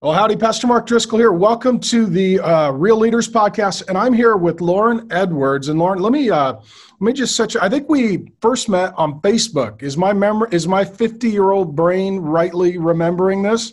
Well, 0.00 0.12
howdy, 0.12 0.36
Pastor 0.36 0.68
Mark 0.68 0.86
Driscoll 0.86 1.18
here. 1.18 1.32
Welcome 1.32 1.80
to 1.80 2.06
the 2.06 2.38
uh, 2.38 2.70
Real 2.70 2.96
Leaders 2.98 3.28
Podcast, 3.28 3.88
and 3.88 3.98
I'm 3.98 4.12
here 4.12 4.36
with 4.36 4.60
Lauren 4.60 5.08
Edwards. 5.10 5.70
And 5.70 5.76
Lauren, 5.76 5.98
let 5.98 6.12
me 6.12 6.30
uh, 6.30 6.52
let 6.52 7.00
me 7.00 7.12
just 7.12 7.34
set 7.34 7.52
you. 7.54 7.60
I 7.60 7.68
think 7.68 7.88
we 7.88 8.30
first 8.40 8.68
met 8.68 8.94
on 8.96 9.20
Facebook. 9.22 9.82
Is 9.82 9.96
my 9.96 10.12
memory 10.12 10.50
is 10.52 10.68
my 10.68 10.84
50 10.84 11.28
year 11.28 11.50
old 11.50 11.74
brain 11.74 12.20
rightly 12.20 12.78
remembering 12.78 13.42
this? 13.42 13.72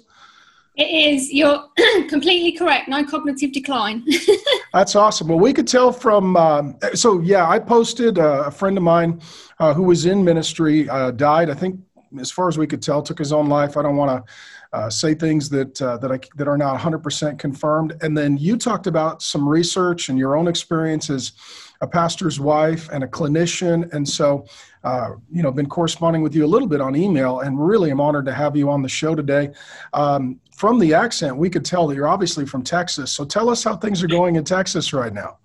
It 0.76 0.86
is. 0.86 1.32
You're 1.32 1.64
completely 2.10 2.54
correct. 2.54 2.88
No 2.88 3.06
cognitive 3.06 3.52
decline. 3.52 4.04
That's 4.74 4.96
awesome. 4.96 5.28
Well, 5.28 5.40
we 5.40 5.54
could 5.54 5.68
tell 5.68 5.92
from. 5.92 6.36
Um, 6.38 6.76
so 6.96 7.20
yeah, 7.20 7.48
I 7.48 7.60
posted 7.60 8.18
uh, 8.18 8.46
a 8.48 8.52
friend 8.52 8.76
of 8.78 8.84
mine 8.84 9.22
uh, 9.60 9.76
who 9.76 9.84
was 9.84 10.08
in 10.08 10.24
ministry 10.24 10.90
uh, 10.90 11.12
died. 11.12 11.52
I 11.52 11.54
think, 11.54 11.80
as 12.20 12.32
far 12.32 12.48
as 12.48 12.58
we 12.58 12.66
could 12.66 12.82
tell, 12.82 13.04
took 13.04 13.20
his 13.20 13.32
own 13.32 13.48
life. 13.48 13.78
I 13.78 13.84
don't 13.84 13.96
want 13.96 14.26
to 14.26 14.34
uh, 14.74 14.90
say 14.90 15.14
things 15.14 15.50
that 15.50 15.82
uh, 15.82 15.98
that 15.98 16.12
I, 16.12 16.20
that 16.36 16.48
are 16.48 16.58
not 16.58 16.80
100% 16.80 17.40
confirmed. 17.40 17.96
And 18.02 18.18
then 18.18 18.38
you 18.38 18.58
talked 18.58 18.88
about 18.88 19.22
some 19.22 19.48
research 19.48 20.10
and 20.10 20.18
your 20.18 20.36
own 20.36 20.48
experience 20.48 21.10
as 21.10 21.34
a 21.82 21.88
pastor's 21.88 22.40
wife 22.40 22.90
and 22.92 23.04
a 23.04 23.08
clinician, 23.08 23.92
and 23.94 24.08
so 24.08 24.46
uh, 24.84 25.12
you 25.32 25.44
know 25.44 25.52
been 25.52 25.68
corresponding 25.68 26.22
with 26.22 26.34
you 26.34 26.46
a 26.46 26.48
little 26.48 26.68
bit 26.68 26.82
on 26.82 26.96
email, 26.96 27.42
and 27.42 27.64
really 27.66 27.92
am 27.92 28.00
honored 28.00 28.26
to 28.26 28.34
have 28.34 28.56
you 28.56 28.70
on 28.70 28.82
the 28.82 28.90
show 28.90 29.16
today. 29.16 29.52
Um, 29.94 30.40
from 30.56 30.80
the 30.80 30.94
accent, 30.94 31.36
we 31.36 31.50
could 31.50 31.66
tell 31.66 31.88
that 31.88 31.96
you're 31.96 32.08
obviously 32.08 32.46
from 32.46 32.64
Texas. 32.64 33.12
So 33.12 33.26
tell 33.26 33.50
us 33.50 33.64
how 33.64 33.76
things 33.76 34.02
are 34.04 34.08
going 34.08 34.38
in 34.38 34.46
Texas 34.46 34.94
right 34.94 35.14
now. 35.14 35.38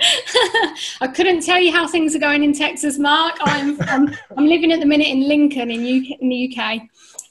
I 1.00 1.08
couldn't 1.14 1.42
tell 1.42 1.58
you 1.58 1.72
how 1.72 1.86
things 1.86 2.14
are 2.14 2.18
going 2.18 2.42
in 2.42 2.52
Texas, 2.52 2.98
Mark. 2.98 3.36
I'm 3.40 3.80
I'm, 3.82 4.46
living 4.46 4.72
at 4.72 4.80
the 4.80 4.86
minute 4.86 5.08
in 5.08 5.28
Lincoln 5.28 5.70
in, 5.70 5.80
UK, 5.80 6.20
in 6.20 6.28
the 6.28 6.56
UK. 6.56 6.82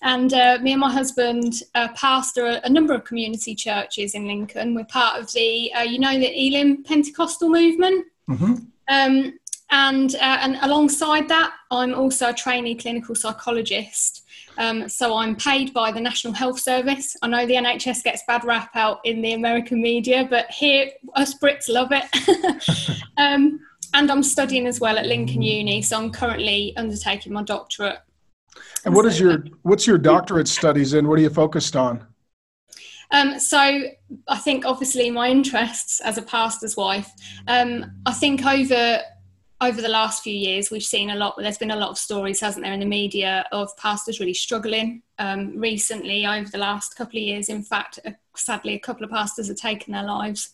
And 0.02 0.34
uh, 0.34 0.59
me 0.62 0.71
and 0.71 0.81
my 0.81 0.91
husband 0.91 1.62
uh, 1.76 1.89
pastor 1.89 2.45
a, 2.45 2.62
a, 2.63 2.70
number 2.70 2.94
of 2.94 3.03
community 3.03 3.53
churches 3.53 4.16
in 4.16 4.27
Lincoln. 4.27 4.73
We're 4.73 4.85
part 4.85 5.20
of 5.20 5.31
the, 5.34 5.73
uh, 5.73 5.81
you 5.81 5.99
know, 5.99 6.17
the 6.17 6.48
Elim 6.48 6.84
Pentecostal 6.84 7.50
movement. 7.50 8.05
Mm-hmm. 8.30 8.55
Um, 8.88 9.39
and, 9.72 10.16
uh, 10.16 10.38
and 10.42 10.58
alongside 10.61 11.27
that, 11.27 11.53
I'm 11.70 11.94
also 11.94 12.30
a 12.30 12.33
trainee 12.33 12.75
clinical 12.75 13.14
psychologist. 13.14 14.23
Um, 14.58 14.89
so 14.89 15.16
I'm 15.16 15.36
paid 15.36 15.73
by 15.73 15.92
the 15.92 16.02
National 16.02 16.33
Health 16.33 16.59
Service. 16.59 17.16
I 17.22 17.27
know 17.27 17.45
the 17.45 17.53
NHS 17.53 18.03
gets 18.03 18.23
bad 18.27 18.44
rap 18.44 18.72
out 18.75 19.00
in 19.05 19.22
the 19.22 19.33
American 19.33 19.81
media, 19.81 20.27
but 20.30 20.50
here 20.50 20.92
us 21.16 21.33
Brits 21.38 21.70
love 21.70 21.89
it. 21.92 23.02
um, 23.17 23.59
and 23.94 24.11
I'm 24.11 24.23
studying 24.23 24.67
as 24.67 24.80
well 24.80 24.97
at 24.97 25.05
Lincoln 25.05 25.42
Uni, 25.42 25.81
so 25.81 25.97
I'm 25.97 26.11
currently 26.11 26.75
undertaking 26.77 27.33
my 27.33 27.44
doctorate 27.44 28.00
and 28.85 28.93
what 28.93 29.05
is 29.05 29.19
your 29.19 29.43
what's 29.63 29.85
your 29.85 29.97
doctorate 29.97 30.47
studies 30.47 30.93
in? 30.93 31.07
What 31.07 31.19
are 31.19 31.21
you 31.21 31.29
focused 31.29 31.75
on? 31.75 32.05
Um, 33.11 33.39
so 33.39 33.57
I 34.27 34.38
think 34.38 34.65
obviously 34.65 35.09
my 35.09 35.29
interests 35.29 35.99
as 36.02 36.17
a 36.17 36.21
pastor's 36.21 36.77
wife. 36.77 37.11
Um, 37.47 37.85
I 38.05 38.13
think 38.13 38.45
over 38.45 39.02
over 39.61 39.81
the 39.81 39.89
last 39.89 40.23
few 40.23 40.33
years 40.33 40.71
we've 40.71 40.83
seen 40.83 41.09
a 41.09 41.15
lot. 41.15 41.35
There's 41.37 41.57
been 41.57 41.71
a 41.71 41.75
lot 41.75 41.89
of 41.89 41.97
stories, 41.97 42.39
hasn't 42.39 42.63
there, 42.63 42.73
in 42.73 42.80
the 42.80 42.85
media 42.85 43.45
of 43.52 43.75
pastors 43.77 44.19
really 44.19 44.33
struggling. 44.33 45.02
Um, 45.17 45.57
recently, 45.57 46.25
over 46.25 46.49
the 46.49 46.57
last 46.57 46.95
couple 46.95 47.17
of 47.17 47.23
years, 47.23 47.49
in 47.49 47.63
fact, 47.63 47.99
uh, 48.05 48.11
sadly, 48.35 48.75
a 48.75 48.80
couple 48.80 49.03
of 49.03 49.11
pastors 49.11 49.49
have 49.49 49.57
taken 49.57 49.91
their 49.93 50.03
lives. 50.03 50.52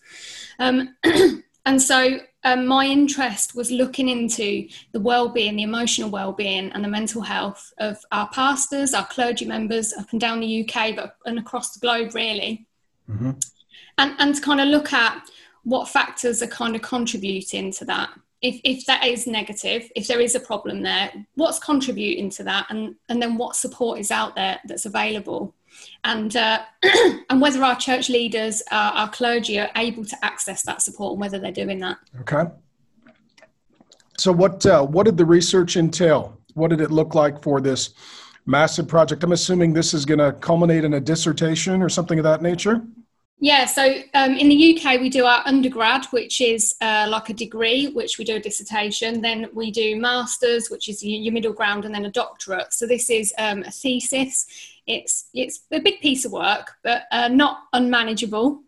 Um, 0.57 0.95
and 1.65 1.81
so 1.81 2.19
um, 2.45 2.67
my 2.67 2.85
interest 2.85 3.55
was 3.55 3.71
looking 3.71 4.07
into 4.07 4.69
the 4.91 4.99
well-being, 4.99 5.55
the 5.55 5.63
emotional 5.63 6.11
well-being, 6.11 6.71
and 6.71 6.83
the 6.83 6.88
mental 6.88 7.23
health 7.23 7.73
of 7.79 7.97
our 8.11 8.29
pastors, 8.29 8.93
our 8.93 9.05
clergy 9.07 9.45
members 9.45 9.93
up 9.93 10.11
and 10.11 10.21
down 10.21 10.39
the 10.39 10.61
UK, 10.63 10.95
but 10.95 11.17
and 11.25 11.39
across 11.39 11.73
the 11.73 11.79
globe, 11.79 12.13
really, 12.13 12.67
mm-hmm. 13.09 13.31
and 13.97 14.16
and 14.19 14.35
to 14.35 14.41
kind 14.41 14.61
of 14.61 14.67
look 14.67 14.93
at 14.93 15.27
what 15.63 15.89
factors 15.89 16.43
are 16.43 16.47
kind 16.47 16.75
of 16.75 16.83
contributing 16.83 17.71
to 17.71 17.85
that. 17.85 18.11
If 18.43 18.61
if 18.63 18.85
that 18.85 19.03
is 19.03 19.25
negative, 19.25 19.91
if 19.95 20.05
there 20.05 20.21
is 20.21 20.35
a 20.35 20.39
problem 20.39 20.83
there, 20.83 21.12
what's 21.33 21.57
contributing 21.57 22.29
to 22.29 22.44
that, 22.44 22.67
and 22.69 22.94
and 23.09 23.19
then 23.19 23.38
what 23.38 23.56
support 23.56 23.97
is 23.97 24.12
out 24.12 24.35
there 24.35 24.59
that's 24.66 24.85
available 24.85 25.56
and 26.03 26.36
uh, 26.36 26.59
and 27.30 27.41
whether 27.41 27.63
our 27.63 27.75
church 27.75 28.09
leaders, 28.09 28.62
uh, 28.72 28.91
our 28.94 29.09
clergy, 29.09 29.59
are 29.59 29.69
able 29.75 30.06
to 30.06 30.25
access 30.25 30.63
that 30.63 30.81
support 30.81 31.13
and 31.13 31.22
whether 31.22 31.40
they're 31.40 31.52
doing 31.52 31.80
that. 31.80 31.97
Okay. 32.22 32.46
So 34.18 34.31
what 34.31 34.66
uh, 34.66 34.86
what 34.86 35.06
did 35.06 35.18
the 35.18 35.25
research 35.25 35.78
entail? 35.78 36.40
What 36.53 36.69
did 36.69 36.81
it 36.81 36.91
look 36.91 37.16
like 37.16 37.41
for 37.41 37.59
this 37.59 37.94
massive 38.46 38.88
project? 38.88 39.24
I'm 39.24 39.34
assuming 39.34 39.74
this 39.74 39.94
is 39.94 40.06
going 40.06 40.19
to 40.19 40.31
culminate 40.34 40.86
in 40.86 40.94
a 40.94 41.02
dissertation 41.02 41.81
or 41.81 41.90
something 41.90 42.18
of 42.19 42.24
that 42.24 42.42
nature. 42.42 42.81
Yeah, 43.40 43.66
so 43.66 43.84
um, 44.13 44.31
in 44.31 44.47
the 44.47 44.80
UK, 44.80 45.02
we 45.02 45.09
do 45.09 45.25
our 45.25 45.42
undergrad, 45.46 46.06
which 46.06 46.40
is 46.40 46.74
uh, 46.80 47.07
like 47.09 47.30
a 47.30 47.34
degree, 47.34 47.88
which 47.88 48.18
we 48.18 48.24
do 48.24 48.38
a 48.38 48.40
dissertation. 48.40 49.22
Then 49.22 49.50
we 49.53 49.72
do 49.72 49.97
masters, 49.97 50.69
which 50.69 50.88
is 50.88 51.03
your 51.03 51.34
middle 51.34 51.52
ground, 51.52 51.84
and 51.84 51.94
then 51.94 52.06
a 52.06 52.12
doctorate. 52.12 52.74
So 52.74 52.88
this 52.88 53.09
is 53.09 53.34
um, 53.38 53.63
a 53.63 53.72
thesis. 53.72 54.47
It's 54.88 55.29
it's 55.34 55.62
a 55.72 55.79
big 55.79 56.01
piece 56.01 56.25
of 56.25 56.31
work, 56.31 56.73
but 56.84 57.03
uh, 57.12 57.28
not 57.28 57.63
unmanageable. 57.73 58.62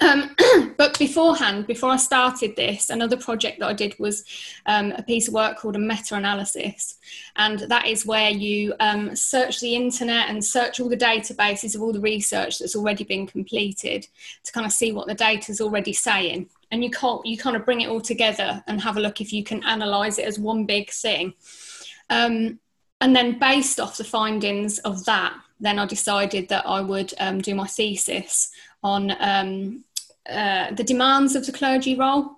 Um, 0.00 0.34
but 0.78 0.98
beforehand, 0.98 1.66
before 1.66 1.90
I 1.90 1.96
started 1.96 2.56
this, 2.56 2.90
another 2.90 3.16
project 3.16 3.60
that 3.60 3.68
I 3.68 3.72
did 3.74 3.98
was 3.98 4.24
um, 4.66 4.92
a 4.92 5.02
piece 5.02 5.28
of 5.28 5.34
work 5.34 5.58
called 5.58 5.76
a 5.76 5.78
meta 5.78 6.14
analysis. 6.14 6.96
And 7.36 7.60
that 7.60 7.86
is 7.86 8.06
where 8.06 8.30
you 8.30 8.74
um, 8.80 9.14
search 9.14 9.60
the 9.60 9.74
internet 9.74 10.28
and 10.28 10.44
search 10.44 10.80
all 10.80 10.88
the 10.88 10.96
databases 10.96 11.74
of 11.74 11.82
all 11.82 11.92
the 11.92 12.00
research 12.00 12.58
that's 12.58 12.76
already 12.76 13.04
been 13.04 13.26
completed 13.26 14.06
to 14.44 14.52
kind 14.52 14.66
of 14.66 14.72
see 14.72 14.92
what 14.92 15.06
the 15.06 15.14
data 15.14 15.52
is 15.52 15.60
already 15.60 15.92
saying. 15.92 16.48
And 16.70 16.82
you, 16.82 16.90
can't, 16.90 17.24
you 17.24 17.36
kind 17.36 17.56
of 17.56 17.64
bring 17.64 17.82
it 17.82 17.88
all 17.88 18.00
together 18.00 18.64
and 18.66 18.80
have 18.80 18.96
a 18.96 19.00
look 19.00 19.20
if 19.20 19.32
you 19.32 19.44
can 19.44 19.62
analyze 19.64 20.18
it 20.18 20.26
as 20.26 20.38
one 20.38 20.64
big 20.64 20.90
thing. 20.90 21.34
Um, 22.10 22.58
and 23.00 23.14
then, 23.14 23.38
based 23.38 23.80
off 23.80 23.96
the 23.96 24.04
findings 24.04 24.78
of 24.80 25.04
that, 25.04 25.34
then 25.60 25.78
I 25.78 25.86
decided 25.86 26.48
that 26.48 26.66
I 26.66 26.80
would 26.80 27.12
um, 27.18 27.40
do 27.40 27.54
my 27.54 27.66
thesis 27.66 28.50
on 28.82 29.12
um, 29.20 29.84
uh, 30.28 30.72
the 30.72 30.84
demands 30.84 31.34
of 31.34 31.46
the 31.46 31.52
clergy 31.52 31.96
role, 31.96 32.36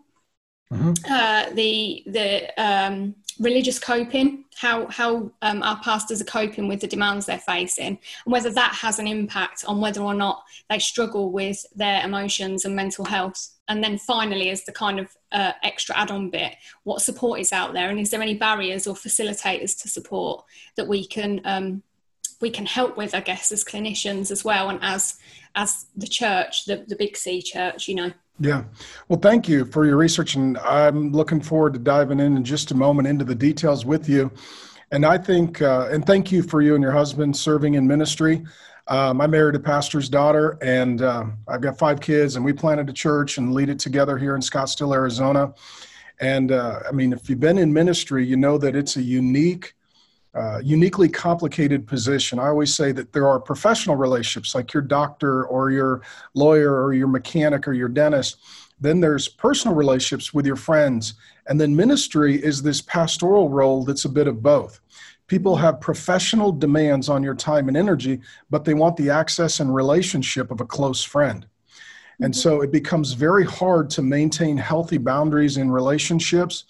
mm-hmm. 0.72 0.92
uh, 1.08 1.50
the 1.54 2.02
the 2.06 2.62
um, 2.62 3.14
religious 3.38 3.78
coping, 3.78 4.44
how 4.56 4.86
how 4.86 5.30
um, 5.42 5.62
our 5.62 5.78
pastors 5.80 6.20
are 6.20 6.24
coping 6.24 6.68
with 6.68 6.80
the 6.80 6.86
demands 6.86 7.26
they're 7.26 7.38
facing, 7.38 7.98
and 8.24 8.32
whether 8.32 8.50
that 8.50 8.74
has 8.74 8.98
an 8.98 9.06
impact 9.06 9.64
on 9.66 9.80
whether 9.80 10.00
or 10.00 10.14
not 10.14 10.42
they 10.70 10.78
struggle 10.78 11.30
with 11.30 11.64
their 11.74 12.04
emotions 12.04 12.64
and 12.64 12.74
mental 12.74 13.04
health. 13.04 13.52
And 13.68 13.82
then 13.82 13.98
finally, 13.98 14.50
as 14.50 14.64
the 14.64 14.72
kind 14.72 15.00
of 15.00 15.08
uh, 15.32 15.52
extra 15.62 15.96
add-on 15.98 16.30
bit, 16.30 16.54
what 16.84 17.02
support 17.02 17.40
is 17.40 17.52
out 17.52 17.72
there, 17.72 17.90
and 17.90 17.98
is 17.98 18.10
there 18.10 18.22
any 18.22 18.34
barriers 18.34 18.86
or 18.86 18.94
facilitators 18.94 19.80
to 19.82 19.88
support 19.88 20.44
that 20.76 20.88
we 20.88 21.06
can 21.06 21.40
um, 21.44 21.82
we 22.40 22.50
can 22.50 22.66
help 22.66 22.96
with, 22.96 23.14
I 23.14 23.20
guess, 23.20 23.50
as 23.52 23.64
clinicians 23.64 24.30
as 24.30 24.44
well, 24.44 24.68
and 24.68 24.78
as 24.82 25.18
as 25.54 25.86
the 25.96 26.06
church, 26.06 26.66
the, 26.66 26.84
the 26.86 26.96
Big 26.96 27.16
C 27.16 27.42
church, 27.42 27.88
you 27.88 27.94
know. 27.94 28.12
Yeah. 28.38 28.64
Well, 29.08 29.18
thank 29.18 29.48
you 29.48 29.64
for 29.64 29.86
your 29.86 29.96
research, 29.96 30.34
and 30.34 30.58
I'm 30.58 31.10
looking 31.12 31.40
forward 31.40 31.72
to 31.72 31.78
diving 31.78 32.20
in 32.20 32.36
in 32.36 32.44
just 32.44 32.70
a 32.70 32.74
moment 32.74 33.08
into 33.08 33.24
the 33.24 33.34
details 33.34 33.86
with 33.86 34.08
you. 34.08 34.30
And 34.90 35.06
I 35.06 35.16
think, 35.18 35.62
uh, 35.62 35.88
and 35.90 36.06
thank 36.06 36.30
you 36.30 36.42
for 36.42 36.60
you 36.60 36.74
and 36.74 36.82
your 36.82 36.92
husband 36.92 37.36
serving 37.36 37.74
in 37.74 37.86
ministry. 37.86 38.44
Um, 38.88 39.20
I 39.20 39.26
married 39.26 39.54
a 39.56 39.60
pastor's 39.60 40.08
daughter, 40.08 40.58
and 40.60 41.00
uh, 41.02 41.24
I've 41.48 41.62
got 41.62 41.78
five 41.78 42.00
kids, 42.00 42.36
and 42.36 42.44
we 42.44 42.52
planted 42.52 42.88
a 42.90 42.92
church 42.92 43.38
and 43.38 43.54
lead 43.54 43.68
it 43.68 43.78
together 43.78 44.18
here 44.18 44.34
in 44.34 44.42
Scottsdale, 44.42 44.94
Arizona. 44.94 45.54
And 46.20 46.52
uh, 46.52 46.80
I 46.86 46.92
mean, 46.92 47.12
if 47.12 47.28
you've 47.28 47.40
been 47.40 47.58
in 47.58 47.72
ministry, 47.72 48.26
you 48.26 48.36
know 48.36 48.58
that 48.58 48.76
it's 48.76 48.96
a 48.96 49.02
unique 49.02 49.75
uh, 50.36 50.58
uniquely 50.62 51.08
complicated 51.08 51.86
position. 51.86 52.38
I 52.38 52.48
always 52.48 52.74
say 52.74 52.92
that 52.92 53.12
there 53.12 53.26
are 53.26 53.40
professional 53.40 53.96
relationships 53.96 54.54
like 54.54 54.74
your 54.74 54.82
doctor 54.82 55.46
or 55.46 55.70
your 55.70 56.02
lawyer 56.34 56.84
or 56.84 56.92
your 56.92 57.08
mechanic 57.08 57.66
or 57.66 57.72
your 57.72 57.88
dentist. 57.88 58.36
Then 58.78 59.00
there's 59.00 59.28
personal 59.28 59.74
relationships 59.74 60.34
with 60.34 60.44
your 60.44 60.56
friends. 60.56 61.14
And 61.46 61.58
then 61.58 61.74
ministry 61.74 62.36
is 62.42 62.62
this 62.62 62.82
pastoral 62.82 63.48
role 63.48 63.84
that's 63.84 64.04
a 64.04 64.10
bit 64.10 64.28
of 64.28 64.42
both. 64.42 64.80
People 65.26 65.56
have 65.56 65.80
professional 65.80 66.52
demands 66.52 67.08
on 67.08 67.22
your 67.22 67.34
time 67.34 67.68
and 67.68 67.76
energy, 67.76 68.20
but 68.50 68.64
they 68.64 68.74
want 68.74 68.96
the 68.96 69.10
access 69.10 69.60
and 69.60 69.74
relationship 69.74 70.50
of 70.50 70.60
a 70.60 70.66
close 70.66 71.02
friend. 71.02 71.46
And 72.20 72.32
mm-hmm. 72.32 72.40
so 72.40 72.60
it 72.60 72.70
becomes 72.70 73.12
very 73.12 73.44
hard 73.44 73.90
to 73.90 74.02
maintain 74.02 74.56
healthy 74.56 74.98
boundaries 74.98 75.56
in 75.56 75.70
relationships. 75.70 76.64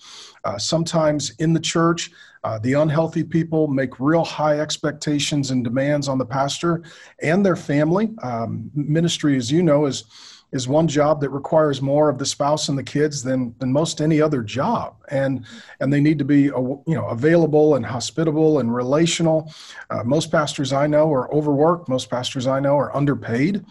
Uh, 0.44 0.56
sometimes 0.56 1.30
in 1.38 1.52
the 1.52 1.60
church, 1.60 2.12
uh, 2.46 2.60
the 2.60 2.74
unhealthy 2.74 3.24
people 3.24 3.66
make 3.66 3.98
real 3.98 4.24
high 4.24 4.60
expectations 4.60 5.50
and 5.50 5.64
demands 5.64 6.06
on 6.06 6.16
the 6.16 6.24
pastor 6.24 6.84
and 7.20 7.44
their 7.44 7.56
family. 7.56 8.14
Um, 8.22 8.70
ministry, 8.72 9.36
as 9.36 9.50
you 9.50 9.64
know, 9.64 9.86
is 9.86 10.04
is 10.52 10.68
one 10.68 10.86
job 10.86 11.20
that 11.20 11.30
requires 11.30 11.82
more 11.82 12.08
of 12.08 12.18
the 12.18 12.24
spouse 12.24 12.68
and 12.68 12.78
the 12.78 12.84
kids 12.84 13.24
than 13.24 13.52
than 13.58 13.72
most 13.72 14.00
any 14.00 14.20
other 14.20 14.44
job, 14.44 14.94
and 15.08 15.44
and 15.80 15.92
they 15.92 16.00
need 16.00 16.20
to 16.20 16.24
be 16.24 16.42
you 16.42 16.84
know 16.86 17.08
available 17.08 17.74
and 17.74 17.84
hospitable 17.84 18.60
and 18.60 18.72
relational. 18.72 19.52
Uh, 19.90 20.04
most 20.04 20.30
pastors 20.30 20.72
I 20.72 20.86
know 20.86 21.12
are 21.12 21.32
overworked. 21.34 21.88
Most 21.88 22.08
pastors 22.08 22.46
I 22.46 22.60
know 22.60 22.78
are 22.78 22.96
underpaid. 22.96 23.64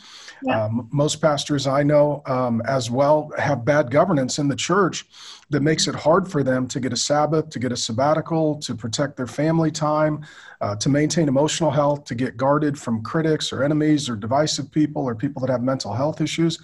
Yeah. 0.44 0.66
Um, 0.66 0.90
most 0.92 1.22
pastors 1.22 1.66
I 1.66 1.82
know 1.82 2.22
um, 2.26 2.62
as 2.68 2.92
well 2.92 3.32
have 3.38 3.64
bad 3.64 3.90
governance 3.90 4.38
in 4.38 4.50
the 4.50 4.56
church 4.56 5.06
that 5.50 5.62
makes 5.62 5.88
it 5.88 5.96
hard 5.96 6.30
for 6.30 6.44
them 6.44 6.68
to 6.68 6.80
get 6.80 6.92
a 6.92 6.98
Sabbath, 6.98 7.50
to 7.52 7.60
get 7.60 7.72
a 7.72 7.78
sabbatical, 7.78 8.56
to 8.60 8.74
protect 8.74 9.16
their 9.16 9.28
family 9.28 9.70
time, 9.70 10.26
uh, 10.62 10.76
to 10.78 10.90
maintain 10.90 11.28
emotional 11.28 11.70
health, 11.70 12.04
to 12.06 12.16
get 12.16 12.36
guarded 12.36 12.78
from 12.78 13.04
critics 13.04 13.54
or 13.54 13.64
enemies 13.64 14.10
or 14.10 14.16
divisive 14.16 14.72
people 14.72 15.04
or 15.04 15.14
people 15.14 15.40
that 15.42 15.52
have 15.52 15.62
mental 15.62 15.94
health 15.94 16.20
issues. 16.20 16.60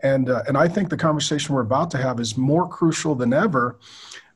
And, 0.00 0.28
uh, 0.28 0.42
and 0.48 0.58
I 0.58 0.68
think 0.68 0.90
the 0.90 0.96
conversation 0.96 1.54
we're 1.54 1.62
about 1.62 1.90
to 1.92 1.98
have 1.98 2.18
is 2.18 2.36
more 2.36 2.68
crucial 2.68 3.14
than 3.14 3.32
ever 3.32 3.78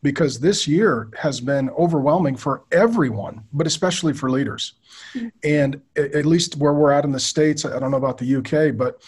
because 0.02 0.38
this 0.38 0.68
year 0.68 1.08
has 1.18 1.40
been 1.40 1.68
overwhelming 1.70 2.36
for 2.36 2.62
everyone, 2.70 3.42
but 3.52 3.66
especially 3.66 4.12
for 4.12 4.30
leaders. 4.30 4.74
Mm-hmm. 5.12 5.28
And 5.42 5.80
at 5.96 6.24
least 6.24 6.56
where 6.56 6.72
we're 6.72 6.92
at 6.92 7.04
in 7.04 7.10
the 7.10 7.20
States, 7.20 7.64
I 7.64 7.78
don't 7.80 7.90
know 7.90 7.96
about 7.96 8.18
the 8.18 8.36
UK, 8.36 8.76
but 8.76 9.02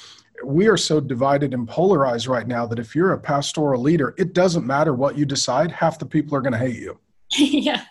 we 0.44 0.68
are 0.68 0.76
so 0.76 1.00
divided 1.00 1.54
and 1.54 1.68
polarized 1.68 2.26
right 2.26 2.46
now 2.46 2.66
that 2.66 2.78
if 2.78 2.94
you're 2.94 3.12
a 3.12 3.18
pastoral 3.18 3.80
leader, 3.80 4.14
it 4.18 4.32
doesn't 4.32 4.66
matter 4.66 4.94
what 4.94 5.16
you 5.16 5.24
decide, 5.24 5.70
half 5.70 5.98
the 5.98 6.06
people 6.06 6.36
are 6.36 6.40
going 6.40 6.52
to 6.52 6.58
hate 6.58 6.76
you. 6.76 6.98
yeah. 7.36 7.84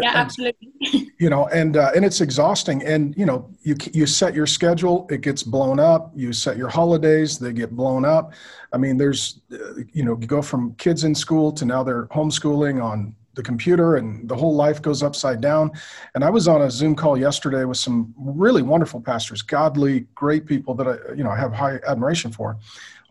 Yeah, 0.00 0.08
and, 0.08 0.16
absolutely. 0.16 0.72
you 1.20 1.28
know, 1.28 1.48
and 1.48 1.76
uh, 1.76 1.90
and 1.94 2.02
it's 2.02 2.22
exhausting. 2.22 2.82
And 2.82 3.14
you 3.16 3.26
know, 3.26 3.50
you 3.60 3.76
you 3.92 4.06
set 4.06 4.34
your 4.34 4.46
schedule, 4.46 5.06
it 5.10 5.20
gets 5.20 5.42
blown 5.42 5.78
up. 5.78 6.12
You 6.14 6.32
set 6.32 6.56
your 6.56 6.70
holidays, 6.70 7.38
they 7.38 7.52
get 7.52 7.72
blown 7.72 8.06
up. 8.06 8.32
I 8.72 8.78
mean, 8.78 8.96
there's, 8.96 9.40
uh, 9.52 9.82
you 9.92 10.02
know, 10.02 10.16
you 10.18 10.26
go 10.26 10.40
from 10.40 10.74
kids 10.76 11.04
in 11.04 11.14
school 11.14 11.52
to 11.52 11.66
now 11.66 11.82
they're 11.82 12.06
homeschooling 12.06 12.82
on 12.82 13.14
the 13.34 13.42
computer 13.42 13.96
and 13.96 14.28
the 14.28 14.36
whole 14.36 14.54
life 14.54 14.82
goes 14.82 15.02
upside 15.02 15.40
down. 15.40 15.70
And 16.14 16.24
I 16.24 16.30
was 16.30 16.48
on 16.48 16.62
a 16.62 16.70
Zoom 16.70 16.94
call 16.94 17.16
yesterday 17.16 17.64
with 17.64 17.78
some 17.78 18.14
really 18.16 18.62
wonderful 18.62 19.00
pastors, 19.00 19.42
godly, 19.42 20.00
great 20.14 20.46
people 20.46 20.74
that 20.74 20.86
I, 20.86 21.14
you 21.14 21.24
know, 21.24 21.30
have 21.30 21.52
high 21.52 21.78
admiration 21.86 22.30
for. 22.30 22.58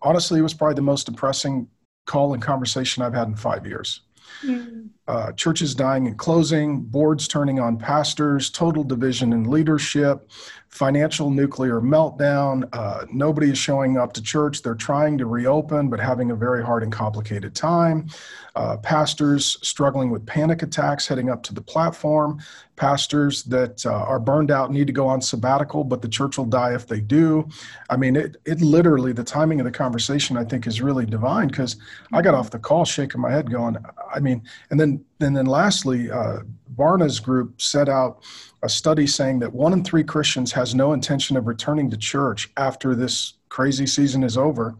Honestly, 0.01 0.39
it 0.39 0.43
was 0.43 0.53
probably 0.53 0.75
the 0.75 0.81
most 0.81 1.05
depressing 1.05 1.67
call 2.05 2.33
and 2.33 2.41
conversation 2.41 3.03
I've 3.03 3.13
had 3.13 3.27
in 3.27 3.35
five 3.35 3.65
years. 3.65 4.01
Mm. 4.43 4.89
Uh, 5.11 5.29
churches 5.33 5.75
dying 5.75 6.07
and 6.07 6.17
closing, 6.17 6.79
boards 6.79 7.27
turning 7.27 7.59
on 7.59 7.77
pastors, 7.77 8.49
total 8.49 8.81
division 8.81 9.33
in 9.33 9.43
leadership, 9.51 10.31
financial 10.69 11.29
nuclear 11.29 11.81
meltdown. 11.81 12.63
Uh, 12.71 13.05
nobody 13.11 13.51
is 13.51 13.57
showing 13.57 13.97
up 13.97 14.13
to 14.13 14.21
church. 14.21 14.61
They're 14.61 14.73
trying 14.73 15.17
to 15.17 15.25
reopen, 15.25 15.89
but 15.89 15.99
having 15.99 16.31
a 16.31 16.35
very 16.35 16.63
hard 16.63 16.81
and 16.81 16.93
complicated 16.93 17.53
time. 17.53 18.07
Uh, 18.55 18.77
pastors 18.77 19.57
struggling 19.61 20.11
with 20.11 20.25
panic 20.25 20.63
attacks 20.63 21.07
heading 21.07 21.29
up 21.29 21.43
to 21.43 21.53
the 21.53 21.61
platform. 21.61 22.39
Pastors 22.77 23.43
that 23.43 23.85
uh, 23.85 23.91
are 23.91 24.19
burned 24.19 24.49
out 24.49 24.71
need 24.71 24.87
to 24.87 24.93
go 24.93 25.07
on 25.07 25.21
sabbatical, 25.21 25.83
but 25.83 26.01
the 26.01 26.07
church 26.07 26.37
will 26.37 26.45
die 26.45 26.73
if 26.73 26.87
they 26.87 27.01
do. 27.01 27.47
I 27.89 27.97
mean, 27.97 28.15
it, 28.15 28.37
it 28.45 28.61
literally, 28.61 29.11
the 29.11 29.25
timing 29.25 29.59
of 29.59 29.65
the 29.65 29.71
conversation, 29.71 30.37
I 30.37 30.45
think, 30.45 30.67
is 30.67 30.81
really 30.81 31.05
divine 31.05 31.49
because 31.49 31.75
I 32.13 32.21
got 32.21 32.33
off 32.33 32.49
the 32.49 32.59
call 32.59 32.85
shaking 32.85 33.19
my 33.19 33.29
head 33.29 33.51
going, 33.51 33.75
I 34.13 34.21
mean, 34.21 34.41
and 34.69 34.79
then, 34.79 35.00
and 35.19 35.35
then 35.35 35.45
lastly, 35.45 36.09
uh, 36.11 36.39
Barna's 36.69 37.19
group 37.19 37.61
set 37.61 37.89
out 37.89 38.23
a 38.63 38.69
study 38.69 39.07
saying 39.07 39.39
that 39.39 39.53
one 39.53 39.73
in 39.73 39.83
three 39.83 40.03
Christians 40.03 40.51
has 40.51 40.73
no 40.75 40.93
intention 40.93 41.37
of 41.37 41.47
returning 41.47 41.89
to 41.89 41.97
church 41.97 42.49
after 42.57 42.95
this 42.95 43.33
crazy 43.49 43.87
season 43.87 44.23
is 44.23 44.37
over. 44.37 44.75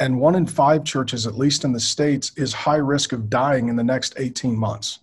And 0.00 0.20
one 0.20 0.34
in 0.34 0.46
five 0.46 0.84
churches, 0.84 1.26
at 1.26 1.36
least 1.36 1.64
in 1.64 1.72
the 1.72 1.80
States, 1.80 2.32
is 2.36 2.52
high 2.52 2.76
risk 2.76 3.12
of 3.12 3.28
dying 3.28 3.68
in 3.68 3.76
the 3.76 3.84
next 3.84 4.14
18 4.16 4.56
months. 4.56 5.00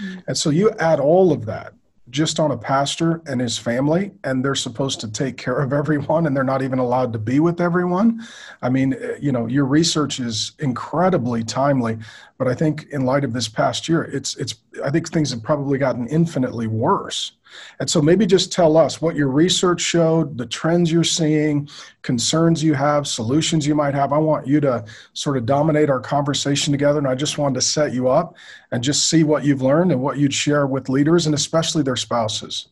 Mm-hmm. 0.00 0.20
And 0.28 0.36
so 0.36 0.50
you 0.50 0.70
add 0.78 1.00
all 1.00 1.32
of 1.32 1.44
that 1.46 1.74
just 2.10 2.40
on 2.40 2.50
a 2.50 2.56
pastor 2.56 3.22
and 3.26 3.40
his 3.40 3.58
family, 3.58 4.12
and 4.24 4.44
they're 4.44 4.54
supposed 4.54 5.00
to 5.00 5.10
take 5.10 5.36
care 5.36 5.58
of 5.60 5.72
everyone, 5.80 6.26
and 6.26 6.36
they're 6.36 6.44
not 6.44 6.62
even 6.62 6.78
allowed 6.78 7.12
to 7.12 7.18
be 7.18 7.40
with 7.40 7.60
everyone. 7.60 8.20
I 8.62 8.68
mean, 8.68 8.94
eh, 8.94 9.16
you 9.20 9.32
know, 9.32 9.46
your 9.46 9.64
research 9.64 10.20
is 10.20 10.52
incredibly 10.58 11.42
timely, 11.44 11.98
but 12.38 12.48
I 12.48 12.54
think 12.54 12.86
in 12.90 13.04
light 13.04 13.24
of 13.24 13.32
this 13.32 13.48
past 13.48 13.88
year, 13.88 14.04
it's 14.04 14.36
it's 14.36 14.54
I 14.84 14.90
think 14.90 15.08
things 15.08 15.30
have 15.30 15.42
probably 15.42 15.78
gotten 15.78 16.06
infinitely 16.08 16.66
worse. 16.66 17.32
And 17.78 17.88
so 17.88 18.00
maybe 18.00 18.26
just 18.26 18.52
tell 18.52 18.76
us 18.76 19.00
what 19.00 19.16
your 19.16 19.28
research 19.28 19.80
showed, 19.80 20.36
the 20.36 20.46
trends 20.46 20.90
you're 20.90 21.04
seeing, 21.04 21.68
concerns 22.02 22.62
you 22.62 22.74
have, 22.74 23.06
solutions 23.06 23.66
you 23.66 23.74
might 23.74 23.94
have. 23.94 24.12
I 24.12 24.18
want 24.18 24.46
you 24.46 24.60
to 24.60 24.84
sort 25.12 25.36
of 25.36 25.46
dominate 25.46 25.90
our 25.90 26.00
conversation 26.00 26.72
together. 26.72 26.98
And 26.98 27.08
I 27.08 27.14
just 27.14 27.38
wanted 27.38 27.54
to 27.54 27.62
set 27.62 27.92
you 27.92 28.08
up 28.08 28.36
and 28.70 28.82
just 28.82 29.08
see 29.08 29.24
what 29.24 29.44
you've 29.44 29.62
learned 29.62 29.92
and 29.92 30.00
what 30.00 30.18
you'd 30.18 30.34
share 30.34 30.66
with 30.66 30.88
leaders 30.88 31.26
and 31.26 31.34
especially 31.34 31.82
their 31.82 31.96
spouses. 31.96 32.68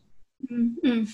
Mm-hmm. 0.51 1.05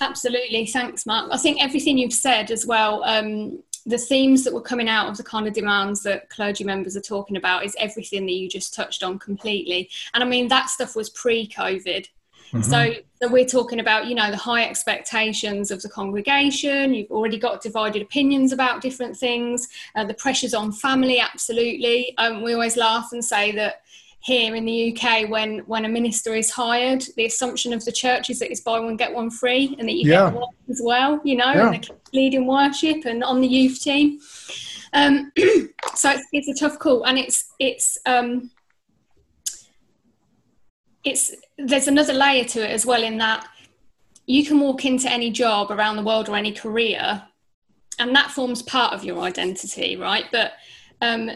Absolutely. 0.00 0.66
Thanks, 0.66 1.06
Mark. 1.06 1.30
I 1.32 1.36
think 1.36 1.62
everything 1.62 1.98
you've 1.98 2.12
said 2.12 2.50
as 2.50 2.66
well. 2.66 3.02
Um, 3.04 3.62
the 3.86 3.98
themes 3.98 4.44
that 4.44 4.54
were 4.54 4.62
coming 4.62 4.88
out 4.88 5.08
of 5.08 5.16
the 5.16 5.22
kind 5.22 5.46
of 5.46 5.52
demands 5.52 6.02
that 6.02 6.30
clergy 6.30 6.64
members 6.64 6.96
are 6.96 7.02
talking 7.02 7.36
about 7.36 7.64
is 7.64 7.76
everything 7.78 8.24
that 8.26 8.32
you 8.32 8.48
just 8.48 8.74
touched 8.74 9.02
on 9.02 9.18
completely. 9.18 9.90
And 10.14 10.24
I 10.24 10.26
mean, 10.26 10.48
that 10.48 10.70
stuff 10.70 10.96
was 10.96 11.10
pre 11.10 11.46
COVID. 11.46 12.06
Mm-hmm. 12.54 12.70
So, 12.70 12.94
so 13.20 13.28
we're 13.28 13.46
talking 13.46 13.80
about, 13.80 14.06
you 14.06 14.14
know, 14.14 14.30
the 14.30 14.36
high 14.36 14.64
expectations 14.64 15.72
of 15.72 15.82
the 15.82 15.88
congregation. 15.88 16.94
You've 16.94 17.10
already 17.10 17.38
got 17.38 17.60
divided 17.60 18.00
opinions 18.00 18.52
about 18.52 18.80
different 18.80 19.16
things. 19.16 19.68
Uh, 19.96 20.04
the 20.04 20.14
pressures 20.14 20.54
on 20.54 20.70
family, 20.70 21.18
absolutely. 21.18 22.16
Um, 22.18 22.42
we 22.42 22.54
always 22.54 22.76
laugh 22.76 23.08
and 23.12 23.24
say 23.24 23.50
that 23.52 23.82
here 24.20 24.54
in 24.54 24.64
the 24.64 24.96
UK, 24.96 25.28
when 25.28 25.58
when 25.66 25.84
a 25.84 25.88
minister 25.88 26.34
is 26.34 26.50
hired, 26.50 27.04
the 27.16 27.26
assumption 27.26 27.74
of 27.74 27.84
the 27.84 27.92
church 27.92 28.30
is 28.30 28.38
that 28.38 28.50
it's 28.50 28.60
buy 28.60 28.78
one 28.78 28.96
get 28.96 29.12
one 29.12 29.30
free, 29.30 29.76
and 29.78 29.86
that 29.86 29.94
you 29.94 30.10
yeah. 30.10 30.30
get 30.30 30.40
one 30.40 30.54
as 30.70 30.80
well. 30.82 31.20
You 31.24 31.36
know, 31.36 31.52
yeah. 31.52 31.72
and 31.72 31.90
leading 32.14 32.46
worship 32.46 33.04
and 33.04 33.22
on 33.22 33.40
the 33.40 33.48
youth 33.48 33.82
team. 33.82 34.20
Um, 34.94 35.30
so 35.94 36.10
it's, 36.10 36.26
it's, 36.32 36.48
a 36.48 36.54
tough 36.54 36.78
call, 36.78 37.04
and 37.04 37.18
it's 37.18 37.52
it's 37.58 37.98
um, 38.06 38.50
it's 41.04 41.34
there's 41.58 41.88
another 41.88 42.12
layer 42.12 42.44
to 42.44 42.64
it 42.64 42.70
as 42.70 42.86
well 42.86 43.02
in 43.02 43.18
that 43.18 43.46
you 44.26 44.44
can 44.44 44.58
walk 44.60 44.84
into 44.84 45.10
any 45.10 45.30
job 45.30 45.70
around 45.70 45.96
the 45.96 46.02
world 46.02 46.28
or 46.28 46.36
any 46.36 46.52
career 46.52 47.22
and 47.98 48.14
that 48.14 48.30
forms 48.30 48.62
part 48.62 48.92
of 48.92 49.04
your 49.04 49.20
identity 49.20 49.96
right? 49.96 50.24
But 50.32 50.52
um, 51.00 51.30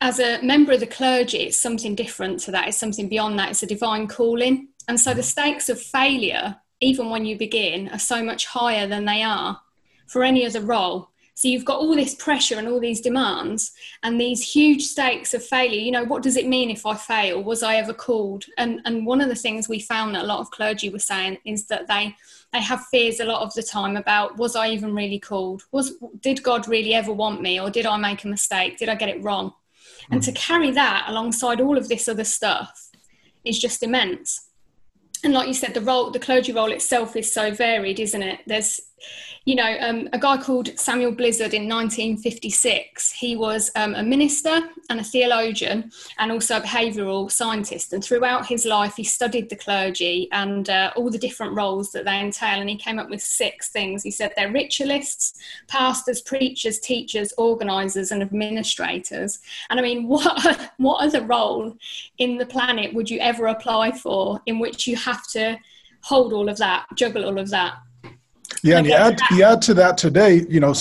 as 0.00 0.18
a 0.18 0.40
member 0.42 0.72
of 0.72 0.80
the 0.80 0.86
clergy 0.86 1.38
it's 1.38 1.60
something 1.60 1.94
different 1.94 2.40
to 2.40 2.50
that. 2.52 2.68
It's 2.68 2.78
something 2.78 3.08
beyond 3.08 3.38
that. 3.38 3.50
It's 3.50 3.62
a 3.62 3.66
divine 3.66 4.06
calling. 4.06 4.68
And 4.88 4.98
so 4.98 5.12
the 5.12 5.22
stakes 5.22 5.68
of 5.68 5.80
failure 5.80 6.56
even 6.80 7.10
when 7.10 7.26
you 7.26 7.36
begin 7.36 7.88
are 7.90 7.98
so 7.98 8.24
much 8.24 8.46
higher 8.46 8.86
than 8.86 9.04
they 9.04 9.22
are 9.22 9.60
for 10.06 10.24
any 10.24 10.46
other 10.46 10.60
role 10.60 11.09
so 11.40 11.48
you've 11.48 11.64
got 11.64 11.80
all 11.80 11.96
this 11.96 12.14
pressure 12.14 12.58
and 12.58 12.68
all 12.68 12.78
these 12.78 13.00
demands 13.00 13.72
and 14.02 14.20
these 14.20 14.52
huge 14.52 14.82
stakes 14.82 15.32
of 15.32 15.42
failure. 15.42 15.80
You 15.80 15.90
know, 15.90 16.04
what 16.04 16.22
does 16.22 16.36
it 16.36 16.46
mean 16.46 16.68
if 16.68 16.84
I 16.84 16.94
fail? 16.94 17.42
Was 17.42 17.62
I 17.62 17.76
ever 17.76 17.94
called? 17.94 18.44
And 18.58 18.82
and 18.84 19.06
one 19.06 19.22
of 19.22 19.30
the 19.30 19.34
things 19.34 19.66
we 19.66 19.80
found 19.80 20.14
that 20.14 20.24
a 20.24 20.26
lot 20.26 20.40
of 20.40 20.50
clergy 20.50 20.90
were 20.90 20.98
saying 20.98 21.38
is 21.46 21.64
that 21.68 21.86
they 21.86 22.14
they 22.52 22.60
have 22.60 22.84
fears 22.90 23.20
a 23.20 23.24
lot 23.24 23.40
of 23.40 23.54
the 23.54 23.62
time 23.62 23.96
about 23.96 24.36
was 24.36 24.54
I 24.54 24.68
even 24.68 24.94
really 24.94 25.18
called? 25.18 25.62
Was 25.72 25.94
did 26.20 26.42
God 26.42 26.68
really 26.68 26.92
ever 26.92 27.10
want 27.10 27.40
me 27.40 27.58
or 27.58 27.70
did 27.70 27.86
I 27.86 27.96
make 27.96 28.22
a 28.22 28.28
mistake? 28.28 28.76
Did 28.76 28.90
I 28.90 28.94
get 28.94 29.08
it 29.08 29.24
wrong? 29.24 29.54
And 30.10 30.22
hmm. 30.22 30.30
to 30.30 30.32
carry 30.32 30.70
that 30.72 31.06
alongside 31.08 31.62
all 31.62 31.78
of 31.78 31.88
this 31.88 32.06
other 32.06 32.24
stuff 32.24 32.90
is 33.46 33.58
just 33.58 33.82
immense. 33.82 34.50
And 35.24 35.32
like 35.32 35.48
you 35.48 35.54
said, 35.54 35.72
the 35.72 35.80
role, 35.80 36.10
the 36.10 36.18
clergy 36.18 36.52
role 36.52 36.72
itself 36.72 37.16
is 37.16 37.32
so 37.32 37.50
varied, 37.50 37.98
isn't 37.98 38.22
it? 38.22 38.40
There's 38.46 38.78
you 39.44 39.54
know, 39.54 39.76
um, 39.80 40.08
a 40.12 40.18
guy 40.18 40.36
called 40.36 40.78
Samuel 40.78 41.12
Blizzard 41.12 41.54
in 41.54 41.68
1956. 41.68 43.12
He 43.12 43.36
was 43.36 43.70
um, 43.74 43.94
a 43.94 44.02
minister 44.02 44.60
and 44.90 45.00
a 45.00 45.04
theologian 45.04 45.90
and 46.18 46.30
also 46.30 46.58
a 46.58 46.60
behavioural 46.60 47.30
scientist. 47.30 47.92
And 47.92 48.04
throughout 48.04 48.46
his 48.46 48.66
life, 48.66 48.96
he 48.96 49.04
studied 49.04 49.48
the 49.48 49.56
clergy 49.56 50.28
and 50.32 50.68
uh, 50.68 50.92
all 50.94 51.10
the 51.10 51.18
different 51.18 51.54
roles 51.54 51.90
that 51.92 52.04
they 52.04 52.20
entail. 52.20 52.60
And 52.60 52.68
he 52.68 52.76
came 52.76 52.98
up 52.98 53.08
with 53.08 53.22
six 53.22 53.70
things. 53.70 54.02
He 54.02 54.10
said 54.10 54.32
they're 54.36 54.52
ritualists, 54.52 55.34
pastors, 55.68 56.20
preachers, 56.20 56.78
teachers, 56.78 57.32
organisers, 57.38 58.12
and 58.12 58.22
administrators. 58.22 59.38
And 59.70 59.80
I 59.80 59.82
mean, 59.82 60.06
what, 60.08 60.72
what 60.76 61.02
other 61.02 61.22
role 61.22 61.76
in 62.18 62.36
the 62.36 62.46
planet 62.46 62.92
would 62.92 63.08
you 63.08 63.18
ever 63.20 63.46
apply 63.46 63.92
for 63.92 64.40
in 64.44 64.58
which 64.58 64.86
you 64.86 64.96
have 64.96 65.26
to 65.28 65.58
hold 66.02 66.32
all 66.32 66.48
of 66.48 66.58
that, 66.58 66.86
juggle 66.94 67.24
all 67.24 67.38
of 67.38 67.48
that? 67.50 67.74
Yeah, 68.62 68.78
and 68.78 68.86
you 68.86 68.92
add, 68.92 69.18
you 69.30 69.42
add 69.42 69.62
to 69.62 69.74
that 69.74 69.96
today, 69.98 70.44
you 70.48 70.60
know, 70.60 70.74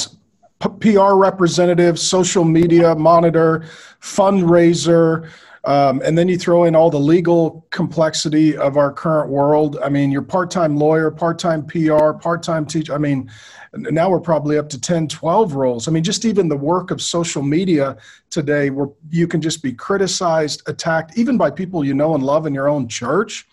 PR 0.59 1.13
representative, 1.13 1.97
social 1.97 2.43
media 2.43 2.95
monitor, 2.95 3.65
fundraiser, 4.01 5.29
Um, 5.65 6.01
and 6.05 6.17
then 6.17 6.29
you 6.29 6.37
throw 6.37 6.63
in 6.63 6.75
all 6.75 6.89
the 6.89 6.99
legal 6.99 7.65
complexity 7.69 8.55
of 8.55 8.77
our 8.77 8.91
current 8.93 9.29
world. 9.29 9.77
I 9.83 9.89
mean, 9.89 10.09
you're 10.09 10.21
part-time 10.21 10.77
lawyer, 10.77 11.11
part-time 11.11 11.65
PR, 11.65 12.13
part-time 12.13 12.65
teacher. 12.65 12.93
I 12.93 12.97
mean, 12.97 13.29
now 13.73 14.09
we're 14.09 14.21
probably 14.21 14.57
up 14.57 14.69
to 14.69 14.79
10, 14.79 15.09
12 15.09 15.55
roles. 15.55 15.87
I 15.87 15.91
mean, 15.91 16.03
just 16.03 16.23
even 16.23 16.47
the 16.47 16.57
work 16.57 16.91
of 16.91 17.01
social 17.01 17.43
media 17.43 17.97
today 18.29 18.69
where 18.69 18.87
you 19.11 19.27
can 19.27 19.41
just 19.41 19.61
be 19.61 19.73
criticized, 19.73 20.63
attacked, 20.67 21.17
even 21.17 21.37
by 21.37 21.51
people 21.51 21.83
you 21.83 21.93
know 21.93 22.15
and 22.15 22.23
love 22.23 22.47
in 22.47 22.53
your 22.53 22.69
own 22.69 22.87
church. 22.87 23.45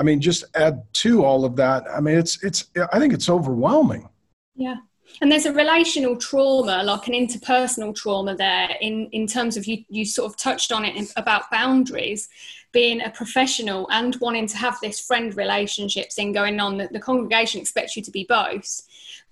I 0.00 0.02
mean, 0.02 0.20
just 0.20 0.44
add 0.54 0.82
to 0.94 1.24
all 1.24 1.44
of 1.44 1.56
that. 1.56 1.84
I 1.94 2.00
mean, 2.00 2.16
it's, 2.16 2.42
it's, 2.42 2.64
I 2.92 2.98
think 2.98 3.12
it's 3.12 3.28
overwhelming. 3.28 4.08
Yeah 4.56 4.76
and 5.20 5.30
there's 5.30 5.46
a 5.46 5.52
relational 5.52 6.16
trauma 6.16 6.82
like 6.82 7.08
an 7.08 7.14
interpersonal 7.14 7.94
trauma 7.94 8.36
there 8.36 8.76
in 8.80 9.06
in 9.12 9.26
terms 9.26 9.56
of 9.56 9.66
you 9.66 9.84
you 9.88 10.04
sort 10.04 10.30
of 10.30 10.36
touched 10.36 10.72
on 10.72 10.84
it 10.84 11.12
about 11.16 11.50
boundaries 11.50 12.28
being 12.72 13.00
a 13.02 13.10
professional 13.10 13.88
and 13.90 14.16
wanting 14.20 14.46
to 14.46 14.56
have 14.56 14.78
this 14.80 15.00
friend 15.00 15.36
relationship 15.36 16.12
thing 16.12 16.32
going 16.32 16.60
on 16.60 16.78
that 16.78 16.92
the 16.92 17.00
congregation 17.00 17.60
expects 17.60 17.96
you 17.96 18.02
to 18.02 18.10
be 18.10 18.24
both 18.28 18.82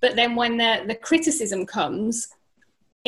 but 0.00 0.16
then 0.16 0.34
when 0.34 0.56
the 0.56 0.84
the 0.86 0.94
criticism 0.94 1.64
comes 1.64 2.28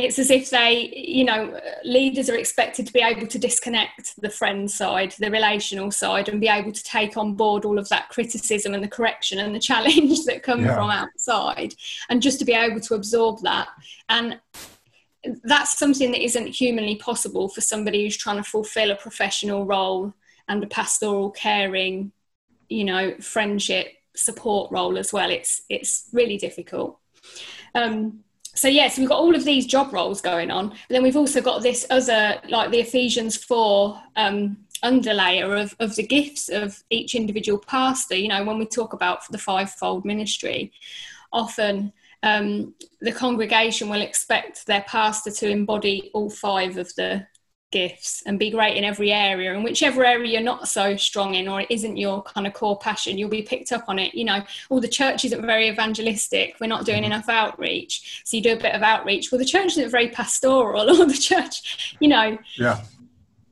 it's 0.05 0.19
as 0.19 0.31
if 0.31 0.51
they, 0.51 0.93
you 0.95 1.25
know, 1.25 1.59
leaders 1.85 2.29
are 2.29 2.37
expected 2.37 2.87
to 2.87 2.93
be 2.93 3.01
able 3.01 3.27
to 3.27 3.39
disconnect 3.39 4.21
the 4.21 4.31
friend 4.31 4.71
side, 4.71 5.13
the 5.19 5.31
relational 5.31 5.91
side, 5.91 6.29
and 6.29 6.41
be 6.41 6.49
able 6.49 6.73
to 6.73 6.83
take 6.85 7.17
on 7.17 7.35
board 7.35 7.65
all 7.65 7.79
of 7.79 7.89
that 7.89 8.09
criticism 8.09 8.75
and 8.75 8.83
the 8.83 8.89
correction 8.89 9.39
and 9.39 9.55
the 9.55 9.61
challenge 9.71 10.25
that 10.25 10.43
come 10.43 10.65
yeah. 10.65 10.75
from 10.75 10.91
outside, 10.91 11.75
and 12.09 12.23
just 12.23 12.39
to 12.39 12.45
be 12.45 12.53
able 12.53 12.81
to 12.81 12.95
absorb 12.95 13.41
that. 13.43 13.69
And 14.09 14.41
that's 15.45 15.79
something 15.79 16.13
that 16.13 16.25
isn't 16.25 16.47
humanly 16.47 16.97
possible 16.97 17.49
for 17.49 17.61
somebody 17.61 18.05
who's 18.05 18.17
trying 18.17 18.37
to 18.37 18.49
fulfill 18.49 18.91
a 18.91 18.97
professional 18.97 19.67
role 19.67 20.15
and 20.49 20.63
a 20.63 20.67
pastoral, 20.67 21.31
caring, 21.31 22.13
you 22.69 22.85
know, 22.85 23.15
friendship 23.21 23.93
support 24.17 24.71
role 24.73 24.99
as 24.99 25.13
well. 25.13 25.31
It's 25.31 25.63
it's 25.69 26.09
really 26.13 26.37
difficult. 26.37 26.99
Um, 27.75 28.25
so 28.55 28.69
yes, 28.69 28.99
we've 28.99 29.09
got 29.09 29.19
all 29.19 29.35
of 29.35 29.45
these 29.45 29.67
job 29.67 29.93
roles 29.93 30.21
going 30.21 30.51
on, 30.51 30.69
but 30.69 30.79
then 30.89 31.03
we've 31.03 31.17
also 31.17 31.41
got 31.41 31.63
this 31.63 31.87
other, 31.91 32.41
like 32.49 32.71
the 32.71 32.81
Ephesians 32.81 33.37
four 33.37 34.01
um, 34.17 34.57
underlayer 34.83 35.61
of 35.63 35.75
of 35.79 35.95
the 35.97 36.07
gifts 36.07 36.49
of 36.49 36.83
each 36.91 37.15
individual 37.15 37.59
pastor. 37.59 38.17
You 38.17 38.29
know, 38.29 38.45
when 38.45 38.59
we 38.59 38.67
talk 38.67 38.93
about 38.93 39.21
the 39.31 39.39
fivefold 39.39 40.05
ministry, 40.05 40.73
often 41.33 41.93
um, 42.23 42.75
the 43.01 43.13
congregation 43.13 43.89
will 43.89 44.03
expect 44.03 44.67
their 44.67 44.83
pastor 44.83 45.31
to 45.31 45.49
embody 45.49 46.11
all 46.13 46.31
five 46.31 46.77
of 46.77 46.95
the 46.97 47.27
gifts 47.71 48.23
and 48.27 48.39
be 48.39 48.51
great 48.51 48.77
in 48.77 48.85
every 48.85 49.13
area 49.13 49.55
and 49.55 49.63
whichever 49.63 50.05
area 50.05 50.33
you're 50.33 50.41
not 50.41 50.69
so 50.69 50.97
strong 50.97 51.35
in 51.35 51.49
or 51.49 51.61
it 51.61 51.71
isn't 51.71 51.97
your 51.97 52.23
kind 52.23 52.47
of 52.47 52.53
core 52.53 52.79
passion 52.79 53.17
you'll 53.17 53.29
be 53.29 53.43
picked 53.43 53.73
up 53.73 53.85
on 53.89 53.99
it. 53.99 54.15
You 54.15 54.25
know 54.25 54.43
all 54.69 54.81
the 54.81 54.89
churches 54.89 55.33
are 55.33 55.41
very 55.41 55.69
evangelistic. 55.69 56.57
We're 56.61 56.67
not 56.67 56.85
doing 56.85 57.03
mm-hmm. 57.03 57.13
enough 57.13 57.29
outreach. 57.29 58.23
So 58.25 58.37
you 58.37 58.43
do 58.43 58.55
a 58.55 58.57
bit 58.57 58.75
of 58.75 58.83
outreach. 58.83 59.31
Well 59.31 59.39
the 59.39 59.45
church 59.45 59.73
isn't 59.73 59.91
very 59.91 60.09
pastoral. 60.09 60.91
Or 61.01 61.07
the 61.07 61.15
church 61.15 61.97
you 62.01 62.09
know 62.09 62.37
yeah. 62.57 62.83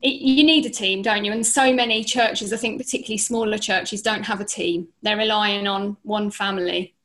it, 0.01 0.21
you 0.21 0.43
need 0.43 0.65
a 0.65 0.69
team 0.69 1.01
don't 1.01 1.25
you? 1.25 1.31
And 1.31 1.45
so 1.45 1.73
many 1.73 2.03
churches 2.03 2.51
i 2.53 2.57
think 2.57 2.79
particularly 2.79 3.17
smaller 3.17 3.57
churches 3.57 4.01
don't 4.01 4.23
have 4.23 4.41
a 4.41 4.45
team. 4.45 4.89
They're 5.01 5.17
relying 5.17 5.67
on 5.67 5.97
one 6.03 6.31
family 6.31 6.95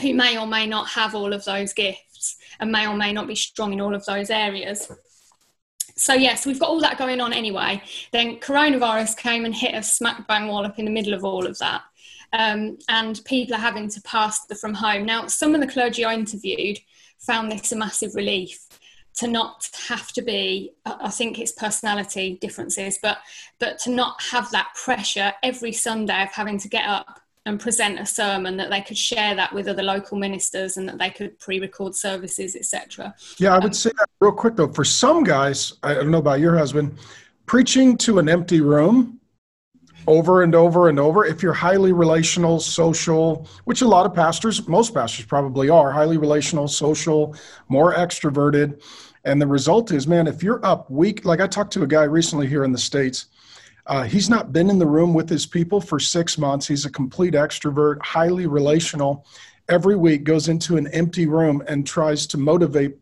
who 0.00 0.14
may 0.14 0.38
or 0.38 0.46
may 0.46 0.66
not 0.66 0.88
have 0.90 1.14
all 1.14 1.32
of 1.32 1.44
those 1.44 1.72
gifts 1.72 2.36
and 2.60 2.70
may 2.70 2.86
or 2.86 2.94
may 2.94 3.12
not 3.12 3.26
be 3.26 3.34
strong 3.34 3.72
in 3.72 3.80
all 3.80 3.94
of 3.94 4.04
those 4.04 4.30
areas 4.30 4.90
so 5.98 6.14
yes, 6.14 6.46
we've 6.46 6.60
got 6.60 6.68
all 6.68 6.80
that 6.80 6.98
going 6.98 7.20
on 7.20 7.32
anyway. 7.32 7.82
Then 8.12 8.36
coronavirus 8.36 9.16
came 9.16 9.44
and 9.44 9.54
hit 9.54 9.74
us 9.74 9.94
smack 9.94 10.26
bang 10.26 10.48
wallop 10.48 10.78
in 10.78 10.84
the 10.84 10.90
middle 10.90 11.14
of 11.14 11.24
all 11.24 11.46
of 11.46 11.58
that. 11.58 11.82
Um, 12.32 12.78
and 12.88 13.20
people 13.24 13.54
are 13.54 13.60
having 13.60 13.88
to 13.88 14.02
pass 14.02 14.46
the 14.46 14.54
from 14.54 14.74
home. 14.74 15.04
Now, 15.06 15.26
some 15.26 15.54
of 15.54 15.60
the 15.60 15.66
clergy 15.66 16.04
I 16.04 16.14
interviewed 16.14 16.78
found 17.18 17.50
this 17.50 17.72
a 17.72 17.76
massive 17.76 18.14
relief 18.14 18.68
to 19.18 19.26
not 19.26 19.68
have 19.88 20.12
to 20.12 20.22
be 20.22 20.70
i 20.86 21.10
think 21.10 21.38
it's 21.38 21.52
personality 21.52 22.38
differences 22.40 22.98
but 23.02 23.18
but 23.58 23.78
to 23.78 23.90
not 23.90 24.20
have 24.22 24.48
that 24.52 24.68
pressure 24.74 25.32
every 25.42 25.72
sunday 25.72 26.22
of 26.22 26.28
having 26.30 26.58
to 26.58 26.68
get 26.68 26.86
up 26.86 27.20
and 27.48 27.58
present 27.58 27.98
a 27.98 28.06
sermon 28.06 28.56
that 28.58 28.70
they 28.70 28.80
could 28.80 28.98
share 28.98 29.34
that 29.34 29.52
with 29.52 29.68
other 29.68 29.82
local 29.82 30.18
ministers 30.18 30.76
and 30.76 30.88
that 30.88 30.98
they 30.98 31.10
could 31.10 31.38
pre-record 31.38 31.94
services 31.94 32.54
etc 32.54 33.14
yeah 33.38 33.54
i 33.54 33.58
would 33.58 33.66
um, 33.66 33.72
say 33.72 33.90
that 33.98 34.08
real 34.20 34.32
quick 34.32 34.54
though. 34.54 34.68
For 34.68 34.84
some 34.84 35.24
guys 35.24 35.72
i 35.82 35.94
don't 35.94 36.10
know 36.10 36.18
about 36.18 36.40
your 36.40 36.56
husband 36.56 36.98
preaching 37.46 37.96
to 37.98 38.18
an 38.18 38.28
empty 38.28 38.60
room 38.60 39.18
over 40.06 40.42
and 40.42 40.54
over 40.54 40.88
and 40.90 41.00
over 41.00 41.24
if 41.24 41.42
you're 41.42 41.54
highly 41.54 41.92
relational 41.92 42.60
social 42.60 43.48
which 43.64 43.80
a 43.80 43.88
lot 43.88 44.04
of 44.06 44.14
pastors 44.14 44.68
most 44.68 44.94
pastors 44.94 45.24
probably 45.24 45.70
are 45.70 45.90
highly 45.90 46.18
relational 46.18 46.68
social 46.68 47.34
more 47.68 47.94
extroverted 47.94 48.82
and 49.24 49.40
the 49.40 49.46
result 49.46 49.90
is 49.90 50.06
man 50.06 50.26
if 50.26 50.42
you're 50.42 50.64
up 50.64 50.90
week 50.90 51.24
like 51.24 51.40
i 51.40 51.46
talked 51.46 51.72
to 51.72 51.82
a 51.82 51.86
guy 51.86 52.04
recently 52.04 52.46
here 52.46 52.64
in 52.64 52.72
the 52.72 52.78
states 52.78 53.26
uh, 53.88 54.02
he's 54.02 54.28
not 54.28 54.52
been 54.52 54.68
in 54.68 54.78
the 54.78 54.86
room 54.86 55.14
with 55.14 55.28
his 55.28 55.46
people 55.46 55.80
for 55.80 55.98
six 55.98 56.36
months. 56.36 56.68
He's 56.68 56.84
a 56.84 56.90
complete 56.90 57.34
extrovert, 57.34 58.00
highly 58.02 58.46
relational. 58.46 59.26
Every 59.68 59.96
week 59.96 60.24
goes 60.24 60.48
into 60.48 60.76
an 60.76 60.86
empty 60.88 61.26
room 61.26 61.62
and 61.66 61.86
tries 61.86 62.26
to 62.28 62.38
motivate 62.38 62.96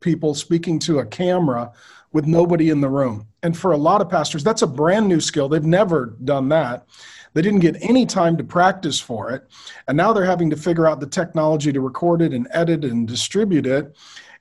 people 0.00 0.34
speaking 0.34 0.78
to 0.80 1.00
a 1.00 1.06
camera 1.06 1.72
with 2.12 2.26
nobody 2.26 2.70
in 2.70 2.80
the 2.80 2.88
room. 2.88 3.26
And 3.42 3.56
for 3.56 3.72
a 3.72 3.76
lot 3.76 4.00
of 4.00 4.08
pastors, 4.08 4.42
that's 4.42 4.62
a 4.62 4.66
brand 4.66 5.06
new 5.08 5.20
skill. 5.20 5.48
They've 5.48 5.62
never 5.62 6.16
done 6.24 6.48
that. 6.48 6.86
They 7.34 7.42
didn't 7.42 7.60
get 7.60 7.76
any 7.80 8.06
time 8.06 8.36
to 8.38 8.44
practice 8.44 8.98
for 8.98 9.30
it. 9.30 9.46
And 9.86 9.96
now 9.96 10.12
they're 10.12 10.24
having 10.24 10.50
to 10.50 10.56
figure 10.56 10.86
out 10.86 11.00
the 11.00 11.06
technology 11.06 11.72
to 11.72 11.80
record 11.80 12.22
it 12.22 12.32
and 12.32 12.48
edit 12.50 12.84
and 12.84 13.06
distribute 13.06 13.66
it. 13.66 13.94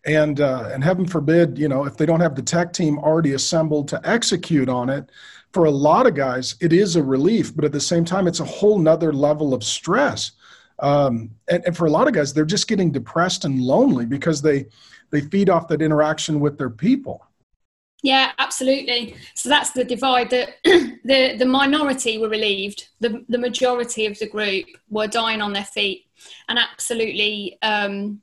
And, 0.06 0.40
uh, 0.40 0.70
and 0.72 0.84
heaven 0.84 1.06
forbid, 1.06 1.58
you 1.58 1.68
know, 1.68 1.86
if 1.86 1.98
they 1.98 2.06
don't 2.06 2.22
have 2.22 2.36
the 2.36 2.42
tech 2.42 2.74
team 2.74 2.98
already 2.98 3.34
assembled 3.34 3.90
to 3.90 4.02
execute 4.04 4.70
on 4.70 4.90
it, 4.90 5.10
for 5.52 5.66
a 5.66 5.72
lot 5.72 6.06
of 6.06 6.16
guys, 6.16 6.56
it 6.62 6.74
is 6.74 6.96
a 6.96 7.04
relief, 7.04 7.56
but 7.56 7.66
at 7.66 7.72
the 7.72 7.80
same 7.80 8.06
time, 8.06 8.28
it's 8.28 8.40
a 8.40 8.46
whole 8.46 8.78
nother 8.78 9.12
level 9.12 9.54
of 9.54 9.64
stress. 9.64 10.32
Um, 10.80 11.32
and, 11.50 11.64
and 11.66 11.76
for 11.76 11.88
a 11.88 11.92
lot 11.92 12.08
of 12.08 12.14
guys, 12.14 12.34
they're 12.34 12.46
just 12.46 12.68
getting 12.68 12.92
depressed 12.92 13.46
and 13.46 13.60
lonely 13.62 14.06
because 14.06 14.42
they 14.42 14.68
they 15.12 15.22
feed 15.22 15.50
off 15.50 15.68
that 15.70 15.82
interaction 15.82 16.40
with 16.40 16.58
their 16.58 16.70
people. 16.70 17.26
Yeah, 18.04 18.32
absolutely. 18.38 19.16
So 19.34 19.50
that's 19.50 19.72
the 19.72 19.84
divide. 19.84 20.30
That 20.30 20.50
the 20.64 21.36
the 21.38 21.46
minority 21.46 22.18
were 22.18 22.30
relieved. 22.30 22.88
The 23.00 23.26
the 23.28 23.38
majority 23.38 24.06
of 24.06 24.18
the 24.20 24.28
group 24.28 24.66
were 24.90 25.08
dying 25.08 25.42
on 25.42 25.52
their 25.52 25.66
feet, 25.66 26.06
and 26.48 26.58
absolutely 26.58 27.58
um, 27.62 28.22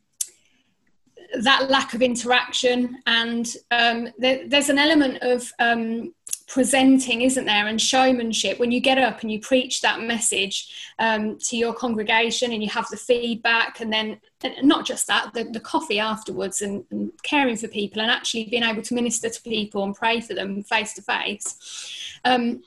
that 1.42 1.68
lack 1.71 1.92
of 1.92 2.00
interaction. 2.00 3.02
And 3.06 3.52
um, 3.71 4.09
there, 4.18 4.49
there's 4.49 4.71
an 4.71 4.78
element 4.78 5.18
of 5.23 5.52
um, 5.59 6.14
presenting, 6.47 7.23
isn't 7.23 7.45
there, 7.45 7.67
and 7.67 7.81
showmanship 7.81 8.59
when 8.59 8.71
you 8.71 8.81
get 8.81 8.99
up 8.99 9.23
and 9.23 9.33
you 9.33 9.41
preach 9.41 9.81
that 9.81 10.00
message 10.00 10.93
um, 10.99 11.38
to 11.38 11.57
your 11.57 11.75
congregation 11.75 12.53
and 12.53 12.62
you 12.62 12.69
have 12.71 12.88
the 12.88 12.97
feedback, 12.97 13.81
and 13.81 13.93
then 13.93 14.21
and 14.43 14.67
not 14.67 14.87
just 14.87 15.07
that, 15.07 15.33
the, 15.35 15.45
the 15.45 15.61
coffee 15.61 15.99
afterwards 15.99 16.61
and, 16.61 16.85
and, 16.91 17.11
caring 17.23 17.57
for 17.57 17.69
people 17.69 18.00
and 18.00 18.11
actually 18.11 18.45
being 18.45 18.62
able 18.62 18.83
to 18.83 18.95
minister 18.95 19.29
to 19.29 19.43
people 19.43 19.83
and 19.83 19.95
pray 19.95 20.21
for 20.21 20.35
them 20.35 20.62
face 20.62 20.93
to 20.95 21.03
face. 21.03 22.19
Um, 22.25 22.62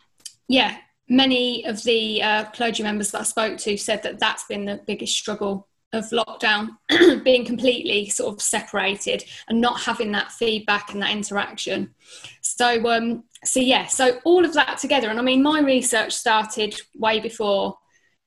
yeah, 0.47 0.77
many 1.07 1.65
of 1.65 1.83
the 1.83 2.21
uh, 2.21 2.45
clergy 2.45 2.83
members 2.83 3.11
that 3.11 3.21
I 3.21 3.23
spoke 3.23 3.57
to 3.59 3.77
said 3.77 4.03
that 4.03 4.19
that's 4.19 4.45
been 4.45 4.65
the 4.65 4.81
biggest 4.85 5.15
struggle 5.15 5.67
of 5.91 6.05
lockdown 6.09 6.69
being 7.23 7.45
completely 7.45 8.09
sort 8.09 8.35
of 8.35 8.41
separated 8.41 9.23
and 9.47 9.59
not 9.59 9.79
having 9.81 10.11
that 10.11 10.31
feedback 10.31 10.93
and 10.93 11.01
that 11.01 11.11
interaction 11.11 11.93
so 12.41 12.87
um 12.91 13.23
so 13.43 13.59
yeah 13.59 13.85
so 13.85 14.19
all 14.23 14.45
of 14.45 14.53
that 14.53 14.77
together 14.77 15.09
and 15.09 15.19
i 15.19 15.21
mean 15.21 15.41
my 15.41 15.59
research 15.59 16.13
started 16.13 16.79
way 16.95 17.19
before 17.19 17.77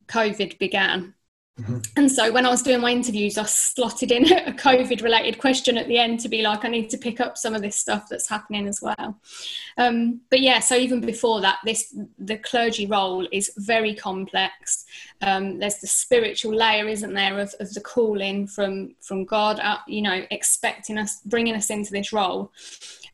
covid 0.09 0.59
began 0.59 1.15
Mm-hmm. 1.61 1.79
And 1.99 2.11
so 2.11 2.33
when 2.33 2.47
I 2.47 2.49
was 2.49 2.63
doing 2.63 2.81
my 2.81 2.91
interviews, 2.91 3.37
I 3.37 3.45
slotted 3.45 4.11
in 4.11 4.25
a 4.33 4.53
COVID 4.53 5.03
related 5.03 5.39
question 5.39 5.77
at 5.77 5.87
the 5.87 5.99
end 5.99 6.21
to 6.21 6.31
be 6.31 6.41
like, 6.41 6.65
I 6.65 6.69
need 6.69 6.89
to 6.91 6.99
pick 6.99 7.21
up 7.21 7.37
some 7.37 7.55
of 7.55 7.61
this 7.61 7.77
stuff 7.77 8.07
that's 8.09 8.29
happening 8.29 8.67
as 8.67 8.81
well. 8.81 9.21
Um, 9.77 10.23
but 10.31 10.41
yeah, 10.41 10.61
so 10.61 10.77
even 10.77 11.03
before 11.03 11.43
that, 11.43 11.59
this 11.65 11.95
the 12.19 12.39
clergy 12.39 12.87
role 12.87 13.29
is 13.33 13.53
very 13.59 13.95
complex. 13.95 14.87
Um, 15.21 15.59
there's 15.59 15.79
the 15.79 15.87
spiritual 15.87 16.55
layer, 16.55 16.89
isn't 16.89 17.13
there, 17.13 17.39
of, 17.39 17.55
of 17.61 17.73
the 17.75 17.83
calling 17.83 18.47
from 18.47 18.95
from 19.03 19.27
God, 19.27 19.61
uh, 19.61 19.79
you 19.87 20.01
know, 20.01 20.25
expecting 20.31 20.97
us, 20.97 21.21
bringing 21.27 21.55
us 21.55 21.69
into 21.69 21.93
this 21.93 22.15
role. 22.15 22.51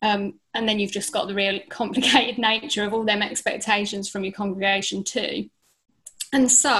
Um, 0.02 0.34
and 0.54 0.68
then 0.68 0.78
you've 0.78 0.92
just 0.92 1.12
got 1.12 1.28
the 1.28 1.34
real 1.34 1.60
complicated 1.68 2.38
nature 2.38 2.84
of 2.84 2.94
all 2.94 3.04
them 3.04 3.22
expectations 3.22 4.08
from 4.08 4.24
your 4.24 4.32
congregation 4.32 5.04
too. 5.04 5.48
And 6.32 6.50
so 6.50 6.78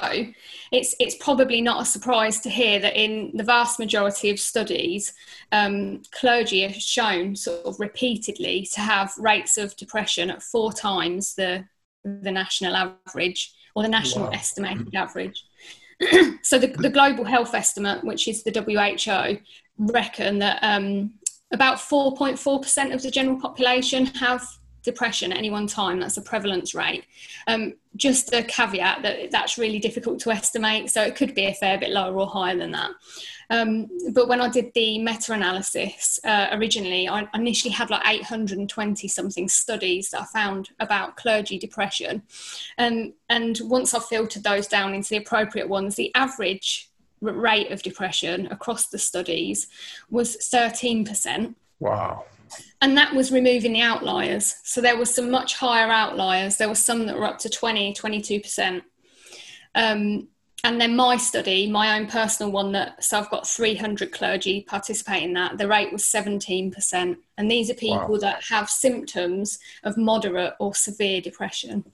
it's, 0.71 0.95
it's 1.01 1.17
probably 1.17 1.63
not 1.63 1.83
a 1.83 1.87
surprise 1.87 2.41
to 2.41 2.51
hear 2.51 2.79
that 2.81 3.01
in 3.01 3.31
the 3.35 3.43
vast 3.43 3.79
majority 3.79 4.29
of 4.29 4.39
studies, 4.39 5.15
um, 5.53 6.03
clergy 6.13 6.67
are 6.67 6.73
shown 6.73 7.35
sort 7.35 7.65
of 7.65 7.81
repeatedly 7.81 8.69
to 8.75 8.81
have 8.81 9.13
rates 9.19 9.57
of 9.57 9.75
depression 9.77 10.31
at 10.31 10.43
four 10.43 10.71
times 10.73 11.35
the, 11.35 11.65
the 12.05 12.31
national 12.31 12.77
average 12.77 13.55
or 13.75 13.83
the 13.83 13.89
national 13.89 14.27
wow. 14.27 14.33
estimated 14.33 14.95
average. 14.95 15.45
so 16.43 16.59
the, 16.59 16.69
the 16.79 16.91
global 16.91 17.25
health 17.25 17.55
estimate, 17.55 18.05
which 18.05 18.29
is 18.29 18.43
the 18.43 18.53
WHO, 18.53 19.39
reckon 19.79 20.41
that 20.41 20.59
um, 20.63 21.15
about 21.53 21.79
4.4% 21.79 22.95
of 22.95 23.03
the 23.03 23.11
general 23.11 23.41
population 23.41 24.07
have 24.07 24.47
depression 24.83 25.33
at 25.33 25.39
any 25.39 25.51
one 25.51 25.67
time. 25.67 26.01
That's 26.01 26.17
a 26.17 26.23
prevalence 26.23 26.75
rate. 26.75 27.05
Um, 27.47 27.75
just 27.97 28.33
a 28.33 28.43
caveat 28.43 29.03
that 29.03 29.31
that's 29.31 29.59
really 29.59 29.79
difficult 29.79 30.21
to 30.21 30.31
estimate, 30.31 30.91
so 30.91 31.03
it 31.03 31.17
could 31.17 31.35
be 31.35 31.47
a 31.47 31.55
fair 31.55 31.79
bit 31.79 31.91
lower 31.91 32.17
or 32.19 32.27
higher 32.27 32.57
than 32.57 32.71
that. 32.73 32.91
Um, 33.51 33.89
but 34.13 34.29
when 34.29 34.41
I 34.41 34.49
did 34.49 34.73
the 34.75 34.99
meta 34.99 35.33
analysis 35.33 36.21
uh, 36.25 36.49
originally, 36.53 37.09
I 37.09 37.27
initially 37.35 37.73
had 37.73 37.91
like 37.91 38.07
820 38.07 39.09
something 39.09 39.49
studies 39.49 40.11
that 40.11 40.23
I 40.23 40.25
found 40.27 40.71
about 40.81 41.17
clergy 41.17 41.59
depression. 41.59 42.23
Um, 42.77 43.15
and 43.29 43.59
once 43.65 43.95
I 43.95 44.01
filtered 44.01 44.45
those 44.45 44.67
down 44.67 44.95
into 44.95 45.11
the 45.11 45.17
appropriate 45.17 45.69
ones, 45.69 45.97
the 45.97 46.15
average 46.15 46.91
rate 47.21 47.71
of 47.71 47.83
depression 47.83 48.47
across 48.49 48.89
the 48.89 48.99
studies 48.99 49.69
was 50.11 50.37
13%. 50.37 51.55
Wow. 51.81 52.25
And 52.81 52.97
that 52.97 53.15
was 53.15 53.31
removing 53.31 53.75
the 53.75 53.83
outliers. 53.83 54.57
So 54.65 54.81
there 54.81 54.97
were 54.97 55.05
some 55.05 55.31
much 55.31 55.55
higher 55.55 55.91
outliers. 55.91 56.57
There 56.57 56.69
were 56.69 56.75
some 56.75 57.07
that 57.07 57.17
were 57.17 57.27
up 57.27 57.39
to 57.41 57.51
20, 57.51 57.95
22%. 57.95 58.83
Um, 59.75 60.29
and 60.65 60.81
then 60.81 60.97
my 60.97 61.17
study, 61.17 61.71
my 61.71 61.99
own 61.99 62.09
personal 62.09 62.51
one, 62.51 62.73
that 62.73 63.03
so 63.05 63.19
I've 63.19 63.31
got 63.31 63.47
300 63.47 64.11
clergy 64.11 64.63
participate 64.63 65.23
in 65.23 65.33
that. 65.35 65.57
The 65.57 65.69
rate 65.69 65.93
was 65.93 66.03
17%, 66.03 67.17
and 67.37 67.51
these 67.51 67.71
are 67.71 67.75
people 67.75 68.09
wow. 68.09 68.19
that 68.19 68.45
have 68.45 68.69
symptoms 68.69 69.61
of 69.85 69.97
moderate 69.97 70.55
or 70.59 70.75
severe 70.75 71.21
depression. 71.21 71.85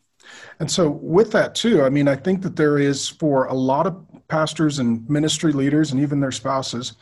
And 0.60 0.70
so, 0.70 0.90
with 0.90 1.32
that 1.32 1.54
too, 1.54 1.82
I 1.82 1.88
mean, 1.88 2.08
I 2.08 2.16
think 2.16 2.42
that 2.42 2.56
there 2.56 2.78
is 2.78 3.08
for 3.08 3.46
a 3.46 3.54
lot 3.54 3.86
of 3.86 3.96
pastors 4.28 4.78
and 4.78 5.08
ministry 5.08 5.52
leaders, 5.52 5.92
and 5.92 6.00
even 6.00 6.20
their 6.20 6.32
spouses, 6.32 6.94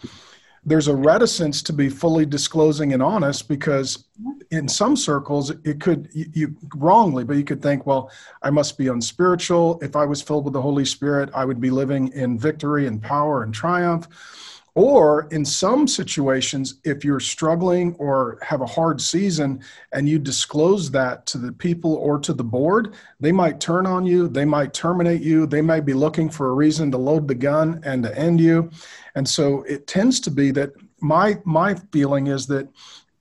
there's 0.65 0.89
a 0.89 0.95
reticence 0.95 1.61
to 1.63 1.73
be 1.73 1.89
fully 1.89 2.25
disclosing 2.25 2.93
and 2.93 3.03
honest 3.03 3.49
because 3.49 4.05
mm-hmm. 4.21 4.39
in 4.51 4.69
some 4.69 4.97
circles 4.97 5.51
it 5.65 5.81
could 5.81 6.09
you, 6.13 6.27
you, 6.33 6.57
wrongly 6.77 7.25
but 7.25 7.37
you 7.37 7.45
could 7.45 7.61
think 7.61 7.85
well 7.85 8.11
i 8.43 8.51
must 8.51 8.79
be 8.79 8.89
unspiritual. 8.89 9.79
If 9.83 9.97
i 9.97 10.05
was 10.05 10.23
filled 10.23 10.45
with 10.45 10.53
the 10.53 10.63
holy 10.63 10.85
spirit 10.85 11.31
i 11.35 11.45
would 11.45 11.61
be 11.61 11.71
living 11.71 12.13
in 12.13 12.39
victory 12.39 12.87
and 12.87 13.03
power 13.03 13.43
and 13.43 13.53
triumph 13.53 14.07
or 14.75 15.29
in 15.31 15.45
some 15.45 15.87
situations, 15.87 16.77
if 16.85 17.05
you're 17.05 17.21
struggling 17.21 17.95
or 17.99 18.39
have 18.41 18.63
a 18.63 18.67
hard 18.67 19.01
season 19.01 19.61
and 19.93 20.09
you 20.09 20.19
disclose 20.19 20.91
that 20.91 21.27
to 21.27 21.39
the 21.39 21.53
people 21.53 21.95
or 21.97 22.19
to 22.19 22.33
the 22.33 22.45
board, 22.45 22.95
they 23.21 23.33
might 23.33 23.61
turn 23.61 23.87
on 23.87 24.07
you, 24.07 24.29
they 24.29 24.47
might 24.47 24.73
terminate 24.73 25.21
you, 25.21 25.47
they 25.47 25.61
might 25.61 25.85
be 25.85 25.93
looking 25.93 26.31
for 26.31 26.49
a 26.49 26.55
reason 26.55 26.91
to 26.91 26.97
load 26.97 27.29
the 27.29 27.35
gun 27.35 27.83
and 27.85 28.03
to 28.03 28.19
end 28.19 28.41
you. 28.41 28.71
And 29.15 29.29
so 29.29 29.63
it 29.65 29.87
tends 29.87 30.21
to 30.21 30.31
be 30.31 30.51
that 30.53 30.73
my 31.01 31.39
my 31.45 31.75
feeling 31.93 32.29
is 32.29 32.47
that 32.47 32.69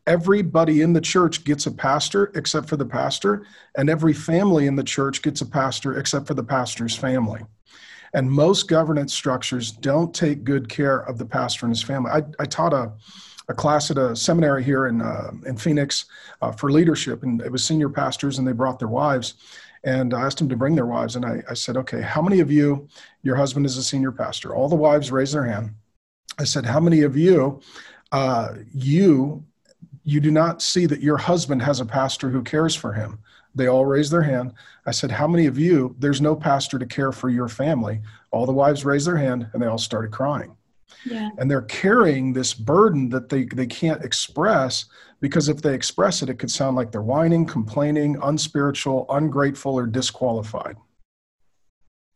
everybody 0.08 0.82
in 0.82 0.94
the 0.94 1.02
church 1.02 1.44
gets 1.44 1.66
a 1.66 1.72
pastor 1.72 2.32
except 2.36 2.70
for 2.70 2.78
the 2.78 2.86
pastor, 2.86 3.46
and 3.76 3.90
every 3.90 4.14
family 4.14 4.68
in 4.68 4.76
the 4.76 4.84
church 4.84 5.22
gets 5.22 5.42
a 5.42 5.46
pastor 5.46 5.98
except 5.98 6.28
for 6.28 6.34
the 6.34 6.44
pastor's 6.44 6.96
family. 6.96 7.42
And 8.14 8.30
most 8.30 8.68
governance 8.68 9.14
structures 9.14 9.72
don't 9.72 10.14
take 10.14 10.44
good 10.44 10.68
care 10.68 11.00
of 11.00 11.18
the 11.18 11.26
pastor 11.26 11.66
and 11.66 11.76
his 11.76 11.84
family. 11.84 12.12
I, 12.12 12.24
I 12.40 12.46
taught 12.46 12.74
a, 12.74 12.92
a 13.48 13.54
class 13.54 13.90
at 13.90 13.98
a 13.98 14.16
seminary 14.16 14.64
here 14.64 14.88
in, 14.88 15.02
uh, 15.02 15.32
in 15.46 15.58
Phoenix 15.58 16.06
uh, 16.42 16.52
for 16.52 16.72
leadership, 16.72 17.24
and 17.24 17.42
it 17.42 17.52
was 17.52 17.64
senior 17.66 17.90
pastors, 17.90 18.38
and 18.38 18.48
they 18.48 18.52
brought 18.52 18.80
their 18.80 18.88
wives. 18.88 19.36
And 19.84 20.14
I 20.14 20.22
asked 20.22 20.38
them 20.38 20.50
to 20.50 20.56
bring 20.56 20.76
their 20.76 20.86
wives, 20.86 21.16
and 21.16 21.26
I, 21.26 21.42
I 21.50 21.54
said, 21.54 21.78
Okay, 21.78 22.02
how 22.02 22.22
many 22.22 22.40
of 22.40 22.52
you, 22.52 22.88
your 23.24 23.36
husband 23.36 23.66
is 23.66 23.78
a 23.78 23.84
senior 23.84 24.12
pastor? 24.12 24.54
All 24.54 24.70
the 24.70 24.76
wives 24.76 25.12
raised 25.12 25.34
their 25.34 25.46
hand. 25.46 25.72
I 26.38 26.44
said, 26.44 26.66
How 26.66 26.80
many 26.80 27.02
of 27.02 27.18
you, 27.18 27.62
uh, 28.12 28.56
you, 28.74 29.44
you 30.04 30.20
do 30.20 30.32
not 30.32 30.62
see 30.62 30.86
that 30.86 31.02
your 31.02 31.18
husband 31.18 31.62
has 31.62 31.80
a 31.80 31.86
pastor 31.86 32.30
who 32.30 32.44
cares 32.44 32.76
for 32.76 32.94
him? 32.94 33.20
They 33.56 33.68
all 33.68 33.86
raised 33.86 34.12
their 34.12 34.22
hand. 34.22 34.54
I 34.86 34.92
said, 34.92 35.12
How 35.12 35.28
many 35.28 35.46
of 35.46 35.58
you, 35.58 35.96
there's 36.00 36.22
no 36.22 36.36
pastor 36.36 36.80
to 36.80 36.86
care 36.86 37.12
for 37.12 37.30
your 37.30 37.48
family? 37.48 38.02
All 38.32 38.46
the 38.46 38.54
wives 38.54 38.86
raised 38.86 39.08
their 39.08 39.18
hand 39.18 39.48
and 39.54 39.62
they 39.62 39.68
all 39.68 39.78
started 39.78 40.12
crying. 40.12 40.56
Yeah. 41.06 41.30
And 41.38 41.50
they're 41.50 41.64
carrying 41.64 42.34
this 42.34 42.54
burden 42.54 43.10
that 43.10 43.30
they, 43.30 43.46
they 43.46 43.66
can't 43.66 44.04
express 44.04 44.86
because 45.20 45.50
if 45.50 45.62
they 45.62 45.74
express 45.74 46.22
it, 46.22 46.30
it 46.30 46.36
could 46.36 46.52
sound 46.52 46.76
like 46.76 46.92
they're 46.92 47.02
whining, 47.02 47.46
complaining, 47.46 48.18
unspiritual, 48.22 49.06
ungrateful, 49.10 49.74
or 49.74 49.86
disqualified. 49.86 50.76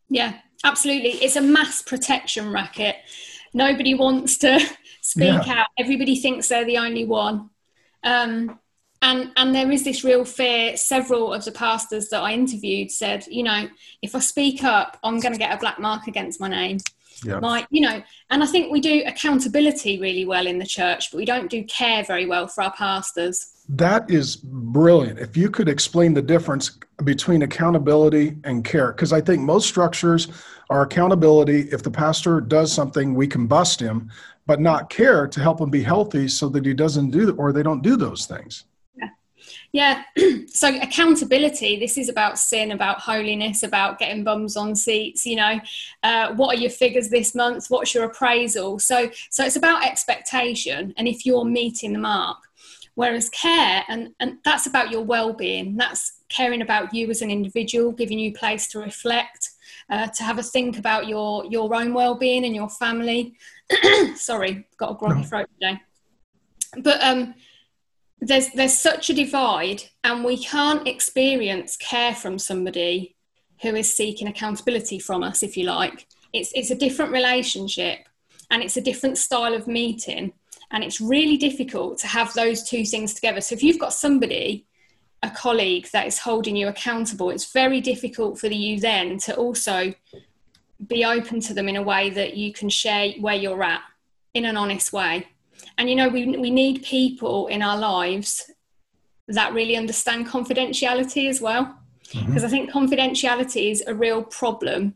Yeah, 0.09 0.39
absolutely. 0.63 1.11
It's 1.11 1.35
a 1.35 1.41
mass 1.41 1.81
protection 1.81 2.51
racket. 2.51 2.95
Nobody 3.53 3.93
wants 3.93 4.37
to 4.39 4.59
speak 5.01 5.45
yeah. 5.45 5.59
out, 5.59 5.67
everybody 5.77 6.15
thinks 6.15 6.47
they're 6.47 6.65
the 6.65 6.77
only 6.77 7.05
one. 7.05 7.49
Um, 8.03 8.59
and 9.05 9.31
and 9.37 9.55
there 9.55 9.71
is 9.71 9.83
this 9.83 10.03
real 10.03 10.25
fear. 10.25 10.75
Several 10.75 11.33
of 11.33 11.45
the 11.45 11.51
pastors 11.51 12.09
that 12.09 12.21
i 12.21 12.33
interviewed 12.33 12.91
said 12.91 13.25
you 13.27 13.43
know 13.43 13.69
if 14.01 14.15
i 14.15 14.19
speak 14.19 14.63
up 14.63 14.97
i'm 15.03 15.19
going 15.19 15.33
to 15.33 15.39
get 15.39 15.53
a 15.53 15.57
black 15.57 15.79
mark 15.79 16.07
against 16.07 16.39
my 16.39 16.49
name. 16.49 16.79
Yeah. 17.23 17.39
my 17.39 17.65
you 17.69 17.81
know 17.81 18.03
and 18.29 18.43
i 18.43 18.45
think 18.45 18.71
we 18.71 18.81
do 18.81 19.03
accountability 19.05 19.99
really 20.01 20.25
well 20.25 20.47
in 20.47 20.57
the 20.59 20.65
church 20.65 21.11
but 21.11 21.17
we 21.17 21.25
don't 21.25 21.49
do 21.49 21.63
care 21.63 22.03
very 22.03 22.25
well 22.25 22.47
for 22.47 22.63
our 22.63 22.73
pastors. 22.73 23.51
That 23.67 24.11
is 24.11 24.35
brilliant. 24.35 25.17
If 25.17 25.35
you 25.35 25.49
could 25.49 25.67
explain 25.67 26.13
the 26.13 26.21
difference 26.21 26.77
between 27.03 27.41
accountability 27.41 28.35
and 28.43 28.65
care 28.65 28.91
because 28.91 29.13
i 29.13 29.21
think 29.21 29.41
most 29.41 29.67
structures 29.67 30.27
are 30.69 30.81
accountability. 30.81 31.59
If 31.71 31.83
the 31.83 31.91
pastor 31.91 32.41
does 32.41 32.73
something 32.73 33.13
we 33.13 33.27
can 33.27 33.47
bust 33.47 33.79
him 33.79 34.11
but 34.47 34.59
not 34.59 34.89
care 34.89 35.25
to 35.27 35.39
help 35.39 35.59
him 35.61 35.69
be 35.69 35.81
healthy 35.81 36.27
so 36.27 36.49
that 36.49 36.65
he 36.65 36.73
doesn't 36.73 37.11
do 37.11 37.35
or 37.37 37.51
they 37.51 37.63
don't 37.63 37.81
do 37.81 37.95
those 37.95 38.25
things 38.25 38.65
yeah. 39.75 40.03
so 40.47 40.73
accountability, 40.81 41.77
this 41.77 41.97
is 41.97 42.07
about 42.07 42.39
sin, 42.39 42.71
about 42.71 43.01
holiness, 43.01 43.61
about 43.61 43.99
getting 43.99 44.23
bums 44.23 44.55
on 44.55 44.73
seats, 44.73 45.25
you 45.25 45.35
know, 45.35 45.59
uh, 46.01 46.33
what 46.35 46.55
are 46.55 46.61
your 46.61 46.69
figures 46.69 47.09
this 47.09 47.35
month? 47.35 47.65
What's 47.67 47.93
your 47.93 48.05
appraisal? 48.05 48.79
So, 48.79 49.09
so 49.29 49.43
it's 49.43 49.57
about 49.57 49.85
expectation. 49.85 50.93
And 50.95 51.09
if 51.09 51.25
you're 51.25 51.43
meeting 51.43 51.91
the 51.91 51.99
mark, 51.99 52.37
whereas 52.93 53.27
care, 53.31 53.83
and, 53.89 54.15
and 54.21 54.37
that's 54.45 54.65
about 54.65 54.91
your 54.91 55.01
well-being, 55.01 55.75
that's 55.75 56.21
caring 56.29 56.61
about 56.61 56.93
you 56.93 57.09
as 57.09 57.21
an 57.21 57.29
individual, 57.29 57.91
giving 57.91 58.17
you 58.17 58.31
place 58.31 58.69
to 58.69 58.79
reflect, 58.79 59.49
uh, 59.89 60.07
to 60.07 60.23
have 60.23 60.39
a 60.39 60.43
think 60.43 60.77
about 60.77 61.05
your, 61.05 61.43
your 61.47 61.75
own 61.75 61.93
well-being 61.93 62.45
and 62.45 62.55
your 62.55 62.69
family. 62.69 63.35
Sorry, 64.15 64.65
got 64.77 64.91
a 64.91 64.95
groggy 64.95 65.23
throat 65.23 65.49
today. 65.59 65.81
But, 66.81 67.03
um, 67.03 67.33
there's 68.27 68.49
there's 68.51 68.77
such 68.77 69.09
a 69.09 69.13
divide 69.13 69.83
and 70.03 70.23
we 70.23 70.43
can't 70.43 70.87
experience 70.87 71.77
care 71.77 72.15
from 72.15 72.39
somebody 72.39 73.15
who 73.61 73.75
is 73.75 73.93
seeking 73.93 74.27
accountability 74.27 74.99
from 74.99 75.23
us 75.23 75.43
if 75.43 75.55
you 75.55 75.65
like. 75.65 76.07
It's 76.33 76.51
it's 76.55 76.71
a 76.71 76.75
different 76.75 77.11
relationship 77.11 77.99
and 78.49 78.63
it's 78.63 78.77
a 78.77 78.81
different 78.81 79.17
style 79.17 79.53
of 79.53 79.67
meeting 79.67 80.33
and 80.71 80.83
it's 80.83 80.99
really 80.99 81.37
difficult 81.37 81.99
to 81.99 82.07
have 82.07 82.33
those 82.33 82.63
two 82.63 82.83
things 82.83 83.13
together. 83.13 83.41
So 83.41 83.53
if 83.53 83.63
you've 83.63 83.79
got 83.79 83.93
somebody 83.93 84.65
a 85.23 85.29
colleague 85.29 85.87
that 85.91 86.07
is 86.07 86.19
holding 86.19 86.55
you 86.55 86.67
accountable 86.67 87.31
it's 87.31 87.51
very 87.51 87.81
difficult 87.81 88.37
for 88.37 88.47
you 88.47 88.79
then 88.79 89.17
to 89.17 89.35
also 89.35 89.93
be 90.87 91.03
open 91.03 91.39
to 91.39 91.53
them 91.53 91.67
in 91.67 91.77
a 91.77 91.81
way 91.81 92.11
that 92.11 92.35
you 92.35 92.53
can 92.53 92.69
share 92.69 93.11
where 93.21 93.33
you're 93.33 93.63
at 93.63 93.81
in 94.35 94.45
an 94.45 94.55
honest 94.55 94.93
way 94.93 95.25
and 95.77 95.89
you 95.89 95.95
know 95.95 96.09
we, 96.09 96.25
we 96.37 96.49
need 96.49 96.83
people 96.83 97.47
in 97.47 97.61
our 97.61 97.77
lives 97.77 98.49
that 99.27 99.53
really 99.53 99.75
understand 99.75 100.27
confidentiality 100.27 101.29
as 101.29 101.41
well. 101.41 101.79
Because 102.11 102.25
mm-hmm. 102.25 102.45
i 102.45 102.49
think 102.49 102.71
confidentiality 102.71 103.71
is 103.71 103.83
a 103.87 103.95
real 103.95 104.23
problem 104.23 104.93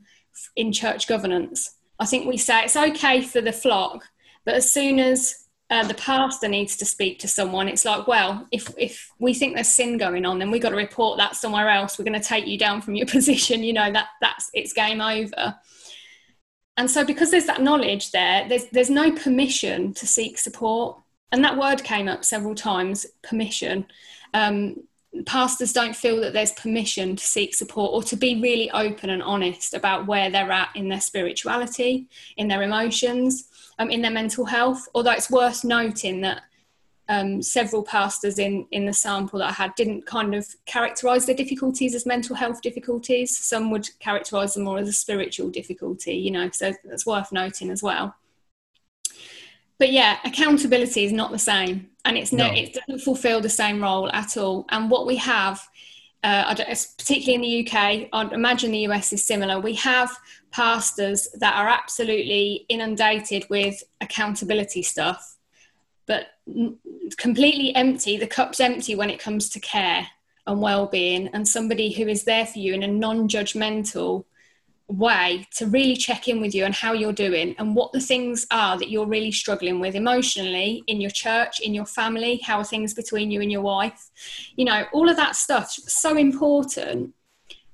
in 0.56 0.72
church 0.72 1.08
governance. 1.08 1.76
I 2.00 2.06
think 2.06 2.28
we 2.28 2.38
say 2.38 2.64
it's 2.64 2.78
okay 2.78 3.22
for 3.22 3.42
the 3.42 3.52
flock 3.52 4.06
but 4.46 4.56
as 4.56 4.72
soon 4.72 5.00
as 5.00 5.46
uh, 5.70 5.86
the 5.86 5.94
pastor 5.94 6.48
needs 6.48 6.76
to 6.78 6.86
speak 6.86 7.20
to 7.20 7.28
someone 7.28 7.68
it's 7.68 7.86
like 7.86 8.08
well 8.08 8.48
if 8.52 8.74
if 8.78 9.12
we 9.20 9.34
think 9.34 9.54
there's 9.54 9.68
sin 9.68 9.98
going 9.98 10.26
on 10.26 10.40
then 10.40 10.50
we've 10.50 10.62
got 10.62 10.70
to 10.70 10.76
report 10.76 11.18
that 11.18 11.36
somewhere 11.36 11.70
else. 11.70 11.98
We're 12.00 12.06
going 12.06 12.20
to 12.20 12.28
take 12.28 12.48
you 12.48 12.58
down 12.58 12.82
from 12.82 12.96
your 12.96 13.06
position 13.18 13.64
you 13.64 13.74
know 13.74 13.92
that 13.92 14.08
that's 14.22 14.50
it's 14.54 14.74
game 14.74 15.02
over 15.02 15.56
and 16.80 16.90
so, 16.90 17.04
because 17.04 17.30
there's 17.30 17.46
that 17.48 17.62
knowledge 17.62 18.12
there, 18.12 18.48
there's, 18.48 18.64
there's 18.72 18.90
no 18.90 19.12
permission 19.12 19.94
to 19.96 20.08
seek 20.08 20.38
support. 20.38 20.98
And 21.34 21.44
that 21.44 21.58
word 21.58 21.84
came 21.84 22.08
up 22.08 22.24
several 22.24 22.56
times 22.56 23.06
permission. 23.22 23.86
Um, 24.34 24.78
pastors 25.26 25.74
don't 25.74 25.94
feel 25.94 26.22
that 26.22 26.32
there's 26.32 26.54
permission 26.54 27.18
to 27.18 27.24
seek 27.24 27.54
support 27.54 27.92
or 27.94 28.02
to 28.04 28.16
be 28.16 28.42
really 28.42 28.72
open 28.72 29.10
and 29.10 29.22
honest 29.22 29.74
about 29.74 30.08
where 30.08 30.30
they're 30.30 30.54
at 30.54 30.70
in 30.74 30.88
their 30.88 31.02
spirituality, 31.02 32.08
in 32.38 32.48
their 32.48 32.64
emotions, 32.64 33.50
um, 33.78 33.92
in 33.92 34.02
their 34.02 34.10
mental 34.10 34.46
health. 34.46 34.88
Although 34.96 35.12
it's 35.12 35.30
worth 35.30 35.66
noting 35.66 36.22
that 36.22 36.44
um, 37.10 37.42
several 37.42 37.82
pastors 37.84 38.38
in, 38.38 38.68
in 38.72 38.86
the 38.86 38.94
sample 38.94 39.40
that 39.40 39.50
I 39.50 39.52
had 39.52 39.74
didn't 39.74 40.06
kind 40.06 40.36
of 40.36 40.48
characterize 40.66 41.26
their 41.26 41.36
difficulties 41.36 41.96
as 41.96 42.06
mental 42.06 42.36
health 42.36 42.62
difficulties. 42.62 43.36
Some 43.36 43.72
would 43.72 43.90
characterize 44.00 44.54
them 44.54 44.64
more 44.64 44.78
as 44.78 44.88
a 44.88 44.94
spiritual 44.94 45.50
difficulty, 45.50 46.14
you 46.14 46.30
know, 46.30 46.50
so 46.52 46.72
that's 46.86 47.08
worth 47.08 47.32
noting 47.32 47.72
as 47.72 47.82
well. 47.82 48.16
But 49.80 49.92
yeah, 49.92 50.20
accountability 50.24 51.04
is 51.04 51.12
not 51.12 51.32
the 51.32 51.40
same 51.40 51.90
and 52.06 52.16
it's 52.16 52.32
no, 52.32 52.48
no. 52.48 52.54
it 52.54 52.74
doesn't 52.74 53.04
fulfill 53.04 53.42
the 53.42 53.50
same 53.50 53.82
role 53.82 54.12
at 54.12 54.38
all. 54.38 54.66
And 54.70 54.92
what 54.92 55.08
we 55.08 55.16
have, 55.16 55.66
uh, 56.24 56.54
particularly 56.54 57.34
in 57.36 57.42
the 57.42 57.68
UK, 57.68 58.10
I'd 58.14 58.34
imagine 58.34 58.72
the 58.72 58.88
US 58.90 59.14
is 59.14 59.26
similar. 59.26 59.60
We 59.60 59.74
have 59.76 60.16
pastors 60.52 61.28
that 61.40 61.56
are 61.56 61.70
absolutely 61.70 62.66
inundated 62.70 63.48
with 63.50 63.82
accountability 64.00 64.84
stuff, 64.84 65.38
but 66.10 66.26
completely 67.18 67.74
empty. 67.76 68.18
The 68.18 68.28
cup's 68.28 68.60
empty 68.60 68.96
when 68.96 69.12
it 69.12 69.20
comes 69.20 69.48
to 69.52 69.60
care 69.60 70.08
and 70.48 70.60
well-being, 70.60 71.30
and 71.30 71.48
somebody 71.48 71.92
who 71.94 72.08
is 72.08 72.24
there 72.24 72.48
for 72.48 72.58
you 72.58 72.74
in 72.74 72.82
a 72.82 72.88
non-judgmental 72.88 74.26
way 74.88 75.48
to 75.56 75.68
really 75.68 75.96
check 75.96 76.28
in 76.28 76.42
with 76.42 76.56
you 76.56 76.66
and 76.66 76.74
how 76.74 76.94
you're 76.94 77.14
doing 77.14 77.56
and 77.60 77.76
what 77.76 77.94
the 77.94 78.02
things 78.02 78.48
are 78.50 78.76
that 78.80 78.90
you're 78.90 79.06
really 79.06 79.32
struggling 79.32 79.80
with 79.80 79.94
emotionally 79.94 80.84
in 80.88 81.00
your 81.00 81.12
church, 81.12 81.60
in 81.60 81.76
your 81.76 81.86
family, 81.86 82.42
how 82.44 82.58
are 82.58 82.64
things 82.64 82.96
between 82.96 83.30
you 83.30 83.40
and 83.40 83.52
your 83.52 83.62
wife. 83.62 84.10
You 84.56 84.66
know, 84.66 84.86
all 84.92 85.08
of 85.08 85.16
that 85.18 85.36
stuff 85.36 85.70
so 85.70 86.18
important. 86.18 87.14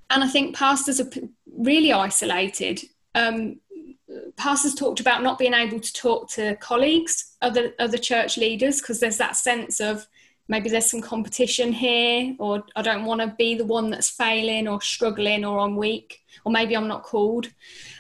And 0.10 0.24
I 0.26 0.28
think 0.28 0.58
pastors 0.58 1.00
are 1.00 1.10
really 1.58 1.94
isolated. 1.94 2.82
Um, 3.16 3.62
pastors 4.38 4.76
talked 4.76 5.00
about 5.00 5.24
not 5.24 5.40
being 5.40 5.54
able 5.54 5.80
to 5.80 5.94
talk 5.94 6.30
to 6.32 6.56
colleagues, 6.58 7.36
other 7.42 7.74
other 7.80 7.98
church 7.98 8.38
leaders, 8.38 8.82
because 8.82 9.00
there's 9.00 9.18
that 9.18 9.36
sense 9.36 9.80
of 9.80 10.08
maybe 10.48 10.70
there's 10.70 10.90
some 10.90 11.02
competition 11.02 11.72
here, 11.72 12.36
or 12.40 12.64
I 12.76 12.82
don't 12.82 13.06
want 13.06 13.22
to 13.22 13.36
be 13.38 13.56
the 13.56 13.66
one 13.66 13.90
that's 13.90 14.10
failing 14.10 14.68
or 14.68 14.82
struggling 14.82 15.44
or 15.44 15.60
I'm 15.60 15.76
weak, 15.76 16.22
or 16.46 16.52
maybe 16.52 16.76
I'm 16.76 16.88
not 16.88 17.04
called. 17.04 17.50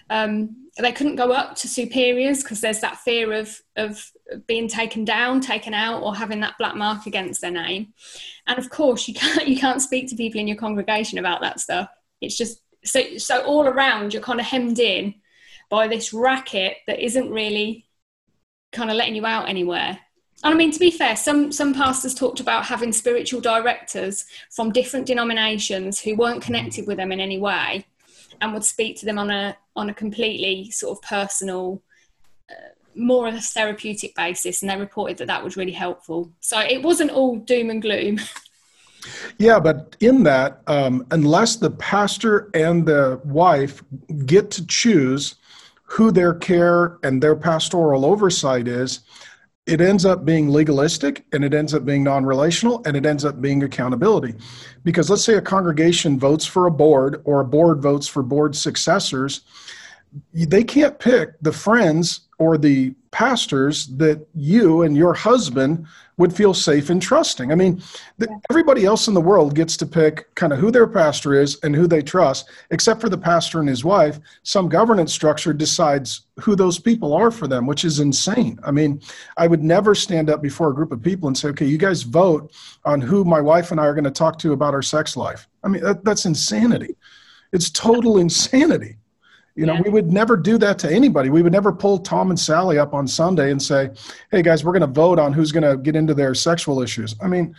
Um, 0.09 0.69
they 0.77 0.91
couldn't 0.91 1.15
go 1.15 1.31
up 1.31 1.55
to 1.55 1.67
superiors 1.67 2.43
because 2.43 2.61
there's 2.61 2.81
that 2.81 2.97
fear 2.97 3.33
of 3.33 3.61
of 3.75 4.11
being 4.47 4.67
taken 4.67 5.05
down, 5.05 5.41
taken 5.41 5.73
out, 5.73 6.03
or 6.03 6.15
having 6.15 6.41
that 6.41 6.57
black 6.57 6.75
mark 6.75 7.05
against 7.05 7.41
their 7.41 7.51
name. 7.51 7.93
And 8.47 8.59
of 8.59 8.69
course, 8.69 9.07
you 9.07 9.13
can't 9.13 9.47
you 9.47 9.57
can't 9.57 9.81
speak 9.81 10.09
to 10.09 10.15
people 10.15 10.39
in 10.39 10.47
your 10.47 10.57
congregation 10.57 11.17
about 11.17 11.41
that 11.41 11.59
stuff. 11.59 11.89
It's 12.21 12.37
just 12.37 12.61
so 12.83 13.17
so 13.17 13.43
all 13.43 13.67
around 13.67 14.13
you're 14.13 14.21
kind 14.21 14.39
of 14.39 14.45
hemmed 14.45 14.79
in 14.79 15.15
by 15.69 15.87
this 15.87 16.13
racket 16.13 16.77
that 16.87 17.03
isn't 17.03 17.29
really 17.29 17.85
kind 18.71 18.89
of 18.89 18.97
letting 18.97 19.15
you 19.15 19.25
out 19.25 19.49
anywhere. 19.49 19.99
And 20.43 20.53
I 20.53 20.57
mean, 20.57 20.71
to 20.71 20.79
be 20.79 20.91
fair, 20.91 21.15
some 21.15 21.51
some 21.51 21.73
pastors 21.73 22.13
talked 22.13 22.39
about 22.39 22.65
having 22.65 22.91
spiritual 22.91 23.41
directors 23.41 24.25
from 24.51 24.71
different 24.71 25.07
denominations 25.07 25.99
who 25.99 26.15
weren't 26.15 26.43
connected 26.43 26.85
with 26.87 26.97
them 26.97 27.11
in 27.11 27.19
any 27.19 27.39
way, 27.39 27.85
and 28.41 28.53
would 28.53 28.65
speak 28.65 28.97
to 28.99 29.05
them 29.05 29.17
on 29.17 29.31
a 29.31 29.57
on 29.75 29.89
a 29.89 29.93
completely 29.93 30.69
sort 30.71 30.97
of 30.97 31.01
personal, 31.01 31.81
uh, 32.49 32.69
more 32.95 33.27
of 33.27 33.33
a 33.33 33.41
therapeutic 33.41 34.13
basis. 34.15 34.61
And 34.61 34.69
they 34.69 34.77
reported 34.77 35.17
that 35.17 35.27
that 35.27 35.43
was 35.43 35.57
really 35.57 35.71
helpful. 35.71 36.31
So 36.41 36.59
it 36.59 36.83
wasn't 36.83 37.11
all 37.11 37.37
doom 37.37 37.69
and 37.69 37.81
gloom. 37.81 38.19
Yeah, 39.37 39.59
but 39.59 39.95
in 39.99 40.23
that, 40.23 40.61
um, 40.67 41.05
unless 41.11 41.57
the 41.57 41.69
pastor 41.69 42.49
and 42.53 42.85
the 42.85 43.21
wife 43.23 43.83
get 44.25 44.51
to 44.51 44.65
choose 44.65 45.35
who 45.85 46.11
their 46.11 46.33
care 46.33 46.97
and 47.03 47.21
their 47.21 47.35
pastoral 47.35 48.05
oversight 48.05 48.67
is, 48.67 49.01
it 49.65 49.81
ends 49.81 50.05
up 50.05 50.25
being 50.25 50.49
legalistic 50.49 51.25
and 51.33 51.43
it 51.43 51.53
ends 51.53 51.73
up 51.73 51.85
being 51.85 52.03
non 52.03 52.25
relational 52.25 52.83
and 52.85 52.95
it 52.95 53.05
ends 53.05 53.25
up 53.25 53.41
being 53.41 53.63
accountability. 53.63 54.35
Because 54.83 55.09
let's 55.09 55.23
say 55.23 55.35
a 55.35 55.41
congregation 55.41 56.19
votes 56.19 56.45
for 56.45 56.67
a 56.67 56.71
board 56.71 57.21
or 57.25 57.39
a 57.39 57.45
board 57.45 57.81
votes 57.81 58.07
for 58.07 58.21
board 58.21 58.55
successors, 58.55 59.41
they 60.33 60.63
can't 60.63 60.97
pick 60.99 61.31
the 61.41 61.51
friends 61.51 62.21
or 62.37 62.57
the 62.57 62.93
pastors 63.11 63.87
that 63.87 64.27
you 64.33 64.81
and 64.81 64.97
your 64.97 65.13
husband 65.13 65.87
would 66.17 66.35
feel 66.35 66.53
safe 66.53 66.89
and 66.89 67.01
trusting. 67.01 67.51
I 67.51 67.55
mean, 67.55 67.81
the, 68.17 68.27
everybody 68.49 68.85
else 68.85 69.07
in 69.07 69.13
the 69.13 69.21
world 69.21 69.55
gets 69.55 69.77
to 69.77 69.85
pick 69.85 70.33
kind 70.35 70.51
of 70.51 70.59
who 70.59 70.71
their 70.71 70.87
pastor 70.87 71.33
is 71.33 71.57
and 71.63 71.75
who 71.75 71.87
they 71.87 72.01
trust, 72.01 72.49
except 72.71 73.01
for 73.01 73.09
the 73.09 73.17
pastor 73.17 73.59
and 73.59 73.69
his 73.69 73.85
wife. 73.85 74.19
Some 74.43 74.67
governance 74.67 75.13
structure 75.13 75.53
decides 75.53 76.21
who 76.39 76.55
those 76.55 76.79
people 76.79 77.13
are 77.13 77.31
for 77.31 77.47
them, 77.47 77.65
which 77.65 77.85
is 77.85 77.99
insane. 77.99 78.59
I 78.63 78.71
mean, 78.71 79.01
I 79.37 79.47
would 79.47 79.63
never 79.63 79.95
stand 79.95 80.29
up 80.29 80.41
before 80.41 80.69
a 80.69 80.75
group 80.75 80.91
of 80.91 81.01
people 81.01 81.27
and 81.27 81.37
say, 81.37 81.49
okay, 81.49 81.65
you 81.65 81.77
guys 81.77 82.03
vote 82.03 82.51
on 82.83 83.01
who 83.01 83.23
my 83.23 83.39
wife 83.39 83.71
and 83.71 83.79
I 83.79 83.85
are 83.85 83.93
going 83.93 84.05
to 84.05 84.11
talk 84.11 84.39
to 84.39 84.53
about 84.53 84.73
our 84.73 84.81
sex 84.81 85.15
life. 85.15 85.47
I 85.63 85.69
mean, 85.69 85.83
that, 85.83 86.03
that's 86.03 86.25
insanity. 86.25 86.95
It's 87.53 87.69
total 87.69 88.17
insanity. 88.17 88.97
You 89.55 89.65
know, 89.65 89.73
yeah. 89.73 89.81
we 89.81 89.89
would 89.89 90.11
never 90.11 90.35
do 90.35 90.57
that 90.57 90.77
to 90.79 90.91
anybody. 90.91 91.29
We 91.29 91.41
would 91.41 91.53
never 91.53 91.71
pull 91.71 91.99
Tom 91.99 92.29
and 92.29 92.39
Sally 92.39 92.77
up 92.77 92.93
on 92.93 93.07
Sunday 93.07 93.51
and 93.51 93.61
say, 93.61 93.89
"Hey 94.29 94.41
guys, 94.41 94.65
we're 94.65 94.73
going 94.73 94.81
to 94.81 94.87
vote 94.87 95.17
on 95.17 95.31
who's 95.31 95.53
going 95.53 95.63
to 95.63 95.77
get 95.77 95.95
into 95.95 96.13
their 96.13 96.35
sexual 96.35 96.81
issues." 96.81 97.15
I 97.21 97.27
mean, 97.27 97.55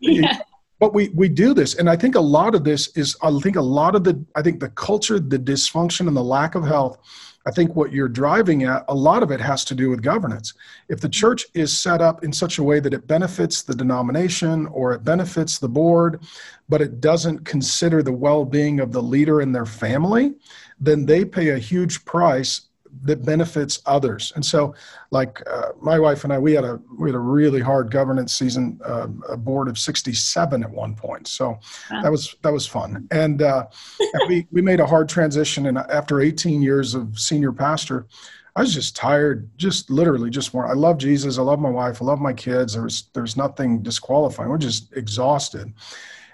yeah. 0.00 0.40
but 0.80 0.92
we 0.92 1.10
we 1.10 1.28
do 1.28 1.54
this, 1.54 1.76
and 1.76 1.88
I 1.88 1.94
think 1.94 2.16
a 2.16 2.20
lot 2.20 2.56
of 2.56 2.64
this 2.64 2.88
is. 2.96 3.16
I 3.22 3.30
think 3.38 3.54
a 3.54 3.62
lot 3.62 3.94
of 3.94 4.02
the. 4.02 4.22
I 4.34 4.42
think 4.42 4.58
the 4.58 4.70
culture, 4.70 5.20
the 5.20 5.38
dysfunction, 5.38 6.08
and 6.08 6.16
the 6.16 6.24
lack 6.24 6.56
of 6.56 6.64
health. 6.64 6.98
I 7.46 7.52
think 7.52 7.76
what 7.76 7.92
you're 7.92 8.08
driving 8.08 8.64
at, 8.64 8.84
a 8.88 8.94
lot 8.94 9.22
of 9.22 9.30
it 9.30 9.40
has 9.40 9.64
to 9.66 9.74
do 9.76 9.88
with 9.88 10.02
governance. 10.02 10.52
If 10.88 11.00
the 11.00 11.08
church 11.08 11.46
is 11.54 11.76
set 11.76 12.02
up 12.02 12.24
in 12.24 12.32
such 12.32 12.58
a 12.58 12.62
way 12.62 12.80
that 12.80 12.92
it 12.92 13.06
benefits 13.06 13.62
the 13.62 13.74
denomination 13.74 14.66
or 14.66 14.92
it 14.92 15.04
benefits 15.04 15.60
the 15.60 15.68
board, 15.68 16.24
but 16.68 16.80
it 16.80 17.00
doesn't 17.00 17.44
consider 17.44 18.02
the 18.02 18.12
well 18.12 18.44
being 18.44 18.80
of 18.80 18.90
the 18.90 19.02
leader 19.02 19.42
and 19.42 19.54
their 19.54 19.64
family, 19.64 20.34
then 20.80 21.06
they 21.06 21.24
pay 21.24 21.50
a 21.50 21.58
huge 21.58 22.04
price 22.04 22.62
that 23.02 23.24
benefits 23.24 23.80
others. 23.86 24.32
And 24.36 24.44
so, 24.44 24.74
like 25.10 25.42
uh, 25.48 25.72
my 25.80 25.98
wife 25.98 26.24
and 26.24 26.32
I, 26.32 26.38
we 26.38 26.52
had 26.52 26.64
a 26.64 26.80
we 26.98 27.08
had 27.08 27.14
a 27.14 27.20
really 27.20 27.60
hard 27.60 27.90
governance 27.90 28.32
season, 28.32 28.80
uh, 28.84 29.08
a 29.28 29.36
board 29.36 29.68
of 29.68 29.78
67 29.78 30.62
at 30.62 30.70
one 30.70 30.94
point. 30.94 31.28
So 31.28 31.58
wow. 31.90 32.02
that 32.02 32.10
was 32.10 32.36
that 32.42 32.52
was 32.52 32.66
fun. 32.66 33.06
And, 33.10 33.42
uh, 33.42 33.66
and 34.00 34.28
we 34.28 34.46
we 34.50 34.62
made 34.62 34.80
a 34.80 34.86
hard 34.86 35.08
transition. 35.08 35.66
And 35.66 35.78
after 35.78 36.20
18 36.20 36.62
years 36.62 36.94
of 36.94 37.18
senior 37.18 37.52
pastor, 37.52 38.06
I 38.54 38.60
was 38.60 38.72
just 38.72 38.96
tired, 38.96 39.50
just 39.58 39.90
literally 39.90 40.30
just 40.30 40.54
more. 40.54 40.66
I 40.66 40.72
love 40.72 40.98
Jesus. 40.98 41.38
I 41.38 41.42
love 41.42 41.60
my 41.60 41.70
wife. 41.70 42.00
I 42.00 42.06
love 42.06 42.20
my 42.20 42.32
kids. 42.32 42.74
There's 42.74 43.10
there's 43.12 43.36
nothing 43.36 43.82
disqualifying. 43.82 44.48
We're 44.48 44.58
just 44.58 44.92
exhausted. 44.94 45.72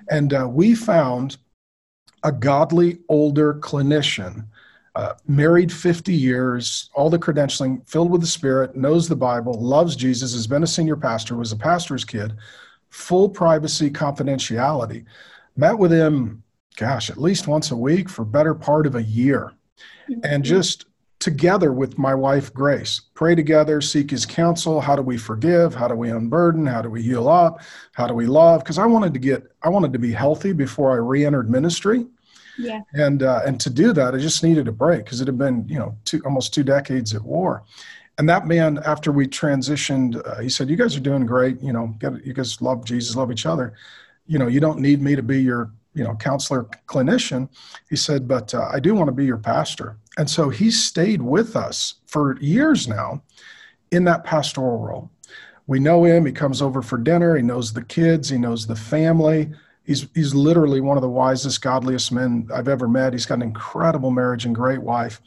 And 0.08 0.32
uh, 0.32 0.48
we 0.50 0.74
found 0.74 1.38
a 2.22 2.32
godly 2.32 2.98
older 3.08 3.54
clinician, 3.54 4.46
uh, 4.94 5.14
married 5.26 5.72
50 5.72 6.12
years, 6.12 6.90
all 6.94 7.08
the 7.08 7.18
credentialing, 7.18 7.88
filled 7.88 8.10
with 8.10 8.20
the 8.20 8.26
Spirit, 8.26 8.76
knows 8.76 9.08
the 9.08 9.16
Bible, 9.16 9.54
loves 9.54 9.96
Jesus, 9.96 10.34
has 10.34 10.46
been 10.46 10.62
a 10.62 10.66
senior 10.66 10.96
pastor, 10.96 11.36
was 11.36 11.52
a 11.52 11.56
pastor's 11.56 12.04
kid, 12.04 12.34
full 12.90 13.28
privacy, 13.28 13.90
confidentiality. 13.90 15.04
Met 15.56 15.78
with 15.78 15.92
him, 15.92 16.42
gosh, 16.76 17.10
at 17.10 17.18
least 17.18 17.48
once 17.48 17.70
a 17.70 17.76
week 17.76 18.08
for 18.08 18.24
better 18.24 18.54
part 18.54 18.86
of 18.86 18.96
a 18.96 19.02
year. 19.02 19.52
And 20.08 20.22
mm-hmm. 20.22 20.42
just 20.42 20.86
together 21.22 21.72
with 21.72 21.98
my 21.98 22.12
wife 22.14 22.52
grace. 22.52 23.02
Pray 23.14 23.36
together 23.36 23.80
seek 23.80 24.10
his 24.10 24.26
counsel. 24.26 24.80
How 24.80 24.96
do 24.96 25.02
we 25.02 25.16
forgive? 25.16 25.72
How 25.72 25.86
do 25.86 25.94
we 25.94 26.10
unburden? 26.10 26.66
How 26.66 26.82
do 26.82 26.90
we 26.90 27.00
heal 27.00 27.28
up? 27.28 27.60
How 27.92 28.08
do 28.08 28.14
we 28.14 28.26
love? 28.26 28.64
Because 28.64 28.76
i 28.76 28.84
wanted 28.84 29.14
to 29.14 29.20
get 29.20 29.44
i 29.62 29.68
wanted 29.68 29.92
to 29.92 30.00
be 30.00 30.12
healthy 30.12 30.52
before 30.52 30.90
i 30.90 30.96
re-entered 30.96 31.48
ministry. 31.48 32.06
Yeah. 32.58 32.80
And 32.94 33.22
uh, 33.22 33.42
and 33.46 33.60
to 33.60 33.70
do 33.70 33.92
that 33.92 34.14
i 34.14 34.18
just 34.18 34.42
needed 34.42 34.66
a 34.66 34.72
break 34.72 35.04
because 35.04 35.20
it 35.20 35.28
had 35.28 35.38
been 35.38 35.66
you 35.68 35.78
know 35.78 35.96
two 36.04 36.20
almost 36.24 36.52
two 36.52 36.64
decades 36.64 37.14
at 37.14 37.22
war. 37.22 37.62
And 38.18 38.28
that 38.28 38.46
man 38.46 38.80
after 38.84 39.12
we 39.12 39.28
transitioned 39.28 40.20
uh, 40.26 40.40
he 40.40 40.48
said 40.48 40.68
you 40.68 40.76
guys 40.76 40.96
are 40.96 41.00
doing 41.00 41.24
great 41.24 41.62
you 41.62 41.72
know 41.72 41.94
get, 42.00 42.26
you 42.26 42.32
guys 42.32 42.60
love 42.60 42.84
jesus 42.84 43.14
love 43.14 43.30
each 43.30 43.46
other. 43.46 43.74
You 44.26 44.40
know 44.40 44.48
you 44.48 44.58
don't 44.58 44.80
need 44.80 45.00
me 45.00 45.14
to 45.14 45.22
be 45.22 45.40
your 45.40 45.70
you 45.94 46.02
know 46.02 46.14
counselor 46.14 46.64
clinician 46.86 47.48
he 47.90 47.96
said 47.96 48.26
but 48.26 48.54
uh, 48.54 48.68
i 48.72 48.80
do 48.80 48.94
want 48.94 49.08
to 49.08 49.12
be 49.12 49.26
your 49.26 49.38
pastor 49.38 49.98
and 50.18 50.28
so 50.28 50.50
he's 50.50 50.82
stayed 50.82 51.22
with 51.22 51.56
us 51.56 51.94
for 52.06 52.38
years 52.40 52.86
now 52.86 53.22
in 53.90 54.04
that 54.04 54.24
pastoral 54.24 54.78
role. 54.78 55.10
We 55.66 55.78
know 55.78 56.04
him. 56.04 56.26
He 56.26 56.32
comes 56.32 56.60
over 56.60 56.82
for 56.82 56.98
dinner. 56.98 57.36
He 57.36 57.42
knows 57.42 57.72
the 57.72 57.84
kids. 57.84 58.28
He 58.28 58.38
knows 58.38 58.66
the 58.66 58.76
family. 58.76 59.50
He's, 59.84 60.08
he's 60.14 60.34
literally 60.34 60.80
one 60.80 60.96
of 60.96 61.02
the 61.02 61.08
wisest, 61.08 61.62
godliest 61.62 62.12
men 62.12 62.48
I've 62.52 62.68
ever 62.68 62.88
met. 62.88 63.12
He's 63.12 63.26
got 63.26 63.36
an 63.36 63.42
incredible 63.42 64.10
marriage 64.10 64.44
and 64.44 64.54
great 64.54 64.82
wife. 64.82 65.20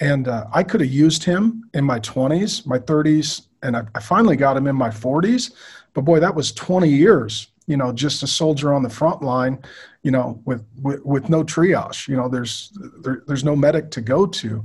And 0.00 0.28
uh, 0.28 0.46
I 0.52 0.62
could 0.62 0.80
have 0.80 0.90
used 0.90 1.24
him 1.24 1.68
in 1.74 1.84
my 1.84 2.00
20s, 2.00 2.66
my 2.66 2.78
30s, 2.78 3.46
and 3.62 3.76
I, 3.76 3.82
I 3.94 4.00
finally 4.00 4.36
got 4.36 4.56
him 4.56 4.66
in 4.66 4.76
my 4.76 4.88
40s. 4.88 5.52
But 5.92 6.02
boy, 6.02 6.20
that 6.20 6.34
was 6.34 6.52
20 6.52 6.88
years 6.88 7.48
you 7.70 7.76
know 7.76 7.92
just 7.92 8.24
a 8.24 8.26
soldier 8.26 8.74
on 8.74 8.82
the 8.82 8.90
front 8.90 9.22
line 9.22 9.56
you 10.02 10.10
know 10.10 10.40
with 10.44 10.64
with, 10.82 11.04
with 11.04 11.28
no 11.28 11.44
triage 11.44 12.08
you 12.08 12.16
know 12.16 12.28
there's 12.28 12.72
there, 13.00 13.22
there's 13.26 13.44
no 13.44 13.56
medic 13.56 13.90
to 13.92 14.00
go 14.00 14.26
to. 14.26 14.64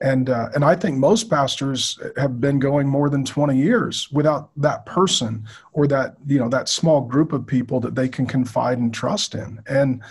And 0.00 0.28
uh, 0.28 0.48
and 0.54 0.64
I 0.64 0.74
think 0.74 0.98
most 0.98 1.30
pastors 1.30 1.98
have 2.16 2.40
been 2.40 2.58
going 2.58 2.88
more 2.88 3.08
than 3.08 3.24
20 3.24 3.56
years 3.56 4.10
without 4.10 4.50
that 4.56 4.84
person 4.84 5.46
or 5.72 5.86
that 5.86 6.16
you 6.26 6.38
know 6.38 6.48
that 6.48 6.68
small 6.68 7.00
group 7.00 7.32
of 7.32 7.46
people 7.46 7.80
that 7.80 7.94
they 7.94 8.08
can 8.08 8.26
confide 8.26 8.78
and 8.78 8.92
trust 8.92 9.34
in. 9.34 9.62
And 9.66 10.02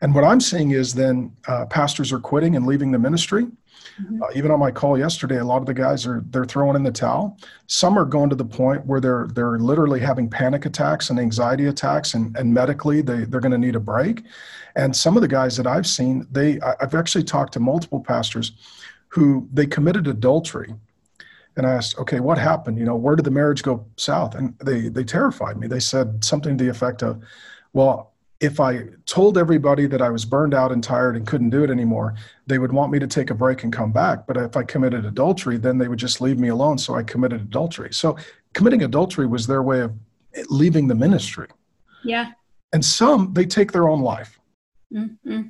and 0.00 0.14
what 0.14 0.24
I'm 0.24 0.40
seeing 0.40 0.72
is 0.72 0.92
then 0.92 1.34
uh, 1.46 1.66
pastors 1.66 2.12
are 2.12 2.18
quitting 2.18 2.56
and 2.56 2.66
leaving 2.66 2.90
the 2.90 2.98
ministry 2.98 3.46
Mm-hmm. 4.00 4.22
Uh, 4.22 4.26
even 4.34 4.50
on 4.50 4.58
my 4.58 4.70
call 4.70 4.98
yesterday, 4.98 5.38
a 5.38 5.44
lot 5.44 5.58
of 5.58 5.66
the 5.66 5.74
guys 5.74 6.06
are 6.06 6.22
they're 6.30 6.44
throwing 6.44 6.76
in 6.76 6.82
the 6.82 6.92
towel. 6.92 7.38
Some 7.66 7.98
are 7.98 8.04
going 8.04 8.30
to 8.30 8.36
the 8.36 8.44
point 8.44 8.84
where 8.86 9.00
they're 9.00 9.28
they're 9.32 9.58
literally 9.58 10.00
having 10.00 10.28
panic 10.28 10.66
attacks 10.66 11.10
and 11.10 11.18
anxiety 11.18 11.66
attacks, 11.66 12.14
and, 12.14 12.36
and 12.36 12.52
medically 12.52 13.02
they 13.02 13.24
they're 13.24 13.40
going 13.40 13.52
to 13.52 13.58
need 13.58 13.76
a 13.76 13.80
break. 13.80 14.24
And 14.76 14.94
some 14.94 15.16
of 15.16 15.22
the 15.22 15.28
guys 15.28 15.56
that 15.56 15.66
I've 15.66 15.86
seen, 15.86 16.26
they 16.30 16.60
I've 16.60 16.94
actually 16.94 17.24
talked 17.24 17.52
to 17.54 17.60
multiple 17.60 18.00
pastors 18.00 18.52
who 19.08 19.48
they 19.52 19.66
committed 19.66 20.06
adultery 20.06 20.74
and 21.58 21.66
I 21.66 21.72
asked, 21.72 21.98
okay, 21.98 22.20
what 22.20 22.38
happened? 22.38 22.78
You 22.78 22.84
know, 22.84 22.94
where 22.94 23.16
did 23.16 23.24
the 23.24 23.32
marriage 23.32 23.64
go 23.64 23.84
south? 23.96 24.36
And 24.36 24.56
they 24.60 24.88
they 24.88 25.02
terrified 25.02 25.58
me. 25.58 25.66
They 25.66 25.80
said 25.80 26.24
something 26.24 26.56
to 26.56 26.64
the 26.64 26.70
effect 26.70 27.02
of, 27.02 27.20
well, 27.72 28.07
if 28.40 28.60
I 28.60 28.84
told 29.06 29.36
everybody 29.36 29.86
that 29.86 30.00
I 30.00 30.10
was 30.10 30.24
burned 30.24 30.54
out 30.54 30.70
and 30.70 30.82
tired 30.82 31.16
and 31.16 31.26
couldn't 31.26 31.50
do 31.50 31.64
it 31.64 31.70
anymore, 31.70 32.14
they 32.46 32.58
would 32.58 32.72
want 32.72 32.92
me 32.92 32.98
to 33.00 33.06
take 33.06 33.30
a 33.30 33.34
break 33.34 33.64
and 33.64 33.72
come 33.72 33.90
back. 33.90 34.26
But 34.26 34.36
if 34.36 34.56
I 34.56 34.62
committed 34.62 35.04
adultery, 35.04 35.56
then 35.56 35.78
they 35.78 35.88
would 35.88 35.98
just 35.98 36.20
leave 36.20 36.38
me 36.38 36.48
alone. 36.48 36.78
So 36.78 36.94
I 36.94 37.02
committed 37.02 37.40
adultery. 37.40 37.92
So 37.92 38.16
committing 38.54 38.84
adultery 38.84 39.26
was 39.26 39.46
their 39.46 39.62
way 39.62 39.80
of 39.80 39.92
leaving 40.50 40.86
the 40.86 40.94
ministry. 40.94 41.48
Yeah. 42.04 42.30
And 42.72 42.84
some, 42.84 43.32
they 43.32 43.44
take 43.44 43.72
their 43.72 43.88
own 43.88 44.02
life. 44.02 44.38
Mm-hmm. 44.92 45.48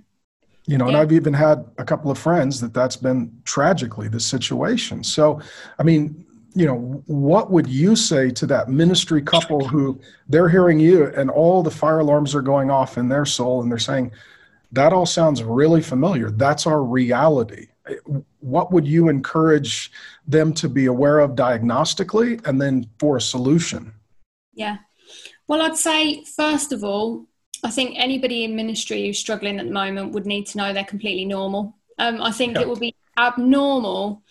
You 0.66 0.79
know, 0.79 0.85
yeah. 0.85 0.88
and 0.88 0.96
I've 0.96 1.12
even 1.12 1.35
had 1.35 1.66
a 1.77 1.85
couple 1.85 2.11
of 2.11 2.18
friends 2.18 2.61
that 2.61 2.72
that's 2.72 2.96
been 2.96 3.38
tragically 3.44 4.09
the 4.09 4.20
situation. 4.20 5.05
So, 5.05 5.40
I 5.79 5.83
mean, 5.83 6.24
you 6.59 6.66
know, 6.66 7.03
what 7.07 7.53
would 7.53 7.68
you 7.68 7.94
say 7.94 8.31
to 8.31 8.44
that 8.44 8.68
ministry 8.68 9.23
couple 9.23 9.64
who 9.64 10.01
they're 10.29 10.49
hearing 10.49 10.81
you 10.81 11.07
and 11.07 11.31
all 11.31 11.62
the 11.62 11.71
fire 11.71 12.01
alarms 12.01 12.35
are 12.35 12.42
going 12.42 12.68
off 12.68 12.99
in 12.99 13.09
their 13.09 13.25
soul 13.25 13.62
and 13.62 13.71
they're 13.71 13.79
saying, 13.79 14.11
that 14.73 14.92
all 14.92 15.07
sounds 15.07 15.44
really 15.44 15.81
familiar. 15.81 16.33
That's 16.33 16.66
our 16.66 16.83
reality. 16.83 17.68
What 18.40 18.73
would 18.73 18.88
you 18.88 19.09
encourage 19.09 19.92
them 20.27 20.53
to 20.55 20.68
be 20.68 20.87
aware 20.87 21.21
of 21.21 21.37
diagnostically 21.37 22.44
and 22.44 22.61
then 22.61 22.90
for 22.99 23.16
a 23.16 23.21
solution? 23.21 23.92
Yeah. 24.53 24.79
Well, 25.47 25.62
I'd 25.62 25.77
say, 25.77 26.25
first 26.25 26.73
of 26.73 26.83
all, 26.83 27.27
I 27.62 27.71
think 27.71 27.94
anybody 27.97 28.42
in 28.42 28.57
ministry 28.57 29.07
who's 29.07 29.21
struggling 29.21 29.61
at 29.61 29.66
the 29.66 29.73
moment 29.73 30.12
would 30.12 30.27
need 30.27 30.47
to 30.49 30.59
know 30.59 30.73
they're 30.73 30.83
completely 30.83 31.25
normal. 31.25 31.77
Um, 32.01 32.21
I 32.21 32.33
think 32.33 32.57
yeah. 32.57 32.62
it 32.62 32.68
would 32.68 32.81
be 32.81 32.97
abnormal 33.16 34.25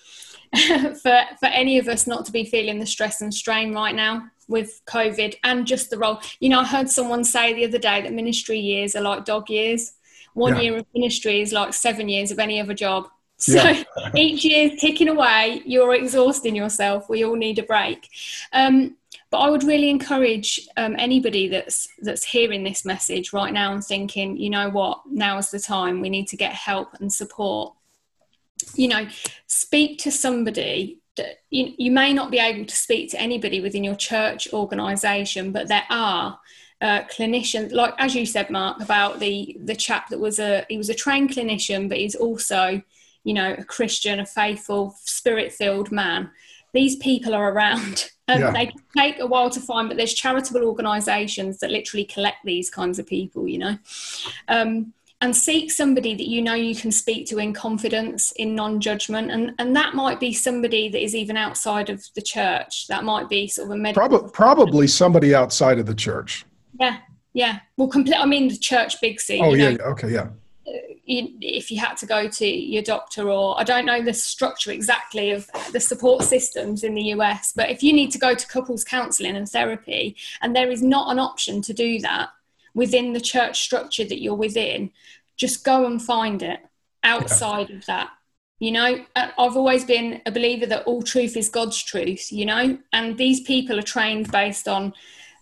for 1.02 1.22
for 1.40 1.46
any 1.48 1.78
of 1.78 1.88
us 1.88 2.08
not 2.08 2.26
to 2.26 2.32
be 2.32 2.46
feeling 2.46 2.80
the 2.80 2.86
stress 2.86 3.22
and 3.22 3.34
strain 3.34 3.74
right 3.74 3.96
now 3.96 4.30
with 4.48 4.82
COVID 4.86 5.36
and 5.44 5.68
just 5.68 5.90
the 5.90 5.98
role. 5.98 6.20
You 6.40 6.50
know, 6.50 6.62
I 6.62 6.66
heard 6.66 6.90
someone 6.90 7.24
say 7.24 7.54
the 7.54 7.66
other 7.66 7.78
day 7.78 8.02
that 8.02 8.14
ministry 8.14 8.60
years 8.60 8.96
are 8.96 9.02
like 9.02 9.26
dog 9.26 9.50
years. 9.50 9.94
One 10.34 10.56
yeah. 10.56 10.62
year 10.62 10.78
of 10.78 10.86
ministry 10.94 11.42
is 11.42 11.52
like 11.52 11.74
seven 11.74 12.10
years 12.10 12.32
of 12.32 12.40
any 12.40 12.60
other 12.60 12.74
job. 12.74 13.10
So 13.40 13.62
yeah. 13.62 13.84
each 14.16 14.44
year 14.44 14.72
ticking 14.80 15.10
away, 15.10 15.62
you're 15.64 15.94
exhausting 15.94 16.56
yourself. 16.56 17.08
We 17.08 17.24
all 17.24 17.36
need 17.36 17.60
a 17.60 17.64
break. 17.64 18.10
Um, 18.52 18.98
but 19.30 19.38
I 19.38 19.50
would 19.52 19.64
really 19.64 19.92
encourage 19.92 20.68
um, 20.76 20.96
anybody 20.98 21.48
that's 21.48 21.88
that's 22.02 22.24
hearing 22.24 22.64
this 22.64 22.84
message 22.84 23.34
right 23.34 23.54
now 23.54 23.74
and 23.74 23.84
thinking, 23.84 24.38
you 24.38 24.50
know 24.50 24.72
what, 24.72 25.02
now 25.06 25.38
is 25.38 25.52
the 25.52 25.60
time. 25.60 26.02
We 26.02 26.10
need 26.10 26.28
to 26.30 26.36
get 26.36 26.54
help 26.54 26.96
and 27.00 27.14
support 27.14 27.76
you 28.76 28.88
know, 28.88 29.08
speak 29.48 30.00
to 30.00 30.12
somebody 30.12 31.00
that 31.17 31.39
you, 31.50 31.74
you 31.78 31.91
may 31.91 32.13
not 32.13 32.32
be 32.32 32.39
able 32.39 32.65
to 32.65 32.76
speak 32.76 33.12
to 33.12 33.20
anybody 33.20 33.60
within 33.60 33.84
your 33.84 33.96
church 33.96 34.52
organization, 34.54 35.52
but 35.52 35.67
there 35.67 35.86
are 35.89 36.39
uh, 36.82 37.02
clinicians, 37.04 37.72
like 37.74 37.93
as 37.98 38.15
you 38.15 38.26
said, 38.26 38.50
Mark, 38.50 38.82
about 38.82 39.20
the 39.20 39.58
the 39.63 39.76
chap 39.76 40.10
that 40.10 40.20
was 40.20 40.39
a 40.39 40.65
he 40.70 40.78
was 40.78 40.89
a 40.89 40.93
trained 40.93 41.32
clinician, 41.32 41.89
but 41.89 41.98
he's 41.98 42.15
also, 42.15 42.82
you 43.24 43.34
know, 43.34 43.56
a 43.58 43.63
Christian, 43.63 44.20
a 44.20 44.26
faithful, 44.26 44.96
spirit 45.04 45.52
filled 45.52 45.91
man. 45.91 46.30
These 46.74 46.98
people 46.98 47.34
are 47.34 47.52
around. 47.52 48.12
Um, 48.30 48.41
yeah. 48.41 48.52
They 48.52 48.74
take 48.98 49.20
a 49.22 49.26
while 49.26 49.50
to 49.50 49.62
find, 49.62 49.88
but 49.88 49.96
there's 49.96 50.13
charitable 50.13 50.65
organisations 50.65 51.60
that 51.60 51.72
literally 51.72 52.04
collect 52.04 52.43
these 52.43 52.70
kinds 52.70 53.00
of 53.00 53.08
people. 53.08 53.48
You 53.48 53.58
know, 53.58 53.78
um, 54.50 54.91
and 55.22 55.36
seek 55.36 55.72
somebody 55.72 56.14
that 56.14 56.28
you 56.28 56.42
know 56.42 56.54
you 56.54 56.76
can 56.76 56.92
speak 56.92 57.28
to 57.28 57.40
in 57.40 57.54
confidence 57.54 58.32
in 58.34 58.56
non-judgment. 58.56 59.32
And 59.32 59.54
and 59.58 59.76
that 59.76 59.96
might 59.96 60.20
be 60.20 60.34
somebody 60.34 60.90
that 60.90 61.04
is 61.04 61.16
even 61.16 61.38
outside 61.38 61.90
of 61.90 62.04
the 62.16 62.22
church. 62.22 62.88
That 62.88 63.04
might 63.04 63.30
be 63.30 63.48
sort 63.48 63.68
of 63.68 63.72
a 63.72 63.78
medical 63.78 64.08
probably, 64.08 64.32
probably 64.32 64.88
somebody 64.88 65.34
outside 65.34 65.80
of 65.80 65.86
the 65.86 65.96
church. 65.96 66.46
Yeah 66.80 66.98
yeah. 67.38 67.60
Well 67.78 67.88
complete 67.88 68.18
i 68.18 68.26
mean 68.26 68.48
the 68.50 68.58
church 68.58 69.00
big 69.00 69.22
c 69.22 69.40
oh 69.42 69.54
yeah 69.54 69.72
know, 69.72 69.86
okay 69.86 70.12
yeah. 70.12 70.30
Uh, 70.68 70.72
if 71.06 71.72
you 71.72 71.80
had 71.80 71.96
to 71.98 72.06
go 72.06 72.28
to 72.28 72.46
your 72.46 72.82
doctor 72.82 73.30
or 73.30 73.58
i 73.60 73.64
don't 73.64 73.86
know 73.86 74.02
the 74.02 74.14
structure 74.14 74.72
exactly 74.72 75.32
of 75.32 75.50
the 75.72 75.80
support 75.80 76.24
systems 76.24 76.84
in 76.84 76.96
the 76.96 77.04
us 77.04 77.54
but 77.56 77.70
if 77.70 77.84
you 77.84 77.94
need 77.94 78.12
to 78.12 78.18
go 78.18 78.34
to 78.34 78.48
couples 78.48 78.84
counselling 78.84 79.38
and 79.38 79.48
therapy 79.48 80.16
and 80.42 80.56
there 80.56 80.70
is 80.70 80.82
not 80.82 81.12
an 81.12 81.20
option 81.20 81.62
to 81.62 81.74
do 81.74 82.00
that 82.00 82.30
within 82.78 83.13
the 83.13 83.20
church 83.20 83.60
structure 83.60 84.06
that 84.06 84.22
you're 84.22 84.36
within, 84.36 84.92
just 85.36 85.66
go 85.66 85.88
and 85.88 86.00
find 86.00 86.44
it 86.44 86.60
outside 87.04 87.72
yeah. 87.72 87.76
of 87.76 87.86
that. 87.88 88.10
You 88.60 88.72
know, 88.72 89.04
uh, 89.16 89.30
I've 89.36 89.58
always 89.58 89.84
been 89.84 90.22
a 90.28 90.32
believer 90.32 90.68
that 90.68 90.84
all 90.84 91.02
truth 91.02 91.36
is 91.36 91.50
God's 91.50 91.82
truth, 91.84 92.32
you 92.32 92.46
know, 92.46 92.78
and 92.94 93.18
these 93.18 93.42
people 93.42 93.80
are 93.80 93.94
trained 93.96 94.32
based 94.32 94.68
on 94.68 94.94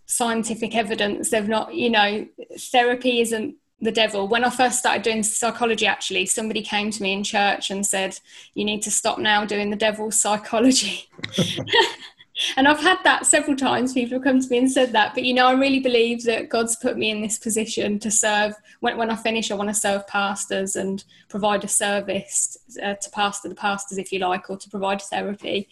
scientific 0.05 0.77
evidence. 0.77 1.29
They've 1.29 1.47
not, 1.47 1.75
you 1.75 1.89
know, 1.89 2.25
therapy 2.57 3.19
isn't 3.19 3.55
the 3.81 3.91
devil. 3.91 4.29
When 4.29 4.45
I 4.45 4.49
first 4.49 4.79
started 4.79 5.03
doing 5.03 5.21
psychology, 5.21 5.87
actually, 5.87 6.27
somebody 6.27 6.61
came 6.61 6.89
to 6.89 7.03
me 7.03 7.11
in 7.11 7.23
church 7.25 7.69
and 7.69 7.85
said, 7.85 8.17
You 8.53 8.63
need 8.63 8.81
to 8.83 8.91
stop 8.91 9.19
now 9.19 9.43
doing 9.43 9.71
the 9.71 9.75
devil's 9.75 10.21
psychology. 10.21 11.09
and 12.57 12.67
I've 12.67 12.81
had 12.81 12.99
that 13.03 13.25
several 13.25 13.55
times. 13.55 13.93
People 13.93 14.17
have 14.17 14.23
come 14.23 14.41
to 14.41 14.49
me 14.49 14.57
and 14.57 14.71
said 14.71 14.91
that. 14.91 15.13
But, 15.13 15.23
you 15.23 15.33
know, 15.33 15.47
I 15.47 15.53
really 15.53 15.79
believe 15.79 16.23
that 16.23 16.49
God's 16.49 16.75
put 16.75 16.97
me 16.97 17.09
in 17.09 17.21
this 17.21 17.37
position 17.37 17.99
to 17.99 18.11
serve. 18.11 18.53
When, 18.81 18.97
when 18.97 19.09
I 19.09 19.15
finish, 19.15 19.51
I 19.51 19.55
want 19.55 19.69
to 19.69 19.75
serve 19.75 20.05
pastors 20.07 20.75
and 20.75 21.03
provide 21.29 21.63
a 21.63 21.67
service 21.67 22.57
uh, 22.83 22.95
to 22.95 23.09
pastor 23.11 23.49
the 23.49 23.55
pastors, 23.55 23.97
if 23.97 24.11
you 24.11 24.19
like, 24.19 24.49
or 24.49 24.57
to 24.57 24.69
provide 24.69 25.01
therapy. 25.01 25.69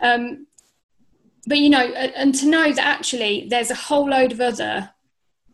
Um, 0.00 0.46
but, 1.46 1.58
you 1.58 1.68
know, 1.68 1.80
and 1.80 2.34
to 2.36 2.46
know 2.46 2.72
that 2.72 2.86
actually 2.86 3.48
there's 3.50 3.70
a 3.70 3.74
whole 3.74 4.08
load 4.08 4.32
of 4.32 4.40
other 4.40 4.90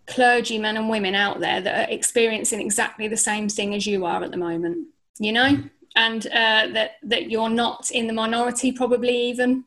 clergymen 0.06 0.76
and 0.76 0.88
women 0.88 1.14
out 1.14 1.40
there 1.40 1.60
that 1.60 1.88
are 1.88 1.92
experiencing 1.92 2.60
exactly 2.60 3.08
the 3.08 3.16
same 3.16 3.48
thing 3.48 3.74
as 3.74 3.86
you 3.86 4.06
are 4.06 4.22
at 4.22 4.30
the 4.30 4.36
moment, 4.36 4.88
you 5.18 5.32
know? 5.32 5.62
And 5.96 6.26
uh, 6.26 6.68
that, 6.74 6.92
that 7.02 7.30
you're 7.30 7.50
not 7.50 7.90
in 7.90 8.06
the 8.06 8.12
minority, 8.12 8.70
probably 8.70 9.28
even 9.28 9.64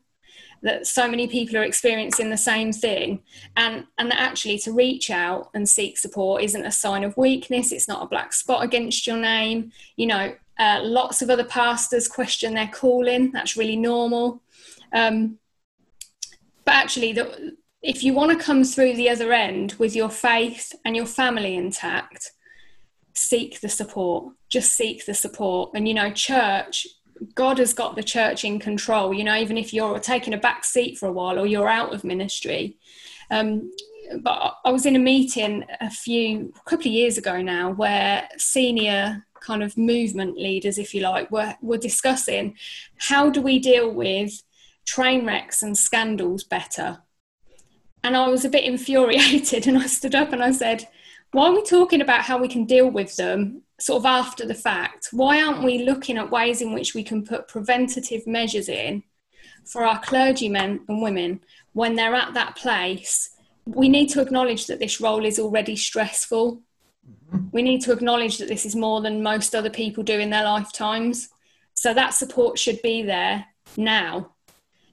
that 0.62 0.86
so 0.86 1.08
many 1.08 1.26
people 1.26 1.56
are 1.56 1.64
experiencing 1.64 2.30
the 2.30 2.36
same 2.36 2.72
thing. 2.72 3.22
And 3.56 3.86
and 3.98 4.10
that 4.10 4.20
actually 4.20 4.58
to 4.58 4.72
reach 4.72 5.10
out 5.10 5.50
and 5.54 5.68
seek 5.68 5.98
support 5.98 6.42
isn't 6.42 6.66
a 6.66 6.72
sign 6.72 7.04
of 7.04 7.16
weakness. 7.16 7.72
It's 7.72 7.88
not 7.88 8.02
a 8.02 8.08
black 8.08 8.32
spot 8.32 8.62
against 8.62 9.06
your 9.06 9.16
name. 9.16 9.72
You 9.96 10.06
know 10.06 10.34
uh, 10.58 10.80
lots 10.82 11.22
of 11.22 11.30
other 11.30 11.44
pastors 11.44 12.08
question 12.08 12.54
their 12.54 12.68
calling. 12.68 13.32
That's 13.32 13.56
really 13.56 13.76
normal. 13.76 14.42
Um, 14.92 15.38
but 16.64 16.74
actually 16.74 17.12
the, 17.12 17.56
if 17.82 18.04
you 18.04 18.14
want 18.14 18.38
to 18.38 18.44
come 18.44 18.62
through 18.62 18.94
the 18.94 19.08
other 19.08 19.32
end 19.32 19.74
with 19.78 19.96
your 19.96 20.10
faith 20.10 20.72
and 20.84 20.94
your 20.94 21.06
family 21.06 21.56
intact 21.56 22.32
seek 23.14 23.60
the 23.60 23.68
support. 23.68 24.34
Just 24.48 24.72
seek 24.72 25.06
the 25.06 25.14
support. 25.14 25.70
And 25.74 25.86
you 25.86 25.94
know 25.94 26.10
church 26.10 26.86
God 27.34 27.58
has 27.58 27.74
got 27.74 27.96
the 27.96 28.02
church 28.02 28.44
in 28.44 28.58
control. 28.58 29.12
You 29.12 29.24
know, 29.24 29.36
even 29.36 29.56
if 29.56 29.72
you're 29.72 29.98
taking 29.98 30.34
a 30.34 30.38
back 30.38 30.64
seat 30.64 30.98
for 30.98 31.08
a 31.08 31.12
while 31.12 31.38
or 31.38 31.46
you're 31.46 31.68
out 31.68 31.94
of 31.94 32.04
ministry. 32.04 32.76
Um, 33.30 33.70
but 34.20 34.58
I 34.64 34.70
was 34.70 34.86
in 34.86 34.96
a 34.96 34.98
meeting 34.98 35.64
a 35.80 35.90
few, 35.90 36.52
a 36.54 36.70
couple 36.70 36.88
of 36.88 36.92
years 36.92 37.18
ago 37.18 37.40
now, 37.40 37.72
where 37.72 38.28
senior 38.36 39.26
kind 39.40 39.62
of 39.62 39.76
movement 39.76 40.36
leaders, 40.36 40.78
if 40.78 40.94
you 40.94 41.02
like, 41.02 41.30
were 41.30 41.54
were 41.62 41.78
discussing 41.78 42.56
how 42.98 43.30
do 43.30 43.40
we 43.40 43.58
deal 43.58 43.90
with 43.90 44.42
train 44.84 45.26
wrecks 45.26 45.62
and 45.62 45.76
scandals 45.76 46.44
better. 46.44 46.98
And 48.04 48.16
I 48.16 48.28
was 48.28 48.44
a 48.44 48.50
bit 48.50 48.64
infuriated, 48.72 49.66
and 49.66 49.78
I 49.78 49.86
stood 49.86 50.14
up 50.14 50.32
and 50.32 50.42
I 50.42 50.52
said, 50.52 50.88
"Why 51.32 51.48
are 51.48 51.54
we 51.54 51.62
talking 51.62 52.00
about 52.00 52.22
how 52.22 52.38
we 52.38 52.48
can 52.48 52.64
deal 52.64 52.88
with 52.88 53.16
them 53.16 53.62
sort 53.82 54.00
of 54.00 54.06
after 54.06 54.46
the 54.46 54.54
fact, 54.54 55.08
why 55.12 55.42
aren't 55.42 55.64
we 55.64 55.84
looking 55.84 56.16
at 56.18 56.30
ways 56.30 56.60
in 56.62 56.72
which 56.72 56.94
we 56.94 57.02
can 57.02 57.24
put 57.24 57.48
preventative 57.48 58.26
measures 58.26 58.68
in 58.68 59.02
for 59.64 59.84
our 59.84 60.00
clergymen 60.00 60.80
and 60.88 61.02
women 61.02 61.40
when 61.72 61.94
they're 61.94 62.14
at 62.14 62.34
that 62.34 62.56
place 62.56 63.32
we 63.64 63.88
need 63.88 64.08
to 64.08 64.20
acknowledge 64.20 64.66
that 64.66 64.78
this 64.78 65.00
role 65.00 65.24
is 65.24 65.38
already 65.38 65.76
stressful. 65.76 66.62
Mm-hmm. 67.08 67.48
We 67.52 67.62
need 67.62 67.80
to 67.82 67.92
acknowledge 67.92 68.38
that 68.38 68.48
this 68.48 68.66
is 68.66 68.74
more 68.74 69.00
than 69.00 69.22
most 69.22 69.54
other 69.54 69.70
people 69.70 70.02
do 70.02 70.18
in 70.18 70.30
their 70.30 70.44
lifetimes. 70.44 71.28
So 71.74 71.94
that 71.94 72.10
support 72.10 72.58
should 72.58 72.82
be 72.82 73.02
there 73.02 73.46
now, 73.76 74.32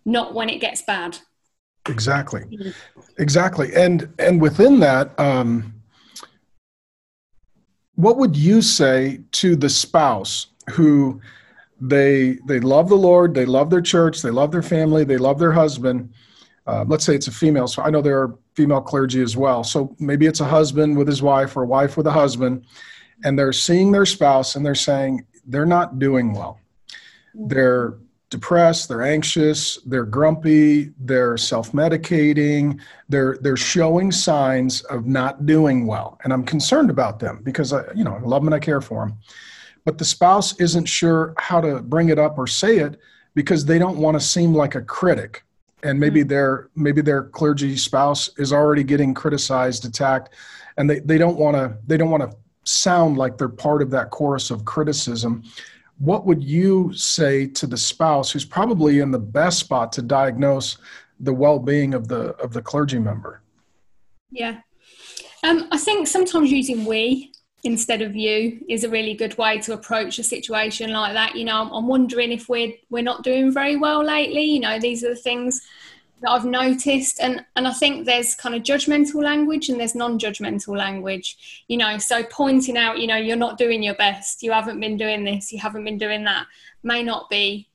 not 0.06 0.34
when 0.34 0.50
it 0.50 0.62
gets 0.62 0.82
bad. 0.82 1.18
Exactly, 1.88 2.42
mm-hmm. 2.42 2.70
exactly, 3.18 3.74
and 3.74 4.14
and 4.20 4.40
within 4.40 4.80
that, 4.82 5.18
um, 5.20 5.79
what 8.00 8.16
would 8.16 8.34
you 8.34 8.62
say 8.62 9.20
to 9.34 9.58
the 9.58 9.68
spouse 9.68 10.48
who 10.70 11.20
they 11.82 12.38
they 12.48 12.62
love 12.62 12.88
the 12.88 12.96
Lord, 12.96 13.34
they 13.34 13.46
love 13.46 13.70
their 13.70 13.82
church, 13.82 14.22
they 14.22 14.30
love 14.30 14.54
their 14.54 14.62
family, 14.62 15.04
they 15.04 15.18
love 15.18 15.38
their 15.38 15.52
husband. 15.52 16.14
Uh, 16.66 16.86
let's 16.88 17.04
say 17.04 17.14
it's 17.14 17.28
a 17.28 17.32
female. 17.32 17.68
So 17.68 17.82
I 17.82 17.90
know 17.90 18.02
there 18.02 18.22
are 18.22 18.38
female 18.56 18.80
clergy 18.80 19.22
as 19.22 19.36
well. 19.36 19.66
So 19.66 19.94
maybe 20.00 20.28
it's 20.28 20.40
a 20.40 20.46
husband 20.46 20.98
with 20.98 21.10
his 21.10 21.22
wife 21.22 21.58
or 21.58 21.64
a 21.64 21.68
wife 21.68 21.98
with 21.98 22.08
a 22.08 22.12
husband, 22.12 22.66
and 23.26 23.38
they're 23.38 23.52
seeing 23.52 23.92
their 23.92 24.06
spouse 24.06 24.56
and 24.56 24.66
they're 24.66 24.76
saying 24.76 25.26
they're 25.46 25.66
not 25.66 26.00
doing 26.00 26.32
well. 26.32 26.58
They're 27.34 27.98
depressed, 28.30 28.88
they're 28.88 29.02
anxious, 29.02 29.78
they're 29.86 30.06
grumpy, 30.06 30.92
they're 31.00 31.38
self-medicating, 31.38 32.80
they're 33.08 33.38
they're 33.42 33.58
showing 33.58 34.12
signs 34.12 34.82
of 34.84 35.08
not 35.08 35.46
doing 35.46 35.88
well. 35.88 36.20
And 36.24 36.32
I'm 36.32 36.44
concerned 36.44 36.90
about 36.90 37.20
them 37.20 37.42
because 37.44 37.74
I, 37.74 37.92
you 37.94 38.04
know, 38.04 38.14
I 38.14 38.20
love 38.20 38.42
them 38.42 38.48
and 38.48 38.56
I 38.56 38.60
care 38.60 38.82
for 38.82 39.06
them 39.06 39.18
but 39.86 39.98
the 39.98 40.06
spouse 40.06 40.60
isn't 40.60 40.86
sure 40.86 41.34
how 41.38 41.60
to 41.60 41.80
bring 41.82 42.10
it 42.10 42.20
up 42.20 42.38
or 42.38 42.46
say 42.46 42.78
it 42.78 43.00
because 43.34 43.66
they 43.66 43.80
don't 43.80 43.98
want 43.98 44.20
to 44.20 44.24
seem 44.24 44.54
like 44.54 44.76
a 44.76 44.82
critic 44.82 45.44
and 45.82 46.00
maybe 46.00 46.20
mm-hmm. 46.20 46.30
their 46.30 46.70
maybe 46.76 47.02
their 47.02 47.24
clergy 47.24 47.76
spouse 47.76 48.30
is 48.38 48.54
already 48.54 48.84
getting 48.84 49.16
criticized 49.16 49.86
attacked 49.86 50.36
and 50.78 50.90
they, 50.90 51.00
they 51.00 51.18
don't 51.18 51.38
want 51.38 51.56
to 51.56 51.76
they 51.88 51.98
don't 51.98 52.12
want 52.12 52.22
to 52.22 52.38
sound 52.66 53.18
like 53.18 53.38
they're 53.38 53.50
part 53.50 53.82
of 53.82 53.90
that 53.90 54.12
chorus 54.12 54.52
of 54.52 54.66
criticism 54.66 55.44
what 56.00 56.26
would 56.26 56.42
you 56.42 56.92
say 56.94 57.46
to 57.46 57.68
the 57.68 57.78
spouse 57.78 58.32
who's 58.32 58.46
probably 58.46 59.00
in 59.00 59.12
the 59.12 59.20
best 59.20 59.60
spot 59.60 59.92
to 59.94 60.02
diagnose 60.02 60.78
the 61.20 61.34
well-being 61.34 61.94
of 61.94 62.08
the 62.08 62.36
of 62.38 62.54
the 62.54 62.62
clergy 62.62 63.00
member? 63.00 63.42
Yeah. 64.32 64.62
Um, 65.44 65.68
i 65.72 65.78
think 65.78 66.08
sometimes 66.08 66.52
using 66.52 66.86
we 66.86 67.32
instead 67.64 68.02
of 68.02 68.16
you 68.16 68.60
is 68.70 68.84
a 68.84 68.90
really 68.90 69.14
good 69.14 69.38
way 69.38 69.58
to 69.60 69.74
approach 69.74 70.20
a 70.20 70.24
situation 70.24 70.92
like 70.92 71.14
that. 71.14 71.36
You 71.36 71.46
know 71.46 71.70
i'm 71.74 71.88
wondering 71.88 72.32
if 72.32 72.48
we're 72.50 72.74
we're 72.90 73.04
not 73.04 73.24
doing 73.24 73.52
very 73.52 73.76
well 73.76 74.04
lately. 74.04 74.44
You 74.44 74.62
know 74.62 74.80
these 74.80 75.04
are 75.04 75.10
the 75.10 75.16
things 75.16 75.62
that 76.22 76.32
i've 76.32 76.46
noticed 76.46 77.20
and 77.20 77.46
and 77.56 77.68
i 77.68 77.74
think 77.74 78.06
there's 78.06 78.36
kind 78.36 78.56
of 78.56 78.64
judgmental 78.64 79.24
language 79.24 79.70
and 79.70 79.80
there's 79.80 79.96
non-judgmental 79.96 80.78
language 80.78 81.64
you 81.68 81.78
know 81.78 81.98
so 81.98 82.24
pointing 82.24 82.78
out 82.78 83.00
you 83.00 83.08
know 83.08 83.16
you're 83.16 83.36
not 83.36 83.58
doing 83.58 83.82
your 83.82 83.96
best 83.96 84.44
you 84.44 84.52
haven't 84.52 84.80
been 84.80 84.98
doing 84.98 85.24
this 85.24 85.52
you 85.52 85.60
haven't 85.60 85.84
been 85.84 85.98
doing 85.98 86.24
that 86.24 86.46
may 86.84 87.04
not 87.04 87.30
be 87.30 87.70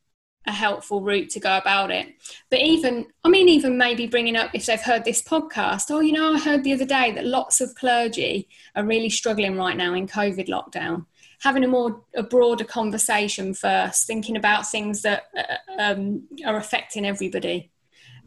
a 0.47 0.53
helpful 0.53 1.01
route 1.01 1.31
to 1.31 1.41
go 1.41 1.57
about 1.57 1.91
it. 1.91 2.15
But 2.51 2.61
even, 2.61 3.07
I 3.25 3.29
mean, 3.29 3.49
even 3.49 3.79
maybe 3.79 4.07
bringing 4.07 4.37
up 4.37 4.51
if 4.55 4.67
they've 4.67 4.81
heard 4.81 5.05
this 5.05 5.23
podcast, 5.23 5.87
oh, 5.91 6.01
you 6.01 6.13
know, 6.13 6.35
I 6.35 6.39
heard 6.39 6.65
the 6.65 6.73
other 6.73 6.85
day 6.85 7.13
that 7.13 7.25
lots 7.25 7.61
of 7.61 7.75
clergy 7.75 8.49
are 8.75 8.85
really 8.85 9.11
struggling 9.11 9.57
right 9.57 9.77
now 9.77 9.95
in 9.95 10.07
COVID 10.07 10.49
lockdown. 10.49 11.07
Having 11.41 11.65
a 11.65 11.69
more 11.69 12.03
a 12.15 12.23
broader 12.23 12.65
conversation 12.65 13.55
first, 13.55 14.07
thinking 14.07 14.37
about 14.37 14.71
things 14.71 15.03
that 15.03 15.25
uh, 15.37 15.57
um, 15.79 16.27
are 16.47 16.57
affecting 16.57 17.05
everybody, 17.05 17.71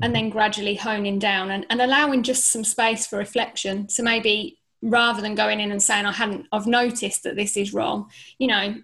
and 0.01 0.15
then 0.15 0.29
gradually 0.29 0.75
honing 0.75 1.19
down 1.19 1.51
and, 1.51 1.65
and 1.69 1.81
allowing 1.81 2.23
just 2.23 2.47
some 2.47 2.63
space 2.63 3.07
for 3.07 3.17
reflection. 3.17 3.89
So 3.89 4.03
maybe 4.03 4.59
rather 4.81 5.21
than 5.21 5.35
going 5.35 5.59
in 5.59 5.71
and 5.71 5.81
saying 5.81 6.05
I 6.05 6.11
hadn't, 6.11 6.47
I've 6.51 6.67
noticed 6.67 7.23
that 7.23 7.35
this 7.35 7.57
is 7.57 7.73
wrong. 7.73 8.09
You 8.37 8.47
know, 8.47 8.75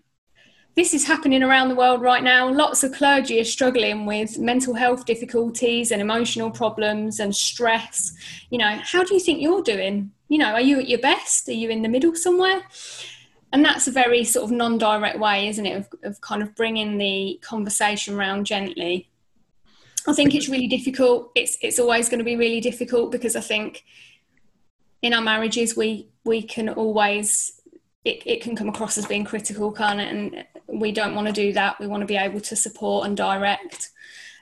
this 0.76 0.94
is 0.94 1.06
happening 1.06 1.44
around 1.44 1.70
the 1.70 1.76
world 1.76 2.02
right 2.02 2.24
now. 2.24 2.52
Lots 2.52 2.84
of 2.84 2.94
clergy 2.94 3.40
are 3.40 3.46
struggling 3.46 4.08
with 4.08 4.40
mental 4.40 4.74
health 4.74 5.06
difficulties 5.06 5.92
and 5.92 6.02
emotional 6.02 6.50
problems 6.50 7.20
and 7.20 7.36
stress. 7.36 8.14
You 8.50 8.58
know, 8.58 8.80
how 8.82 9.04
do 9.04 9.14
you 9.14 9.20
think 9.20 9.40
you're 9.42 9.62
doing? 9.62 10.12
You 10.30 10.40
know, 10.40 10.54
are 10.54 10.62
you 10.62 10.80
at 10.80 10.90
your 10.90 11.00
best? 11.00 11.48
Are 11.48 11.54
you 11.54 11.70
in 11.70 11.84
the 11.84 11.90
middle 11.90 12.16
somewhere? 12.16 12.64
And 13.52 13.64
that's 13.64 13.88
a 13.88 13.92
very 13.92 14.24
sort 14.24 14.46
of 14.46 14.52
non 14.52 14.80
direct 14.80 15.20
way, 15.20 15.48
isn't 15.48 15.66
it, 15.66 15.78
of, 15.78 15.88
of 16.02 16.22
kind 16.22 16.42
of 16.42 16.56
bringing 16.56 16.98
the 16.98 17.40
conversation 17.44 18.16
around 18.16 18.46
gently. 18.46 19.12
I 20.08 20.14
think 20.14 20.36
it's 20.36 20.50
really 20.50 20.68
difficult. 20.68 21.32
It's, 21.36 21.58
it's 21.62 21.80
always 21.80 22.10
going 22.10 22.20
to 22.20 22.26
be 22.26 22.36
really 22.36 22.60
difficult 22.60 23.12
because 23.12 23.36
I 23.36 23.42
think 23.42 23.84
in 25.02 25.14
our 25.14 25.22
marriages, 25.22 25.78
we, 25.78 26.10
we 26.26 26.42
can 26.42 26.70
always 26.70 27.62
it, 28.06 28.22
it 28.26 28.42
can 28.42 28.56
come 28.56 28.70
across 28.70 28.98
as 28.98 29.06
being 29.06 29.24
critical, 29.24 29.72
can 29.72 30.00
it? 30.00 30.14
And 30.14 30.46
we 30.68 30.92
don't 30.92 31.16
want 31.16 31.28
to 31.28 31.34
do 31.34 31.54
that. 31.54 31.80
We 31.80 31.88
want 31.88 32.02
to 32.02 32.08
be 32.08 32.18
able 32.18 32.42
to 32.42 32.56
support 32.56 33.08
and 33.08 33.16
direct. 33.16 33.92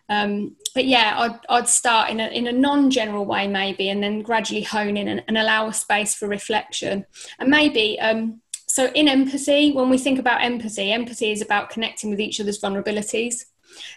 Um, 0.10 0.56
but 0.74 0.86
yeah, 0.86 1.14
I'd, 1.18 1.40
I'd 1.48 1.68
start 1.70 2.10
in 2.10 2.20
a, 2.20 2.28
in 2.28 2.48
a 2.48 2.52
non-general 2.52 3.26
way 3.26 3.48
maybe, 3.48 3.90
and 3.90 4.02
then 4.02 4.22
gradually 4.22 4.64
hone 4.64 4.98
in 4.98 5.08
and, 5.08 5.24
and 5.28 5.38
allow 5.38 5.68
a 5.68 5.74
space 5.74 6.16
for 6.16 6.28
reflection. 6.28 7.06
And 7.40 7.50
maybe, 7.50 8.00
um, 8.00 8.42
so 8.68 8.88
in 8.94 9.08
empathy, 9.08 9.72
when 9.72 9.90
we 9.90 9.98
think 9.98 10.18
about 10.18 10.42
empathy, 10.42 10.92
empathy 10.92 11.32
is 11.32 11.42
about 11.42 11.70
connecting 11.70 12.10
with 12.10 12.20
each 12.20 12.42
other's 12.42 12.60
vulnerabilities. 12.60 13.46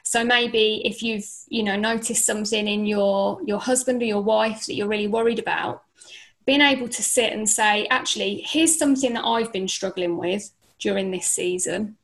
So 0.02 0.24
maybe 0.24 0.82
if 0.84 1.02
you've, 1.02 1.26
you 1.48 1.62
know, 1.62 1.76
noticed 1.76 2.26
something 2.26 2.68
in 2.68 2.86
your, 2.86 3.40
your 3.44 3.60
husband 3.60 4.02
or 4.02 4.06
your 4.06 4.22
wife 4.22 4.66
that 4.66 4.74
you're 4.74 4.88
really 4.88 5.08
worried 5.08 5.38
about, 5.38 5.82
being 6.46 6.60
able 6.60 6.88
to 6.88 7.02
sit 7.02 7.32
and 7.32 7.48
say, 7.48 7.86
actually, 7.86 8.44
here's 8.46 8.78
something 8.78 9.14
that 9.14 9.24
I've 9.24 9.52
been 9.52 9.68
struggling 9.68 10.18
with 10.18 10.50
during 10.78 11.10
this 11.10 11.26
season. 11.26 11.96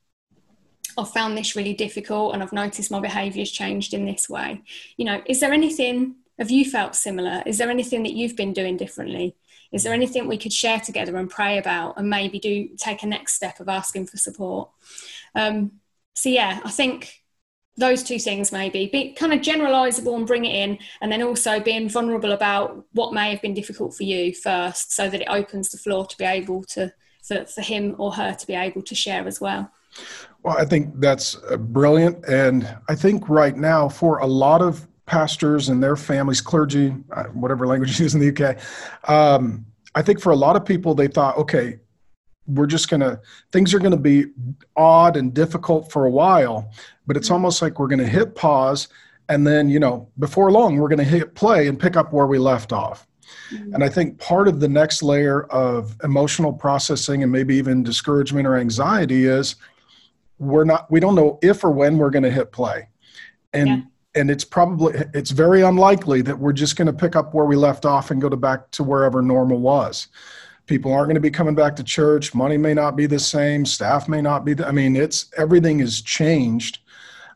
I've 0.96 1.10
found 1.10 1.36
this 1.36 1.54
really 1.54 1.74
difficult 1.74 2.34
and 2.34 2.42
I've 2.42 2.52
noticed 2.52 2.90
my 2.90 3.00
behaviour's 3.00 3.50
changed 3.50 3.94
in 3.94 4.06
this 4.06 4.28
way. 4.28 4.62
You 4.96 5.04
know, 5.04 5.22
is 5.26 5.40
there 5.40 5.52
anything, 5.52 6.16
have 6.38 6.50
you 6.50 6.64
felt 6.64 6.96
similar? 6.96 7.42
Is 7.46 7.58
there 7.58 7.70
anything 7.70 8.02
that 8.04 8.14
you've 8.14 8.36
been 8.36 8.52
doing 8.52 8.76
differently? 8.76 9.36
Is 9.72 9.84
there 9.84 9.94
anything 9.94 10.26
we 10.26 10.38
could 10.38 10.52
share 10.52 10.80
together 10.80 11.16
and 11.16 11.30
pray 11.30 11.58
about 11.58 11.96
and 11.96 12.10
maybe 12.10 12.40
do 12.40 12.70
take 12.76 13.02
a 13.02 13.06
next 13.06 13.34
step 13.34 13.60
of 13.60 13.68
asking 13.68 14.06
for 14.06 14.16
support? 14.16 14.70
Um, 15.34 15.72
so, 16.14 16.28
yeah, 16.28 16.60
I 16.64 16.70
think 16.70 17.19
those 17.76 18.02
two 18.02 18.18
things 18.18 18.52
maybe 18.52 18.88
be 18.92 19.12
kind 19.12 19.32
of 19.32 19.40
generalizable 19.40 20.16
and 20.16 20.26
bring 20.26 20.44
it 20.44 20.54
in 20.54 20.78
and 21.00 21.10
then 21.10 21.22
also 21.22 21.60
being 21.60 21.88
vulnerable 21.88 22.32
about 22.32 22.84
what 22.92 23.14
may 23.14 23.30
have 23.30 23.40
been 23.40 23.54
difficult 23.54 23.94
for 23.94 24.02
you 24.02 24.34
first 24.34 24.92
so 24.92 25.08
that 25.08 25.22
it 25.22 25.28
opens 25.28 25.70
the 25.70 25.78
floor 25.78 26.06
to 26.06 26.16
be 26.18 26.24
able 26.24 26.62
to 26.64 26.92
for, 27.22 27.44
for 27.46 27.60
him 27.62 27.94
or 27.98 28.12
her 28.12 28.34
to 28.34 28.46
be 28.46 28.54
able 28.54 28.82
to 28.82 28.94
share 28.94 29.26
as 29.26 29.40
well. 29.40 29.70
Well 30.42 30.56
i 30.56 30.64
think 30.64 31.00
that's 31.00 31.36
uh, 31.50 31.56
brilliant 31.56 32.24
and 32.26 32.76
i 32.88 32.94
think 32.94 33.28
right 33.28 33.56
now 33.56 33.88
for 33.88 34.18
a 34.18 34.26
lot 34.26 34.62
of 34.62 34.86
pastors 35.06 35.68
and 35.68 35.82
their 35.82 35.96
families 35.96 36.40
clergy 36.40 36.94
uh, 37.12 37.24
whatever 37.24 37.66
language 37.66 37.98
you 37.98 38.04
use 38.04 38.14
in 38.14 38.20
the 38.20 38.30
uk 38.30 39.10
um, 39.10 39.66
i 39.96 40.02
think 40.02 40.20
for 40.20 40.30
a 40.30 40.36
lot 40.36 40.54
of 40.54 40.64
people 40.64 40.94
they 40.94 41.08
thought 41.08 41.36
okay 41.36 41.80
we're 42.54 42.66
just 42.66 42.88
going 42.88 43.00
to 43.00 43.20
things 43.52 43.72
are 43.74 43.78
going 43.78 43.90
to 43.90 43.96
be 43.96 44.26
odd 44.76 45.16
and 45.16 45.34
difficult 45.34 45.90
for 45.90 46.06
a 46.06 46.10
while 46.10 46.70
but 47.06 47.16
it's 47.16 47.30
almost 47.30 47.62
like 47.62 47.78
we're 47.78 47.88
going 47.88 47.98
to 47.98 48.06
hit 48.06 48.34
pause 48.34 48.88
and 49.28 49.46
then 49.46 49.68
you 49.68 49.80
know 49.80 50.08
before 50.18 50.50
long 50.50 50.76
we're 50.76 50.88
going 50.88 50.98
to 50.98 51.04
hit 51.04 51.34
play 51.34 51.68
and 51.68 51.78
pick 51.78 51.96
up 51.96 52.12
where 52.12 52.26
we 52.26 52.38
left 52.38 52.72
off 52.72 53.06
mm-hmm. 53.50 53.74
and 53.74 53.82
i 53.84 53.88
think 53.88 54.18
part 54.18 54.48
of 54.48 54.60
the 54.60 54.68
next 54.68 55.02
layer 55.02 55.44
of 55.44 55.96
emotional 56.04 56.52
processing 56.52 57.22
and 57.22 57.32
maybe 57.32 57.54
even 57.54 57.82
discouragement 57.82 58.46
or 58.46 58.56
anxiety 58.56 59.26
is 59.26 59.56
we're 60.38 60.64
not 60.64 60.90
we 60.90 61.00
don't 61.00 61.14
know 61.14 61.38
if 61.42 61.62
or 61.62 61.70
when 61.70 61.98
we're 61.98 62.10
going 62.10 62.22
to 62.22 62.30
hit 62.30 62.50
play 62.50 62.88
and 63.52 63.68
yeah. 63.68 63.80
and 64.14 64.30
it's 64.30 64.44
probably 64.44 64.94
it's 65.14 65.30
very 65.30 65.62
unlikely 65.62 66.22
that 66.22 66.38
we're 66.38 66.52
just 66.52 66.76
going 66.76 66.86
to 66.86 66.92
pick 66.92 67.14
up 67.14 67.34
where 67.34 67.46
we 67.46 67.56
left 67.56 67.84
off 67.84 68.10
and 68.10 68.20
go 68.20 68.28
to 68.28 68.36
back 68.36 68.70
to 68.70 68.82
wherever 68.82 69.22
normal 69.22 69.58
was 69.58 70.08
people 70.70 70.92
aren't 70.92 71.08
going 71.08 71.16
to 71.16 71.20
be 71.20 71.32
coming 71.32 71.54
back 71.56 71.74
to 71.74 71.82
church 71.82 72.32
money 72.32 72.56
may 72.56 72.72
not 72.72 72.94
be 72.94 73.04
the 73.04 73.18
same 73.18 73.66
staff 73.66 74.08
may 74.08 74.22
not 74.22 74.44
be 74.44 74.54
the, 74.54 74.64
i 74.68 74.70
mean 74.70 74.94
it's 74.94 75.26
everything 75.36 75.80
is 75.80 76.00
changed. 76.00 76.78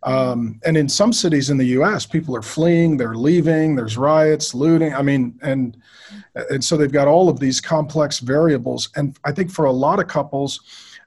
Um, 0.04 0.60
and 0.66 0.76
in 0.76 0.88
some 0.88 1.12
cities 1.12 1.50
in 1.50 1.56
the 1.56 1.66
us 1.66 2.06
people 2.06 2.36
are 2.36 2.42
fleeing 2.42 2.96
they're 2.96 3.16
leaving 3.16 3.74
there's 3.74 3.96
riots 3.96 4.54
looting 4.54 4.94
i 4.94 5.02
mean 5.02 5.36
and 5.42 5.76
and 6.50 6.62
so 6.62 6.76
they've 6.76 6.92
got 7.00 7.08
all 7.08 7.28
of 7.28 7.40
these 7.40 7.60
complex 7.60 8.20
variables. 8.20 8.90
And 8.94 9.18
i 9.24 9.32
think 9.32 9.50
for 9.50 9.64
a 9.64 9.72
lot 9.72 9.98
of 9.98 10.06
couples 10.06 10.60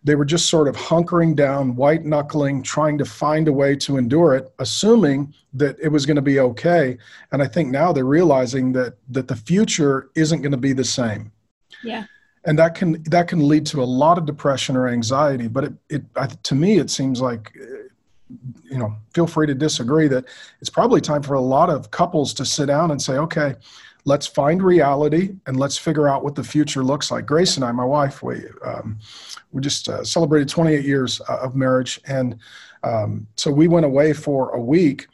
they 0.03 0.15
were 0.15 0.25
just 0.25 0.49
sort 0.49 0.67
of 0.67 0.75
hunkering 0.75 1.33
down 1.35 1.75
white 1.75 2.03
knuckling 2.03 2.61
trying 2.61 2.97
to 2.97 3.05
find 3.05 3.47
a 3.47 3.53
way 3.53 3.75
to 3.75 3.97
endure 3.97 4.35
it 4.35 4.51
assuming 4.59 5.33
that 5.53 5.75
it 5.79 5.89
was 5.89 6.05
going 6.05 6.21
to 6.23 6.29
be 6.33 6.39
okay. 6.41 6.97
And 7.31 7.41
i 7.41 7.47
think 7.47 7.69
now 7.69 7.93
they're 7.93 8.15
realizing 8.19 8.73
that 8.73 8.97
that 9.15 9.29
the 9.29 9.37
future 9.37 10.09
isn't 10.15 10.41
going 10.41 10.57
to 10.59 10.65
be 10.69 10.73
the 10.73 10.91
same. 10.99 11.31
Yeah 11.83 12.05
and 12.47 12.57
that 12.57 12.73
can 12.73 13.03
that 13.03 13.27
can 13.27 13.47
lead 13.47 13.65
to 13.67 13.83
a 13.83 13.85
lot 13.85 14.17
of 14.17 14.25
depression 14.25 14.75
or 14.75 14.87
anxiety 14.87 15.47
but 15.47 15.65
it, 15.65 15.73
it 15.89 16.03
to 16.43 16.55
me 16.55 16.79
it 16.79 16.89
seems 16.89 17.21
like 17.21 17.55
you 18.63 18.77
know 18.77 18.95
feel 19.13 19.27
free 19.27 19.45
to 19.45 19.53
disagree 19.53 20.07
that 20.07 20.25
it's 20.59 20.69
probably 20.69 20.99
time 20.99 21.21
for 21.21 21.35
a 21.35 21.41
lot 21.41 21.69
of 21.69 21.91
couples 21.91 22.33
to 22.33 22.43
sit 22.43 22.65
down 22.65 22.91
and 22.91 23.01
say 23.01 23.17
okay 23.17 23.53
let's 24.07 24.25
find 24.25 24.63
reality 24.63 25.35
and 25.47 25.57
let's 25.57 25.77
figure 25.77 26.07
out 26.07 26.23
what 26.23 26.33
the 26.33 26.43
future 26.43 26.81
looks 26.81 27.11
like. 27.11 27.25
Grace 27.25 27.57
and 27.57 27.65
I, 27.65 27.73
my 27.73 27.83
wife, 27.83 28.23
we 28.23 28.41
um, 28.65 28.97
we 29.51 29.61
just 29.61 29.89
uh, 29.89 30.03
celebrated 30.03 30.47
28 30.47 30.85
years 30.85 31.19
uh, 31.27 31.39
of 31.39 31.55
marriage, 31.55 31.99
and 32.07 32.37
um, 32.83 33.27
so 33.35 33.51
we 33.51 33.67
went 33.67 33.85
away 33.85 34.13
for 34.13 34.51
a 34.51 34.61
week, 34.61 35.07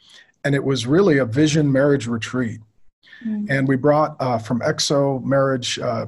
and 0.44 0.54
it 0.54 0.62
was 0.62 0.86
really 0.86 1.18
a 1.18 1.24
vision 1.24 1.70
marriage 1.70 2.06
retreat. 2.06 2.60
Mm-hmm. 3.22 3.46
And 3.50 3.68
we 3.68 3.76
brought 3.76 4.16
uh, 4.20 4.38
from 4.38 4.60
XO 4.60 5.22
Marriage, 5.22 5.78
uh, 5.78 6.06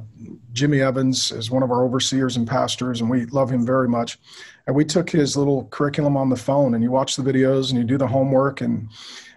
Jimmy 0.52 0.80
Evans 0.80 1.32
is 1.32 1.50
one 1.50 1.62
of 1.62 1.70
our 1.70 1.84
overseers 1.84 2.36
and 2.36 2.46
pastors, 2.48 3.00
and 3.00 3.10
we 3.10 3.26
love 3.26 3.50
him 3.50 3.64
very 3.64 3.88
much. 3.88 4.18
And 4.66 4.74
we 4.74 4.84
took 4.84 5.10
his 5.10 5.36
little 5.36 5.64
curriculum 5.66 6.16
on 6.16 6.28
the 6.28 6.36
phone, 6.36 6.74
and 6.74 6.82
you 6.82 6.90
watch 6.90 7.16
the 7.16 7.22
videos 7.22 7.70
and 7.70 7.78
you 7.78 7.84
do 7.84 7.98
the 7.98 8.06
homework, 8.06 8.60
and 8.60 8.88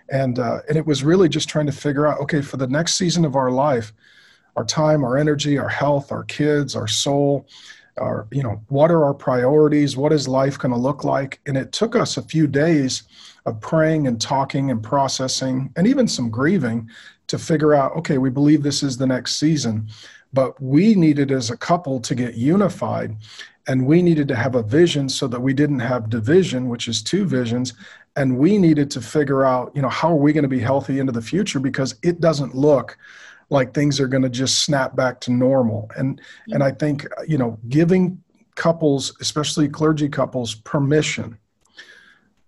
and 0.09 0.39
uh, 0.39 0.59
and 0.67 0.77
it 0.77 0.85
was 0.85 1.03
really 1.03 1.29
just 1.29 1.49
trying 1.49 1.67
to 1.67 1.71
figure 1.71 2.07
out, 2.07 2.19
okay, 2.21 2.41
for 2.41 2.57
the 2.57 2.67
next 2.67 2.95
season 2.95 3.25
of 3.25 3.35
our 3.35 3.51
life, 3.51 3.93
our 4.55 4.65
time, 4.65 5.03
our 5.03 5.17
energy, 5.17 5.57
our 5.57 5.69
health, 5.69 6.11
our 6.11 6.23
kids, 6.23 6.75
our 6.75 6.87
soul, 6.87 7.47
our 7.97 8.27
you 8.31 8.41
know, 8.41 8.61
what 8.69 8.89
are 8.89 9.03
our 9.03 9.13
priorities? 9.13 9.95
What 9.95 10.13
is 10.13 10.27
life 10.27 10.57
going 10.57 10.73
to 10.73 10.79
look 10.79 11.03
like? 11.03 11.39
And 11.45 11.57
it 11.57 11.71
took 11.71 11.95
us 11.95 12.17
a 12.17 12.23
few 12.23 12.47
days 12.47 13.03
of 13.45 13.59
praying 13.61 14.07
and 14.07 14.19
talking 14.19 14.71
and 14.71 14.81
processing, 14.81 15.71
and 15.75 15.85
even 15.85 16.07
some 16.07 16.29
grieving 16.29 16.89
to 17.29 17.39
figure 17.39 17.73
out, 17.73 17.95
okay, 17.95 18.17
we 18.17 18.29
believe 18.29 18.61
this 18.61 18.83
is 18.83 18.97
the 18.97 19.07
next 19.07 19.37
season, 19.37 19.87
but 20.33 20.61
we 20.61 20.95
needed 20.95 21.31
as 21.31 21.49
a 21.49 21.57
couple 21.57 21.99
to 22.01 22.13
get 22.13 22.35
unified 22.35 23.15
and 23.67 23.85
we 23.85 24.01
needed 24.01 24.27
to 24.27 24.35
have 24.35 24.55
a 24.55 24.63
vision 24.63 25.07
so 25.07 25.27
that 25.27 25.39
we 25.39 25.53
didn't 25.53 25.79
have 25.79 26.09
division, 26.09 26.69
which 26.69 26.87
is 26.87 27.03
two 27.03 27.25
visions. 27.25 27.75
And 28.15 28.37
we 28.37 28.57
needed 28.57 28.89
to 28.91 29.01
figure 29.01 29.45
out, 29.45 29.71
you 29.75 29.81
know, 29.83 29.89
how 29.89 30.11
are 30.11 30.15
we 30.15 30.33
going 30.33 30.43
to 30.43 30.49
be 30.49 30.59
healthy 30.59 30.97
into 30.97 31.11
the 31.11 31.21
future 31.21 31.59
because 31.59 31.95
it 32.01 32.19
doesn't 32.19 32.55
look 32.55 32.97
like 33.51 33.73
things 33.73 33.99
are 33.99 34.07
going 34.07 34.23
to 34.23 34.29
just 34.29 34.63
snap 34.63 34.95
back 34.95 35.21
to 35.21 35.31
normal. 35.31 35.89
And 35.95 36.19
and 36.47 36.63
I 36.63 36.71
think, 36.71 37.05
you 37.27 37.37
know, 37.37 37.59
giving 37.69 38.21
couples, 38.55 39.15
especially 39.21 39.69
clergy 39.69 40.09
couples, 40.09 40.55
permission 40.55 41.37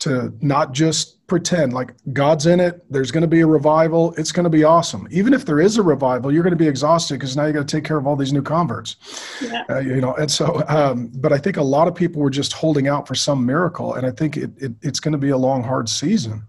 to 0.01 0.33
not 0.41 0.73
just 0.73 1.25
pretend 1.27 1.73
like 1.73 1.93
God's 2.11 2.45
in 2.45 2.59
it. 2.59 2.83
There's 2.91 3.11
going 3.11 3.21
to 3.21 3.27
be 3.27 3.39
a 3.41 3.47
revival. 3.47 4.13
It's 4.17 4.31
going 4.31 4.43
to 4.43 4.49
be 4.49 4.63
awesome. 4.63 5.07
Even 5.11 5.33
if 5.33 5.45
there 5.45 5.61
is 5.61 5.77
a 5.77 5.83
revival, 5.83 6.31
you're 6.31 6.43
going 6.43 6.51
to 6.51 6.57
be 6.57 6.67
exhausted 6.67 7.13
because 7.15 7.37
now 7.37 7.45
you 7.45 7.53
got 7.53 7.67
to 7.67 7.77
take 7.77 7.85
care 7.85 7.97
of 7.97 8.05
all 8.05 8.15
these 8.15 8.33
new 8.33 8.41
converts. 8.41 8.97
Yeah. 9.41 9.63
Uh, 9.69 9.79
you 9.79 10.01
know, 10.01 10.13
and 10.15 10.29
so, 10.29 10.63
um, 10.67 11.11
but 11.15 11.31
I 11.31 11.37
think 11.37 11.57
a 11.57 11.63
lot 11.63 11.87
of 11.87 11.95
people 11.95 12.21
were 12.21 12.29
just 12.29 12.51
holding 12.51 12.87
out 12.87 13.07
for 13.07 13.15
some 13.15 13.45
miracle, 13.45 13.93
and 13.93 14.05
I 14.05 14.11
think 14.11 14.35
it, 14.37 14.51
it 14.57 14.73
it's 14.81 14.99
going 14.99 15.13
to 15.13 15.17
be 15.17 15.29
a 15.29 15.37
long, 15.37 15.63
hard 15.63 15.87
season. 15.87 16.43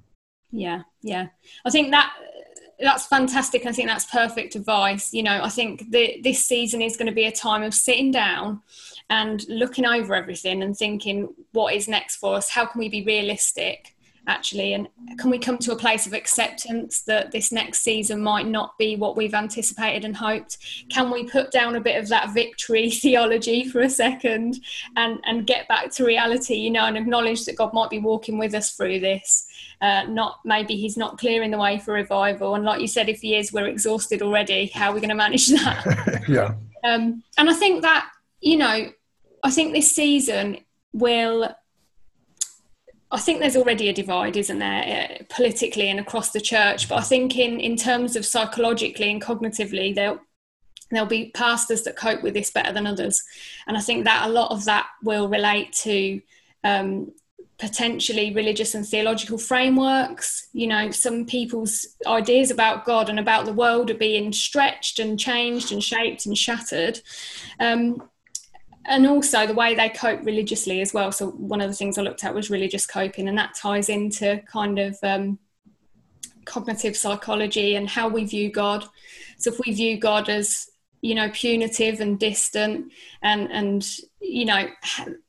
Yeah, 0.50 0.82
yeah. 1.02 1.28
I 1.64 1.70
think 1.70 1.92
that 1.92 2.12
that's 2.80 3.06
fantastic. 3.06 3.64
I 3.66 3.72
think 3.72 3.88
that's 3.88 4.06
perfect 4.06 4.56
advice. 4.56 5.12
You 5.12 5.22
know, 5.22 5.40
I 5.42 5.48
think 5.48 5.90
the, 5.90 6.20
this 6.24 6.44
season 6.44 6.82
is 6.82 6.96
going 6.96 7.06
to 7.06 7.14
be 7.14 7.26
a 7.26 7.32
time 7.32 7.62
of 7.62 7.72
sitting 7.72 8.10
down 8.10 8.62
and 9.12 9.46
looking 9.46 9.84
over 9.84 10.14
everything 10.14 10.62
and 10.62 10.74
thinking 10.74 11.28
what 11.52 11.74
is 11.74 11.86
next 11.86 12.16
for 12.16 12.34
us? 12.34 12.48
How 12.48 12.64
can 12.64 12.78
we 12.78 12.88
be 12.88 13.04
realistic 13.04 13.94
actually? 14.26 14.72
And 14.72 14.88
can 15.18 15.28
we 15.28 15.38
come 15.38 15.58
to 15.58 15.72
a 15.72 15.76
place 15.76 16.06
of 16.06 16.14
acceptance 16.14 17.02
that 17.02 17.30
this 17.30 17.52
next 17.52 17.82
season 17.82 18.22
might 18.22 18.46
not 18.46 18.78
be 18.78 18.96
what 18.96 19.14
we've 19.14 19.34
anticipated 19.34 20.06
and 20.06 20.16
hoped? 20.16 20.56
Can 20.88 21.10
we 21.10 21.28
put 21.28 21.50
down 21.50 21.76
a 21.76 21.80
bit 21.80 22.00
of 22.00 22.08
that 22.08 22.32
victory 22.32 22.88
theology 23.02 23.68
for 23.68 23.82
a 23.82 23.90
second 23.90 24.60
and 24.96 25.20
and 25.26 25.46
get 25.46 25.68
back 25.68 25.90
to 25.92 26.06
reality 26.06 26.54
you 26.54 26.70
know 26.70 26.86
and 26.86 26.96
acknowledge 26.96 27.44
that 27.44 27.56
god 27.56 27.74
might 27.74 27.90
be 27.90 27.98
walking 27.98 28.38
with 28.38 28.54
us 28.54 28.70
through 28.72 29.00
this? 29.00 29.46
Uh, 29.82 30.04
not 30.04 30.38
maybe 30.42 30.74
he's 30.74 30.96
not 30.96 31.18
clearing 31.18 31.50
the 31.50 31.58
way 31.58 31.78
for 31.78 31.92
revival. 31.92 32.54
And 32.54 32.64
like 32.64 32.80
you 32.80 32.88
said 32.88 33.10
if 33.10 33.20
he 33.20 33.36
is 33.36 33.52
we're 33.52 33.66
exhausted 33.66 34.22
already. 34.22 34.68
How 34.68 34.90
are 34.90 34.94
we 34.94 35.00
going 35.00 35.10
to 35.10 35.14
manage 35.14 35.48
that? 35.48 36.22
Yeah. 36.28 36.54
Um, 36.84 37.22
and 37.36 37.50
i 37.50 37.52
think 37.52 37.82
that 37.82 38.08
you 38.42 38.56
know, 38.56 38.90
I 39.42 39.50
think 39.50 39.72
this 39.72 39.90
season 39.90 40.58
will. 40.92 41.54
I 43.10 43.18
think 43.18 43.40
there's 43.40 43.56
already 43.56 43.90
a 43.90 43.92
divide, 43.92 44.38
isn't 44.38 44.58
there, 44.58 45.18
uh, 45.20 45.24
politically 45.28 45.90
and 45.90 46.00
across 46.00 46.30
the 46.30 46.40
church. 46.40 46.88
But 46.88 46.96
I 46.96 47.02
think 47.02 47.36
in 47.38 47.60
in 47.60 47.76
terms 47.76 48.16
of 48.16 48.24
psychologically 48.24 49.10
and 49.10 49.20
cognitively, 49.20 49.94
there 49.94 50.18
there'll 50.90 51.06
be 51.06 51.30
pastors 51.34 51.82
that 51.82 51.96
cope 51.96 52.22
with 52.22 52.34
this 52.34 52.50
better 52.50 52.72
than 52.72 52.86
others, 52.86 53.22
and 53.66 53.76
I 53.76 53.80
think 53.80 54.04
that 54.04 54.26
a 54.26 54.32
lot 54.32 54.50
of 54.50 54.64
that 54.66 54.86
will 55.02 55.28
relate 55.28 55.72
to 55.84 56.20
um, 56.64 57.12
potentially 57.58 58.34
religious 58.34 58.74
and 58.74 58.86
theological 58.86 59.38
frameworks. 59.38 60.48
You 60.52 60.66
know, 60.66 60.90
some 60.90 61.26
people's 61.26 61.86
ideas 62.06 62.50
about 62.50 62.84
God 62.84 63.08
and 63.08 63.20
about 63.20 63.46
the 63.46 63.52
world 63.52 63.90
are 63.90 63.94
being 63.94 64.32
stretched 64.32 64.98
and 64.98 65.18
changed 65.18 65.70
and 65.70 65.82
shaped 65.82 66.26
and 66.26 66.36
shattered. 66.36 67.00
Um, 67.60 68.02
and 68.86 69.06
also 69.06 69.46
the 69.46 69.54
way 69.54 69.74
they 69.74 69.88
cope 69.88 70.24
religiously 70.24 70.80
as 70.80 70.92
well. 70.92 71.12
So 71.12 71.30
one 71.30 71.60
of 71.60 71.70
the 71.70 71.76
things 71.76 71.98
I 71.98 72.02
looked 72.02 72.24
at 72.24 72.34
was 72.34 72.50
religious 72.50 72.86
coping, 72.86 73.28
and 73.28 73.38
that 73.38 73.54
ties 73.54 73.88
into 73.88 74.42
kind 74.50 74.78
of 74.78 74.98
um, 75.02 75.38
cognitive 76.44 76.96
psychology 76.96 77.76
and 77.76 77.88
how 77.88 78.08
we 78.08 78.24
view 78.24 78.50
God. 78.50 78.84
So 79.38 79.52
if 79.52 79.60
we 79.64 79.72
view 79.72 79.98
God 79.98 80.28
as 80.28 80.68
you 81.02 81.16
know 81.16 81.28
punitive 81.30 82.00
and 82.00 82.18
distant 82.18 82.90
and 83.22 83.50
and 83.52 83.98
you 84.20 84.44
know 84.44 84.68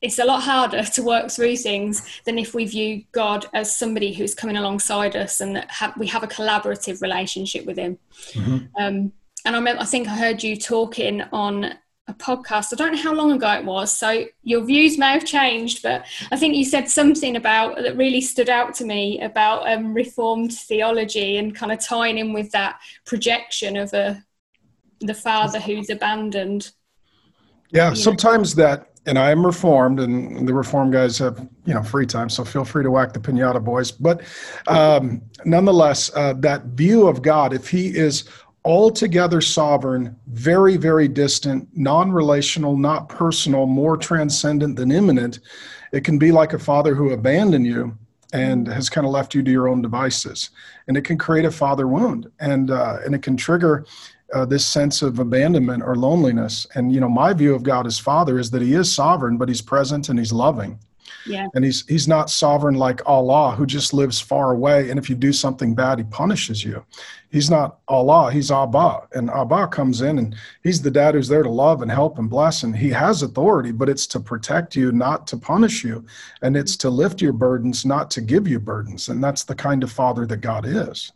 it's 0.02 0.20
a 0.20 0.24
lot 0.24 0.42
harder 0.42 0.84
to 0.94 1.04
work 1.04 1.30
through 1.30 1.58
things 1.58 2.22
than 2.26 2.38
if 2.38 2.54
we 2.54 2.64
view 2.66 3.04
god 3.12 3.48
as 3.54 3.76
somebody 3.76 4.14
who's 4.14 4.36
coming 4.36 4.56
alongside 4.56 5.16
us 5.16 5.42
and 5.42 5.56
that 5.56 5.70
have, 5.72 5.98
we 5.98 6.08
have 6.08 6.24
a 6.24 6.28
collaborative 6.28 7.02
relationship 7.02 7.66
with 7.66 7.78
him 7.78 7.98
mm-hmm. 8.34 8.58
um, 8.78 9.12
and 9.46 9.56
I, 9.56 9.60
remember, 9.60 9.82
I 9.82 9.86
think 9.86 10.08
i 10.08 10.16
heard 10.16 10.44
you 10.44 10.56
talking 10.56 11.22
on 11.34 11.74
a 12.08 12.14
podcast. 12.14 12.74
I 12.74 12.76
don't 12.76 12.94
know 12.94 13.02
how 13.02 13.14
long 13.14 13.32
ago 13.32 13.50
it 13.54 13.64
was, 13.64 13.98
so 13.98 14.26
your 14.44 14.64
views 14.66 14.98
may 14.98 15.14
have 15.14 15.26
changed, 15.26 15.82
but 15.82 16.06
I 16.32 16.36
think 16.36 16.56
you 16.56 16.66
said 16.66 16.90
something 16.90 17.36
about 17.36 17.78
that 17.78 17.96
really 17.96 18.20
stood 18.20 18.50
out 18.50 18.74
to 18.76 18.86
me 18.86 19.22
about 19.22 19.72
um, 19.72 19.94
reformed 19.94 20.54
theology 20.54 21.38
and 21.38 21.56
kind 21.56 21.72
of 21.72 21.80
tying 21.80 22.18
in 22.18 22.34
with 22.34 22.52
that 22.52 22.80
projection 23.06 23.78
of 23.78 23.94
a 23.94 24.24
the 25.00 25.14
father 25.14 25.60
who's 25.60 25.90
abandoned. 25.90 26.72
Yeah, 27.72 27.94
sometimes 27.94 28.56
that, 28.56 28.92
and 29.06 29.18
I 29.18 29.32
am 29.32 29.46
reformed, 29.46 30.00
and 30.00 30.48
the 30.48 30.54
reformed 30.54 30.94
guys 30.94 31.18
have 31.18 31.40
you 31.66 31.74
know 31.74 31.84
free 31.84 32.06
time, 32.06 32.30
so 32.30 32.44
feel 32.44 32.64
free 32.64 32.84
to 32.84 32.92
whack 32.92 33.14
the 33.14 33.20
pinata, 33.20 33.64
boys. 33.64 33.92
But 33.92 34.22
um, 34.68 35.22
nonetheless, 35.46 36.12
uh, 36.16 36.34
that 36.40 36.66
view 36.66 37.08
of 37.08 37.22
God, 37.22 37.54
if 37.54 37.70
He 37.70 37.96
is 37.96 38.30
altogether 38.66 39.42
sovereign, 39.42 40.16
very, 40.28 40.78
very 40.78 41.08
distant, 41.08 41.68
non 41.74 42.12
relational, 42.12 42.78
not 42.78 43.10
personal, 43.10 43.66
more 43.66 43.98
transcendent 43.98 44.76
than 44.76 44.92
immanent. 44.92 45.40
It 45.92 46.04
can 46.04 46.18
be 46.18 46.32
like 46.32 46.54
a 46.54 46.60
father 46.60 46.96
who 46.96 47.12
abandoned 47.12 47.66
you 47.66 47.98
and 48.32 48.68
has 48.68 48.90
kind 48.90 49.06
of 49.06 49.12
left 49.12 49.36
you 49.36 49.44
to 49.44 49.52
your 49.52 49.68
own 49.68 49.82
devices. 49.82 50.50
And 50.88 50.98
it 50.98 51.04
can 51.04 51.18
create 51.18 51.46
a 51.46 51.52
father 51.52 51.88
wound 51.88 52.32
and, 52.40 52.72
uh, 52.72 52.98
and 53.06 53.14
it 53.14 53.22
can 53.22 53.38
trigger 53.38 53.86
uh, 54.34 54.46
this 54.46 54.66
sense 54.66 55.04
of 55.04 55.20
abandonment 55.20 55.84
or 55.84 55.96
loneliness. 55.96 56.66
And, 56.74 56.92
you 56.92 57.00
know, 57.00 57.10
my 57.10 57.34
view 57.34 57.54
of 57.54 57.62
God 57.62 57.86
as 57.86 58.00
father 58.00 58.40
is 58.40 58.50
that 58.52 58.64
he 58.64 58.74
is 58.74 58.94
sovereign, 58.94 59.38
but 59.38 59.50
he's 59.50 59.62
present 59.62 60.10
and 60.10 60.18
he's 60.18 60.34
loving. 60.34 60.80
Yeah. 61.26 61.48
And 61.56 61.64
he's 61.64 61.86
he's 61.88 62.08
not 62.08 62.30
sovereign 62.30 62.76
like 62.76 63.02
Allah 63.06 63.56
who 63.56 63.66
just 63.66 63.94
lives 63.94 64.20
far 64.20 64.52
away 64.52 64.90
and 64.90 65.00
if 65.00 65.10
you 65.10 65.16
do 65.16 65.34
something 65.34 65.74
bad 65.76 66.00
he 66.00 66.04
punishes 66.06 66.64
you. 66.64 66.86
He's 67.32 67.50
not 67.50 67.80
Allah, 67.88 68.32
he's 68.32 68.52
Abba. 68.52 69.08
And 69.14 69.30
Abba 69.30 69.68
comes 69.68 70.02
in 70.02 70.20
and 70.20 70.36
he's 70.64 70.82
the 70.82 70.92
dad 70.92 71.16
who's 71.16 71.28
there 71.28 71.44
to 71.44 71.50
love 71.50 71.82
and 71.82 71.90
help 71.90 72.20
and 72.20 72.30
bless 72.30 72.64
and 72.64 72.76
he 72.76 72.90
has 72.90 73.24
authority, 73.24 73.72
but 73.72 73.90
it's 73.90 74.08
to 74.08 74.20
protect 74.20 74.76
you, 74.76 74.92
not 74.92 75.26
to 75.28 75.38
punish 75.38 75.84
you. 75.84 76.06
And 76.42 76.56
it's 76.56 76.78
to 76.78 76.90
lift 76.90 77.22
your 77.22 77.34
burdens, 77.34 77.86
not 77.86 78.12
to 78.12 78.22
give 78.22 78.48
you 78.48 78.60
burdens. 78.60 79.10
And 79.10 79.24
that's 79.24 79.44
the 79.44 79.56
kind 79.56 79.84
of 79.84 79.92
father 79.92 80.26
that 80.28 80.38
God 80.38 80.66
is. 80.66 81.12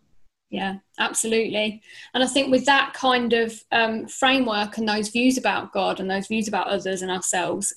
Yeah, 0.49 0.75
absolutely. 0.97 1.81
And 2.13 2.23
I 2.23 2.27
think 2.27 2.51
with 2.51 2.65
that 2.65 2.93
kind 2.93 3.33
of 3.33 3.61
um, 3.71 4.07
framework 4.07 4.77
and 4.77 4.87
those 4.87 5.09
views 5.09 5.37
about 5.37 5.73
God 5.73 5.99
and 5.99 6.09
those 6.09 6.27
views 6.27 6.47
about 6.47 6.67
others 6.67 7.01
and 7.01 7.11
ourselves, 7.11 7.73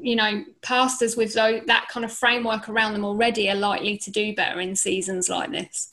you 0.00 0.16
know, 0.16 0.44
pastors 0.62 1.16
with 1.16 1.34
that 1.34 1.86
kind 1.88 2.04
of 2.04 2.12
framework 2.12 2.68
around 2.68 2.92
them 2.92 3.04
already 3.04 3.50
are 3.50 3.56
likely 3.56 3.98
to 3.98 4.10
do 4.10 4.34
better 4.34 4.60
in 4.60 4.76
seasons 4.76 5.28
like 5.28 5.50
this 5.50 5.92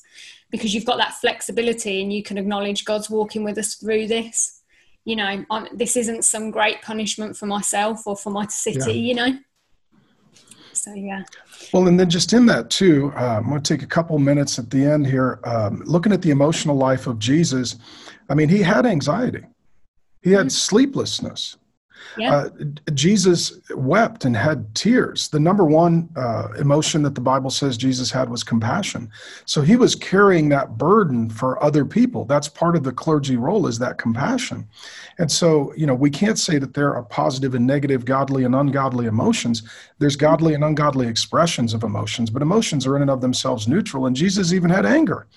because 0.54 0.74
you've 0.76 0.86
got 0.86 0.98
that 0.98 1.16
flexibility 1.16 2.02
and 2.02 2.14
you 2.14 2.22
can 2.22 2.38
acknowledge 2.38 2.86
God's 2.86 3.10
walking 3.10 3.44
with 3.44 3.58
us 3.58 3.74
through 3.74 4.08
this. 4.08 4.62
You 5.04 5.16
know, 5.16 5.44
I'm, 5.50 5.68
this 5.74 5.98
isn't 5.98 6.24
some 6.24 6.52
great 6.52 6.82
punishment 6.84 7.36
for 7.36 7.48
myself 7.48 8.06
or 8.06 8.16
for 8.16 8.30
my 8.30 8.46
city, 8.48 8.94
yeah. 8.94 9.08
you 9.08 9.16
know. 9.16 9.38
So, 10.74 10.94
yeah. 10.94 11.24
Well, 11.74 11.88
and 11.88 12.00
then 12.00 12.10
just 12.10 12.34
in 12.34 12.46
that, 12.48 12.70
too, 12.70 13.12
uh, 13.16 13.38
I'm 13.38 13.50
going 13.50 13.64
to 13.64 13.74
take 13.74 13.84
a 13.84 13.88
couple 13.88 14.18
minutes 14.20 14.60
at 14.60 14.70
the 14.70 14.86
end 14.86 15.08
here. 15.08 15.40
Um, 15.44 15.82
looking 15.86 16.12
at 16.12 16.22
the 16.22 16.30
emotional 16.30 16.76
life 16.76 17.08
of 17.08 17.20
Jesus, 17.20 17.78
I 18.30 18.36
mean, 18.36 18.50
he 18.50 18.62
had 18.62 18.86
anxiety, 18.86 19.44
he 20.22 20.32
had 20.32 20.42
mm-hmm. 20.42 20.50
sleeplessness, 20.50 21.58
Yeah. 22.18 22.36
Uh, 22.36 22.50
Jesus 22.94 23.60
wept 23.72 24.26
and 24.26 24.36
had 24.36 24.74
tears. 24.76 25.30
The 25.30 25.40
number 25.40 25.66
one 25.66 26.10
uh, 26.16 26.50
emotion 26.60 27.02
that 27.04 27.16
the 27.16 27.22
Bible 27.22 27.50
says 27.50 27.78
Jesus 27.78 28.12
had 28.12 28.30
was 28.30 28.44
compassion. 28.44 29.10
So 29.46 29.62
he 29.62 29.76
was 29.76 29.96
carrying 29.96 30.50
that 30.50 30.78
burden 30.78 31.30
for 31.30 31.62
other 31.64 31.86
people. 31.86 32.26
That's 32.26 32.48
part 32.48 32.76
of 32.76 32.84
the 32.84 32.92
clergy 32.92 33.38
role 33.38 33.68
is 33.68 33.80
that 33.80 33.98
compassion. 33.98 34.68
And 35.20 35.32
so, 35.32 35.74
you 35.76 35.86
know, 35.86 35.96
we 35.96 36.10
can't 36.10 36.40
say 36.40 36.58
that 36.58 36.74
there 36.74 36.96
are 36.96 37.04
positive 37.04 37.56
and 37.56 37.68
negative, 37.68 38.06
godly 38.06 38.44
and 38.44 38.56
ungodly 38.56 39.06
emotions. 39.06 39.64
There's 40.00 40.16
godly 40.16 40.54
and 40.54 40.64
ungodly 40.64 41.08
expressions 41.08 41.74
of 41.74 41.84
emotions, 41.84 42.30
but 42.30 42.42
emotions 42.42 42.88
are 42.88 42.96
in 42.96 43.04
and 43.04 43.12
of 43.12 43.22
themselves 43.22 43.68
neutral. 43.68 44.06
And 44.08 44.16
Jesus 44.16 44.54
even 44.54 44.70
had 44.70 44.86
anger 44.86 45.28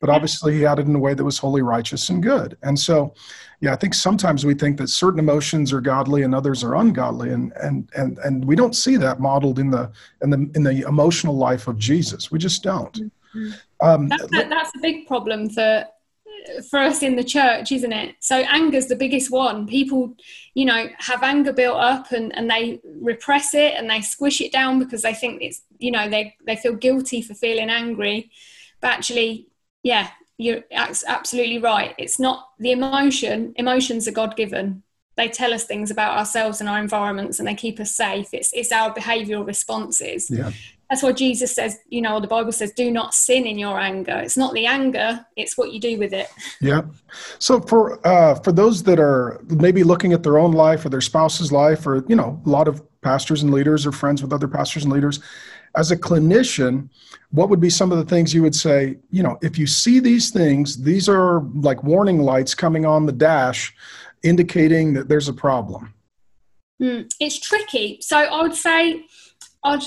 but 0.00 0.10
obviously 0.10 0.54
he 0.54 0.62
had 0.62 0.78
it 0.78 0.86
in 0.86 0.94
a 0.94 0.98
way 0.98 1.14
that 1.14 1.24
was 1.24 1.38
wholly 1.38 1.62
righteous 1.62 2.08
and 2.10 2.22
good. 2.22 2.56
And 2.62 2.78
so, 2.78 3.14
yeah, 3.60 3.72
I 3.72 3.76
think 3.76 3.94
sometimes 3.94 4.44
we 4.44 4.54
think 4.54 4.76
that 4.78 4.88
certain 4.88 5.18
emotions 5.18 5.72
are 5.72 5.80
godly 5.80 6.22
and 6.22 6.34
others 6.34 6.62
are 6.62 6.76
ungodly, 6.76 7.30
and 7.30 7.52
and 7.62 7.88
and 7.96 8.18
and 8.18 8.44
we 8.44 8.56
don't 8.56 8.76
see 8.76 8.96
that 8.96 9.20
modeled 9.20 9.58
in 9.58 9.70
the 9.70 9.90
in 10.22 10.30
the 10.30 10.50
in 10.54 10.62
the 10.62 10.84
emotional 10.86 11.36
life 11.36 11.68
of 11.68 11.78
Jesus. 11.78 12.30
We 12.30 12.38
just 12.38 12.62
don't. 12.62 12.94
Mm-hmm. 12.94 13.50
Um, 13.80 14.08
that's, 14.08 14.22
a, 14.22 14.48
that's 14.48 14.72
a 14.76 14.80
big 14.80 15.06
problem 15.06 15.50
for 15.50 15.86
for 16.68 16.78
us 16.78 17.02
in 17.02 17.16
the 17.16 17.24
church, 17.24 17.72
isn't 17.72 17.92
it? 17.92 18.16
So 18.20 18.36
anger's 18.36 18.86
the 18.86 18.96
biggest 18.96 19.30
one. 19.30 19.66
People, 19.66 20.14
you 20.54 20.64
know, 20.64 20.88
have 20.98 21.22
anger 21.22 21.52
built 21.52 21.76
up 21.76 22.12
and, 22.12 22.36
and 22.36 22.50
they 22.50 22.80
repress 23.00 23.54
it 23.54 23.74
and 23.74 23.90
they 23.90 24.00
squish 24.00 24.40
it 24.40 24.52
down 24.52 24.78
because 24.78 25.02
they 25.02 25.14
think 25.14 25.42
it's, 25.42 25.62
you 25.78 25.90
know, 25.90 26.08
they, 26.08 26.34
they 26.46 26.56
feel 26.56 26.74
guilty 26.74 27.22
for 27.22 27.34
feeling 27.34 27.70
angry. 27.70 28.30
But 28.80 28.92
actually, 28.92 29.48
yeah, 29.86 30.08
you're 30.36 30.64
absolutely 30.72 31.58
right. 31.58 31.94
It's 31.96 32.18
not 32.18 32.48
the 32.58 32.72
emotion. 32.72 33.54
Emotions 33.54 34.08
are 34.08 34.12
God 34.12 34.36
given. 34.36 34.82
They 35.16 35.28
tell 35.28 35.54
us 35.54 35.64
things 35.64 35.92
about 35.92 36.18
ourselves 36.18 36.60
and 36.60 36.68
our 36.68 36.80
environments, 36.80 37.38
and 37.38 37.46
they 37.46 37.54
keep 37.54 37.78
us 37.78 37.92
safe. 37.94 38.28
It's 38.32 38.52
it's 38.52 38.72
our 38.72 38.92
behavioural 38.92 39.46
responses. 39.46 40.28
Yeah. 40.28 40.50
That's 40.90 41.02
why 41.02 41.12
Jesus 41.12 41.52
says, 41.54 41.78
you 41.88 42.00
know, 42.00 42.18
the 42.20 42.26
Bible 42.26 42.50
says, 42.50 42.72
"Do 42.72 42.90
not 42.90 43.14
sin 43.14 43.46
in 43.46 43.58
your 43.58 43.78
anger." 43.78 44.18
It's 44.18 44.36
not 44.36 44.54
the 44.54 44.66
anger; 44.66 45.24
it's 45.36 45.56
what 45.56 45.72
you 45.72 45.80
do 45.80 45.98
with 45.98 46.12
it. 46.12 46.28
Yeah. 46.60 46.82
So 47.38 47.60
for 47.60 48.04
uh, 48.04 48.34
for 48.34 48.50
those 48.50 48.82
that 48.82 48.98
are 48.98 49.40
maybe 49.48 49.84
looking 49.84 50.12
at 50.12 50.24
their 50.24 50.36
own 50.36 50.50
life 50.52 50.84
or 50.84 50.88
their 50.88 51.00
spouse's 51.00 51.52
life, 51.52 51.86
or 51.86 52.04
you 52.08 52.16
know, 52.16 52.42
a 52.44 52.48
lot 52.48 52.66
of 52.66 52.82
pastors 53.02 53.42
and 53.42 53.52
leaders 53.52 53.86
are 53.86 53.92
friends 53.92 54.20
with 54.20 54.32
other 54.32 54.48
pastors 54.48 54.82
and 54.82 54.92
leaders 54.92 55.20
as 55.76 55.90
a 55.90 55.96
clinician, 55.96 56.88
what 57.30 57.48
would 57.48 57.60
be 57.60 57.70
some 57.70 57.92
of 57.92 57.98
the 57.98 58.04
things 58.04 58.34
you 58.34 58.42
would 58.42 58.54
say, 58.54 58.96
you 59.10 59.22
know, 59.22 59.38
if 59.42 59.58
you 59.58 59.66
see 59.66 60.00
these 60.00 60.30
things, 60.30 60.82
these 60.82 61.08
are 61.08 61.40
like 61.54 61.82
warning 61.84 62.20
lights 62.20 62.54
coming 62.54 62.86
on 62.86 63.06
the 63.06 63.12
dash 63.12 63.74
indicating 64.22 64.94
that 64.94 65.08
there's 65.08 65.28
a 65.28 65.32
problem? 65.32 65.92
Mm, 66.80 67.10
it's 67.20 67.38
tricky. 67.38 67.98
So 68.00 68.16
I 68.16 68.42
would 68.42 68.54
say 68.54 69.04
I'd 69.62 69.82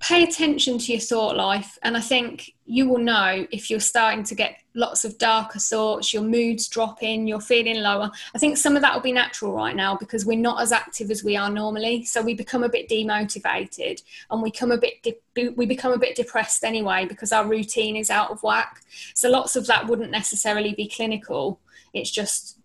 pay 0.00 0.24
attention 0.24 0.78
to 0.78 0.92
your 0.92 1.00
thought 1.00 1.36
life 1.36 1.78
and 1.82 1.96
i 1.96 2.00
think 2.00 2.54
you 2.70 2.88
will 2.88 2.98
know 2.98 3.44
if 3.50 3.68
you're 3.68 3.80
starting 3.80 4.22
to 4.22 4.34
get 4.36 4.60
lots 4.74 5.04
of 5.04 5.18
darker 5.18 5.58
thoughts 5.58 6.14
your 6.14 6.22
moods 6.22 6.68
dropping 6.68 7.26
you're 7.26 7.40
feeling 7.40 7.82
lower. 7.82 8.08
I 8.32 8.38
think 8.38 8.56
some 8.56 8.76
of 8.76 8.82
that 8.82 8.94
will 8.94 9.02
be 9.02 9.10
natural 9.10 9.52
right 9.52 9.74
now 9.74 9.96
because 9.96 10.24
we're 10.24 10.38
not 10.38 10.62
as 10.62 10.70
active 10.70 11.10
as 11.10 11.24
we 11.24 11.36
are 11.36 11.50
normally. 11.50 12.04
So 12.04 12.22
we 12.22 12.34
become 12.34 12.62
a 12.62 12.68
bit 12.68 12.88
demotivated 12.88 14.02
and 14.30 14.40
we 14.40 14.52
come 14.52 14.70
a 14.70 14.78
bit 14.78 15.02
de- 15.02 15.48
we 15.56 15.66
become 15.66 15.92
a 15.92 15.98
bit 15.98 16.14
depressed 16.14 16.62
anyway 16.62 17.06
because 17.06 17.32
our 17.32 17.44
routine 17.44 17.96
is 17.96 18.08
out 18.08 18.30
of 18.30 18.40
whack. 18.44 18.82
So 19.14 19.28
lots 19.28 19.56
of 19.56 19.66
that 19.66 19.88
wouldn't 19.88 20.12
necessarily 20.12 20.72
be 20.72 20.88
clinical. 20.88 21.58
It's 21.92 22.10
just 22.10 22.59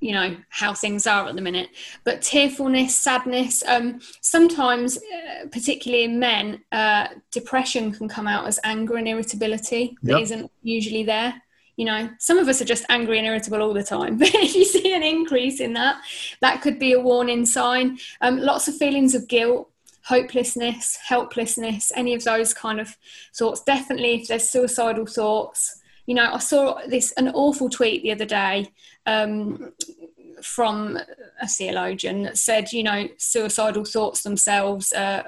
you 0.00 0.12
know 0.12 0.36
how 0.48 0.74
things 0.74 1.06
are 1.06 1.28
at 1.28 1.36
the 1.36 1.42
minute. 1.42 1.68
But 2.04 2.22
tearfulness 2.22 2.96
sadness 2.96 3.62
um, 3.66 4.00
sometimes 4.20 4.96
uh, 4.96 5.46
particularly 5.52 6.04
in 6.04 6.18
men 6.18 6.62
uh, 6.72 7.08
depression 7.30 7.92
can 7.92 8.08
come 8.08 8.26
out 8.26 8.46
as 8.46 8.58
anger 8.64 8.96
and 8.96 9.06
irritability 9.06 9.96
that 10.02 10.12
yep. 10.12 10.22
isn't 10.22 10.50
usually 10.62 11.04
there. 11.04 11.40
You 11.76 11.86
know 11.86 12.10
some 12.18 12.38
of 12.38 12.48
us 12.48 12.60
are 12.60 12.66
just 12.66 12.84
angry 12.88 13.18
and 13.18 13.26
irritable 13.26 13.62
all 13.62 13.74
the 13.74 13.82
time. 13.82 14.18
But 14.18 14.34
if 14.34 14.54
you 14.54 14.64
see 14.64 14.94
an 14.94 15.02
increase 15.02 15.60
in 15.60 15.74
that 15.74 16.00
that 16.40 16.62
could 16.62 16.78
be 16.78 16.92
a 16.92 17.00
warning 17.00 17.46
sign. 17.46 17.98
Um, 18.20 18.38
lots 18.38 18.68
of 18.68 18.76
feelings 18.76 19.14
of 19.14 19.28
guilt 19.28 19.70
hopelessness 20.02 20.96
helplessness 21.04 21.92
any 21.94 22.14
of 22.14 22.24
those 22.24 22.54
kind 22.54 22.80
of 22.80 22.96
thoughts. 23.34 23.60
Definitely 23.60 24.14
if 24.14 24.28
there's 24.28 24.48
suicidal 24.48 25.06
thoughts 25.06 25.79
you 26.10 26.16
know, 26.16 26.32
I 26.34 26.38
saw 26.38 26.80
this 26.88 27.12
an 27.12 27.28
awful 27.28 27.70
tweet 27.70 28.02
the 28.02 28.10
other 28.10 28.24
day 28.24 28.72
um, 29.06 29.72
from 30.42 30.98
a 31.40 31.46
theologian 31.46 32.24
that 32.24 32.36
said, 32.36 32.72
you 32.72 32.82
know, 32.82 33.06
suicidal 33.16 33.84
thoughts 33.84 34.24
themselves. 34.24 34.92
Uh, 34.92 35.22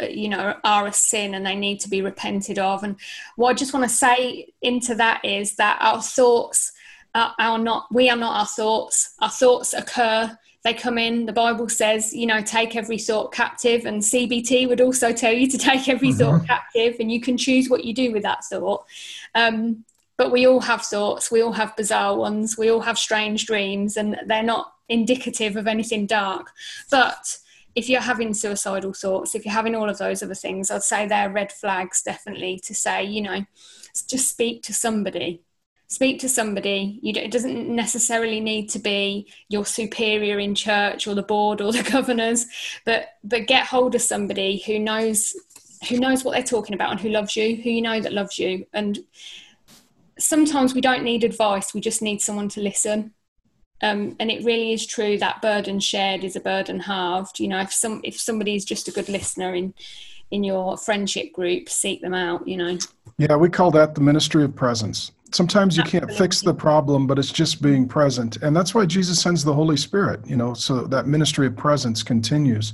uh, 0.00 0.06
you 0.06 0.28
know 0.28 0.56
are 0.64 0.88
a 0.88 0.92
sin 0.92 1.34
and 1.34 1.46
they 1.46 1.54
need 1.54 1.78
to 1.80 1.90
be 1.90 2.02
repented 2.02 2.58
of. 2.58 2.82
And 2.82 2.96
what 3.36 3.50
i 3.50 3.54
just 3.54 3.72
want 3.72 3.84
to 3.84 3.94
say 3.94 4.52
into 4.60 4.96
that 4.96 5.24
is 5.24 5.54
that 5.54 5.78
our 5.80 6.02
thoughts 6.02 6.72
are, 7.14 7.32
are 7.38 7.58
not 7.58 7.86
we 7.92 8.10
are 8.10 8.16
not 8.16 8.40
our 8.40 8.46
thoughts. 8.46 9.14
Our 9.20 9.30
thoughts 9.30 9.72
occur. 9.72 10.36
They 10.64 10.74
come 10.74 10.98
in. 10.98 11.26
The 11.26 11.32
bible 11.32 11.68
says 11.68 12.12
you 12.12 12.26
know 12.26 12.40
take 12.40 12.74
every 12.74 12.98
thought 12.98 13.32
captive. 13.32 13.84
And 13.84 14.02
cbt 14.02 14.68
would 14.68 14.80
also 14.80 15.12
tell 15.12 15.32
you 15.32 15.48
to 15.48 15.58
take 15.70 15.88
every 15.88 16.08
mm-hmm. 16.08 16.18
thought 16.18 16.46
captive 16.46 16.96
and 16.98 17.12
you 17.12 17.20
can 17.20 17.36
choose 17.36 17.68
what 17.68 17.84
you 17.84 17.94
do 17.94 18.10
with 18.10 18.24
that 18.24 18.44
thought. 18.46 18.84
Um, 19.36 19.84
but 20.16 20.32
we 20.32 20.46
all 20.46 20.60
have 20.60 20.82
thoughts 20.82 21.30
we 21.30 21.42
all 21.42 21.52
have 21.52 21.76
bizarre 21.76 22.16
ones 22.16 22.56
we 22.56 22.70
all 22.70 22.80
have 22.80 22.98
strange 22.98 23.46
dreams 23.46 23.96
and 23.96 24.18
they're 24.26 24.42
not 24.42 24.72
indicative 24.88 25.56
of 25.56 25.66
anything 25.66 26.06
dark. 26.06 26.50
But 26.90 27.38
if 27.74 27.88
you're 27.88 28.00
having 28.00 28.34
suicidal 28.34 28.92
thoughts 28.92 29.34
if 29.34 29.44
you're 29.44 29.54
having 29.54 29.74
all 29.74 29.90
of 29.90 29.98
those 29.98 30.22
other 30.22 30.34
things 30.34 30.70
i'd 30.70 30.80
say 30.80 31.08
they're 31.08 31.28
red 31.28 31.50
flags 31.50 32.02
definitely 32.02 32.60
to 32.60 32.72
say 32.72 33.02
you 33.02 33.20
know 33.20 33.44
just 34.08 34.28
speak 34.28 34.62
to 34.64 34.74
somebody. 34.74 35.42
Speak 35.86 36.18
to 36.20 36.28
somebody. 36.28 36.98
You 37.02 37.12
it 37.14 37.30
doesn't 37.30 37.68
necessarily 37.68 38.40
need 38.40 38.68
to 38.70 38.78
be 38.78 39.28
your 39.48 39.64
superior 39.64 40.38
in 40.38 40.54
church 40.54 41.06
or 41.06 41.14
the 41.14 41.22
board 41.22 41.60
or 41.60 41.72
the 41.72 41.82
governors 41.82 42.46
but 42.84 43.08
but 43.22 43.46
get 43.46 43.66
hold 43.66 43.94
of 43.94 44.02
somebody 44.02 44.62
who 44.66 44.78
knows 44.78 45.34
who 45.88 45.98
knows 45.98 46.24
what 46.24 46.32
they're 46.32 46.42
talking 46.42 46.74
about 46.74 46.90
and 46.90 47.00
who 47.00 47.10
loves 47.10 47.36
you 47.36 47.56
who 47.56 47.70
you 47.70 47.82
know 47.82 48.00
that 48.00 48.12
loves 48.12 48.38
you 48.38 48.66
and 48.72 48.98
sometimes 50.18 50.74
we 50.74 50.80
don't 50.80 51.02
need 51.02 51.24
advice, 51.24 51.74
we 51.74 51.80
just 51.80 52.02
need 52.02 52.20
someone 52.20 52.48
to 52.50 52.60
listen. 52.60 53.12
Um, 53.82 54.16
and 54.20 54.30
it 54.30 54.44
really 54.44 54.72
is 54.72 54.86
true 54.86 55.18
that 55.18 55.42
burden 55.42 55.80
shared 55.80 56.24
is 56.24 56.36
a 56.36 56.40
burden 56.40 56.80
halved. 56.80 57.40
You 57.40 57.48
know, 57.48 57.60
if 57.60 57.72
some 57.72 58.00
if 58.04 58.18
somebody 58.18 58.54
is 58.54 58.64
just 58.64 58.88
a 58.88 58.92
good 58.92 59.08
listener 59.08 59.54
in 59.54 59.74
in 60.30 60.42
your 60.42 60.76
friendship 60.76 61.32
group, 61.32 61.68
seek 61.68 62.00
them 62.00 62.14
out. 62.14 62.46
You 62.46 62.56
know. 62.56 62.78
Yeah, 63.18 63.36
we 63.36 63.48
call 63.48 63.70
that 63.72 63.94
the 63.94 64.00
ministry 64.00 64.44
of 64.44 64.54
presence. 64.54 65.12
Sometimes 65.32 65.76
you 65.76 65.82
can't 65.82 66.10
fix 66.12 66.40
the 66.42 66.54
problem, 66.54 67.08
but 67.08 67.18
it's 67.18 67.32
just 67.32 67.60
being 67.60 67.88
present, 67.88 68.36
and 68.42 68.54
that's 68.56 68.72
why 68.72 68.86
Jesus 68.86 69.20
sends 69.20 69.42
the 69.42 69.52
Holy 69.52 69.76
Spirit. 69.76 70.24
You 70.24 70.36
know, 70.36 70.54
so 70.54 70.82
that 70.84 71.06
ministry 71.06 71.48
of 71.48 71.56
presence 71.56 72.04
continues. 72.04 72.72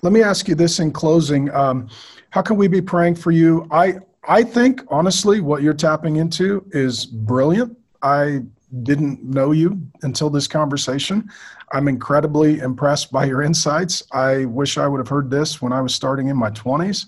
Let 0.00 0.14
me 0.14 0.22
ask 0.22 0.48
you 0.48 0.54
this 0.54 0.80
in 0.80 0.90
closing: 0.90 1.50
um, 1.50 1.88
How 2.30 2.40
can 2.40 2.56
we 2.56 2.66
be 2.66 2.80
praying 2.80 3.16
for 3.16 3.30
you? 3.30 3.68
I 3.70 3.98
I 4.28 4.42
think 4.42 4.82
honestly, 4.88 5.40
what 5.40 5.62
you're 5.62 5.72
tapping 5.72 6.16
into 6.16 6.64
is 6.72 7.06
brilliant. 7.06 7.76
I 8.02 8.42
didn't 8.82 9.24
know 9.24 9.52
you 9.52 9.80
until 10.02 10.28
this 10.28 10.46
conversation. 10.46 11.30
I'm 11.72 11.88
incredibly 11.88 12.58
impressed 12.58 13.10
by 13.10 13.24
your 13.24 13.40
insights. 13.40 14.02
I 14.12 14.44
wish 14.44 14.76
I 14.76 14.86
would 14.86 14.98
have 14.98 15.08
heard 15.08 15.30
this 15.30 15.62
when 15.62 15.72
I 15.72 15.80
was 15.80 15.94
starting 15.94 16.28
in 16.28 16.36
my 16.36 16.50
20s. 16.50 17.06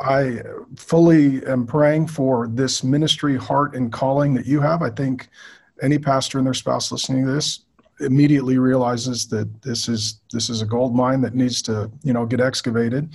I 0.00 0.40
fully 0.76 1.46
am 1.46 1.64
praying 1.64 2.08
for 2.08 2.48
this 2.48 2.82
ministry 2.82 3.36
heart 3.36 3.76
and 3.76 3.92
calling 3.92 4.34
that 4.34 4.46
you 4.46 4.60
have. 4.60 4.82
I 4.82 4.90
think 4.90 5.28
any 5.80 5.98
pastor 5.98 6.38
and 6.38 6.46
their 6.46 6.54
spouse 6.54 6.90
listening 6.90 7.24
to 7.24 7.32
this 7.32 7.60
immediately 8.00 8.58
realizes 8.58 9.26
that 9.28 9.62
this 9.62 9.88
is 9.88 10.20
this 10.32 10.50
is 10.50 10.62
a 10.62 10.66
gold 10.66 10.94
mine 10.94 11.20
that 11.20 11.34
needs 11.34 11.62
to 11.62 11.90
you 12.02 12.12
know 12.12 12.26
get 12.26 12.40
excavated. 12.40 13.12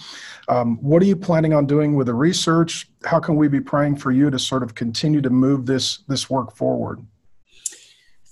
Um, 0.48 0.78
what 0.82 1.02
are 1.02 1.06
you 1.06 1.16
planning 1.16 1.54
on 1.54 1.66
doing 1.66 1.96
with 1.96 2.08
the 2.08 2.14
research? 2.14 2.90
How 3.06 3.20
can 3.20 3.36
we 3.36 3.48
be 3.48 3.62
praying 3.62 3.98
for 3.98 4.12
you 4.12 4.30
to 4.30 4.40
sort 4.40 4.64
of 4.64 4.76
continue 4.76 5.22
to 5.22 5.30
move 5.30 5.66
this 5.66 6.00
this 6.08 6.30
work 6.30 6.56
forward? 6.56 7.06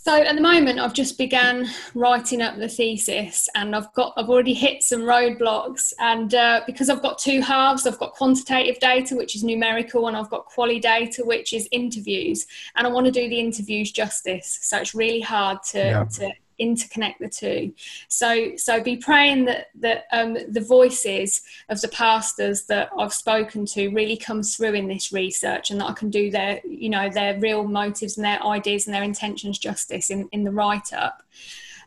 So 0.03 0.15
at 0.15 0.35
the 0.35 0.41
moment, 0.41 0.79
I've 0.79 0.95
just 0.95 1.15
began 1.15 1.69
writing 1.93 2.41
up 2.41 2.57
the 2.57 2.67
thesis, 2.67 3.47
and 3.53 3.75
I've 3.75 3.93
got 3.93 4.13
I've 4.17 4.29
already 4.29 4.55
hit 4.55 4.81
some 4.81 5.01
roadblocks. 5.01 5.93
And 5.99 6.33
uh, 6.33 6.61
because 6.65 6.89
I've 6.89 7.03
got 7.03 7.19
two 7.19 7.39
halves, 7.39 7.85
I've 7.85 7.99
got 7.99 8.13
quantitative 8.13 8.79
data, 8.79 9.15
which 9.15 9.35
is 9.35 9.43
numerical, 9.43 10.07
and 10.07 10.17
I've 10.17 10.31
got 10.31 10.45
quali 10.45 10.79
data, 10.79 11.23
which 11.23 11.53
is 11.53 11.69
interviews. 11.71 12.47
And 12.75 12.87
I 12.87 12.89
want 12.89 13.05
to 13.05 13.11
do 13.11 13.29
the 13.29 13.39
interviews 13.39 13.91
justice, 13.91 14.57
so 14.63 14.79
it's 14.79 14.95
really 14.95 15.21
hard 15.21 15.59
to 15.69 15.77
yeah. 15.77 16.05
to 16.05 16.31
interconnect 16.61 17.19
the 17.19 17.29
two. 17.29 17.73
So, 18.07 18.55
so 18.57 18.81
be 18.81 18.97
praying 18.97 19.45
that 19.45 19.69
that 19.79 20.05
um, 20.11 20.33
the 20.33 20.61
voices 20.61 21.41
of 21.69 21.81
the 21.81 21.87
pastors 21.87 22.65
that 22.65 22.89
I've 22.97 23.13
spoken 23.13 23.65
to 23.67 23.89
really 23.89 24.17
comes 24.17 24.55
through 24.55 24.73
in 24.73 24.87
this 24.87 25.11
research, 25.11 25.71
and 25.71 25.81
that 25.81 25.89
I 25.89 25.93
can 25.93 26.09
do 26.09 26.29
their, 26.29 26.61
you 26.65 26.89
know, 26.89 27.09
their 27.09 27.39
real 27.39 27.63
motives 27.63 28.17
and 28.17 28.25
their 28.25 28.43
ideas 28.45 28.85
and 28.85 28.93
their 28.93 29.03
intentions 29.03 29.59
justice 29.59 30.09
in 30.09 30.29
in 30.31 30.43
the 30.43 30.51
write 30.51 30.93
up. 30.93 31.23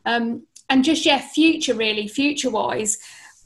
Um, 0.05 0.43
and 0.69 0.85
just 0.85 1.07
yeah, 1.07 1.19
future 1.19 1.75
really, 1.75 2.09
future 2.09 2.51
wise, 2.51 2.99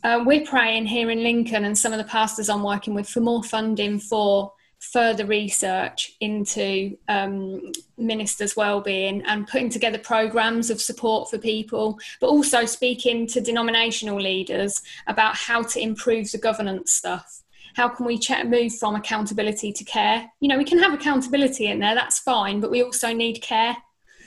uh, 0.05 0.23
we're 0.25 0.47
praying 0.47 0.87
here 0.87 1.11
in 1.11 1.23
Lincoln 1.23 1.65
and 1.65 1.77
some 1.77 1.93
of 1.93 1.99
the 1.99 2.05
pastors 2.05 2.49
I'm 2.49 2.63
working 2.63 2.95
with 2.95 3.09
for 3.09 3.21
more 3.21 3.43
funding 3.43 3.99
for 3.99 4.53
further 4.79 5.27
research 5.27 6.13
into 6.21 6.97
um, 7.09 7.73
ministers' 7.97 8.57
well-being 8.57 9.23
and 9.23 9.47
putting 9.47 9.69
together 9.69 9.99
programs 9.99 10.71
of 10.71 10.81
support 10.81 11.29
for 11.29 11.39
people, 11.39 11.99
but 12.21 12.29
also 12.29 12.65
speaking 12.65 13.27
to 13.27 13.41
denominational 13.41 14.21
leaders 14.21 14.83
about 15.07 15.37
how 15.37 15.63
to 15.63 15.81
improve 15.81 16.31
the 16.31 16.39
governance 16.39 16.93
stuff. 16.93 17.43
How 17.75 17.89
can 17.89 18.07
we 18.07 18.21
move 18.45 18.75
from 18.75 18.95
accountability 18.97 19.73
to 19.73 19.85
care? 19.85 20.31
You 20.41 20.49
know, 20.49 20.59
we 20.59 20.65
can 20.65 20.79
have 20.79 20.95
accountability 20.95 21.67
in 21.67 21.81
there, 21.81 21.95
that's 21.95 22.19
fine, 22.19 22.61
but 22.61 22.71
we 22.71 22.83
also 22.83 23.13
need 23.13 23.41
care. 23.43 23.77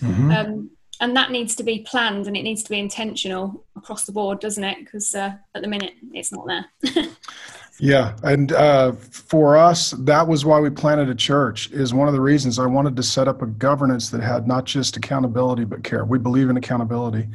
Mm-hmm. 0.01 0.31
Um, 0.31 0.71
and 1.01 1.17
that 1.17 1.31
needs 1.31 1.55
to 1.55 1.63
be 1.63 1.79
planned 1.79 2.27
and 2.27 2.37
it 2.37 2.43
needs 2.43 2.61
to 2.63 2.69
be 2.69 2.79
intentional 2.79 3.65
across 3.75 4.05
the 4.05 4.11
board, 4.11 4.39
doesn't 4.39 4.63
it? 4.63 4.77
Because 4.79 5.15
uh, 5.15 5.33
at 5.55 5.63
the 5.63 5.67
minute, 5.67 5.93
it's 6.13 6.31
not 6.31 6.45
there. 6.45 6.65
Yeah, 7.81 8.15
and 8.21 8.51
uh, 8.51 8.91
for 8.91 9.57
us, 9.57 9.89
that 9.97 10.27
was 10.27 10.45
why 10.45 10.59
we 10.59 10.69
planted 10.69 11.09
a 11.09 11.15
church. 11.15 11.71
Is 11.71 11.95
one 11.95 12.07
of 12.07 12.13
the 12.13 12.21
reasons 12.21 12.59
I 12.59 12.67
wanted 12.67 12.95
to 12.95 13.01
set 13.01 13.27
up 13.27 13.41
a 13.41 13.47
governance 13.47 14.11
that 14.11 14.21
had 14.21 14.47
not 14.47 14.65
just 14.65 14.97
accountability 14.97 15.65
but 15.65 15.83
care. 15.83 16.05
We 16.05 16.19
believe 16.19 16.51
in 16.51 16.57
accountability, 16.57 17.27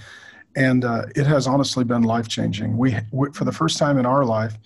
and 0.55 0.85
uh, 0.85 1.07
it 1.17 1.27
has 1.27 1.49
honestly 1.49 1.83
been 1.83 2.03
life 2.03 2.29
changing. 2.29 2.79
We, 2.79 2.97
we, 3.11 3.33
for 3.33 3.45
the 3.45 3.51
first 3.51 3.77
time 3.77 3.99
in 3.99 4.07
our 4.07 4.25
life, 4.25 4.57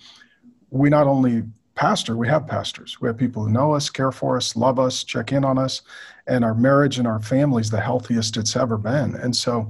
we 0.69 0.91
not 0.91 1.07
only 1.07 1.45
pastor, 1.73 2.15
we 2.15 2.27
have 2.27 2.45
pastors. 2.45 3.01
We 3.01 3.07
have 3.07 3.17
people 3.17 3.43
who 3.45 3.49
know 3.49 3.73
us, 3.73 3.89
care 3.89 4.11
for 4.11 4.37
us, 4.37 4.55
love 4.55 4.77
us, 4.77 5.03
check 5.03 5.31
in 5.31 5.43
on 5.43 5.57
us, 5.57 5.81
and 6.27 6.45
our 6.45 6.53
marriage 6.53 6.99
and 6.99 7.07
our 7.07 7.19
family 7.19 7.61
is 7.61 7.71
the 7.71 7.81
healthiest 7.81 8.37
it's 8.37 8.55
ever 8.55 8.77
been. 8.77 9.15
And 9.15 9.35
so, 9.35 9.67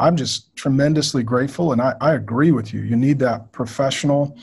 I'm 0.00 0.16
just 0.16 0.56
tremendously 0.56 1.22
grateful, 1.22 1.72
and 1.72 1.80
I, 1.80 1.94
I 2.00 2.14
agree 2.14 2.52
with 2.52 2.72
you. 2.72 2.80
You 2.80 2.96
need 2.96 3.18
that 3.18 3.52
professional 3.52 4.36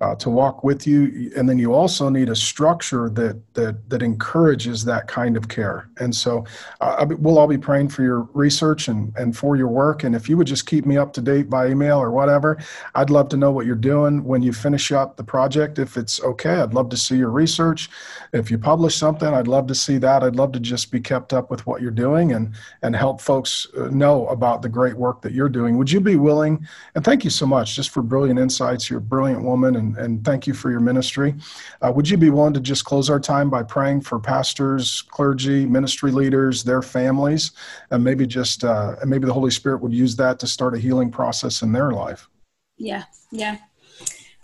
uh, 0.00 0.16
to 0.16 0.28
walk 0.28 0.64
with 0.64 0.88
you, 0.88 1.30
and 1.36 1.48
then 1.48 1.56
you 1.56 1.72
also 1.72 2.08
need 2.08 2.28
a 2.28 2.34
structure 2.34 3.08
that 3.10 3.40
that 3.54 3.88
that 3.90 4.02
encourages 4.02 4.84
that 4.84 5.06
kind 5.06 5.36
of 5.36 5.48
care. 5.48 5.88
And 6.00 6.14
so, 6.14 6.44
uh, 6.80 7.06
we'll 7.18 7.38
all 7.38 7.46
be 7.46 7.58
praying 7.58 7.90
for 7.90 8.02
your 8.02 8.22
research 8.34 8.88
and 8.88 9.12
and 9.16 9.36
for 9.36 9.56
your 9.56 9.68
work. 9.68 10.02
And 10.02 10.16
if 10.16 10.28
you 10.28 10.36
would 10.36 10.48
just 10.48 10.66
keep 10.66 10.84
me 10.84 10.96
up 10.96 11.12
to 11.12 11.20
date 11.20 11.48
by 11.48 11.68
email 11.68 11.98
or 11.98 12.10
whatever, 12.10 12.58
I'd 12.96 13.10
love 13.10 13.28
to 13.28 13.36
know 13.36 13.52
what 13.52 13.66
you're 13.66 13.76
doing 13.76 14.24
when 14.24 14.42
you 14.42 14.52
finish 14.52 14.90
up 14.90 15.16
the 15.16 15.24
project. 15.24 15.78
If 15.78 15.96
it's 15.96 16.20
okay, 16.22 16.56
I'd 16.56 16.74
love 16.74 16.88
to 16.88 16.96
see 16.96 17.16
your 17.16 17.30
research. 17.30 17.88
If 18.32 18.50
you 18.50 18.58
publish 18.58 18.96
something, 18.96 19.28
I'd 19.28 19.48
love 19.48 19.68
to 19.68 19.76
see 19.76 19.98
that. 19.98 20.24
I'd 20.24 20.34
love 20.34 20.50
to 20.52 20.60
just 20.60 20.90
be 20.90 21.00
kept 21.00 21.32
up 21.32 21.52
with 21.52 21.64
what 21.68 21.80
you're 21.80 21.92
doing 21.92 22.32
and 22.32 22.52
and 22.82 22.96
help 22.96 23.20
folks 23.20 23.68
uh, 23.78 23.88
know 23.90 24.26
about 24.26 24.60
the 24.62 24.68
great 24.68 24.96
work 24.96 25.03
that 25.22 25.32
you're 25.32 25.48
doing. 25.48 25.76
Would 25.78 25.90
you 25.90 26.00
be 26.00 26.16
willing? 26.16 26.66
And 26.94 27.04
thank 27.04 27.24
you 27.24 27.30
so 27.30 27.46
much 27.46 27.76
just 27.76 27.90
for 27.90 28.02
brilliant 28.02 28.38
insights. 28.38 28.88
You're 28.88 28.98
a 28.98 29.02
brilliant 29.02 29.42
woman, 29.42 29.76
and, 29.76 29.96
and 29.96 30.24
thank 30.24 30.46
you 30.46 30.54
for 30.54 30.70
your 30.70 30.80
ministry. 30.80 31.34
Uh, 31.82 31.92
would 31.92 32.08
you 32.08 32.16
be 32.16 32.30
willing 32.30 32.54
to 32.54 32.60
just 32.60 32.84
close 32.84 33.10
our 33.10 33.20
time 33.20 33.50
by 33.50 33.62
praying 33.62 34.00
for 34.00 34.18
pastors, 34.18 35.02
clergy, 35.02 35.66
ministry 35.66 36.10
leaders, 36.10 36.64
their 36.64 36.82
families, 36.82 37.52
and 37.90 38.02
maybe 38.02 38.26
just 38.26 38.64
uh, 38.64 38.96
and 39.00 39.10
maybe 39.10 39.26
the 39.26 39.32
Holy 39.32 39.50
Spirit 39.50 39.80
would 39.80 39.92
use 39.92 40.16
that 40.16 40.38
to 40.40 40.46
start 40.46 40.74
a 40.74 40.78
healing 40.78 41.10
process 41.10 41.62
in 41.62 41.72
their 41.72 41.92
life? 41.92 42.28
Yeah, 42.76 43.04
yeah. 43.30 43.58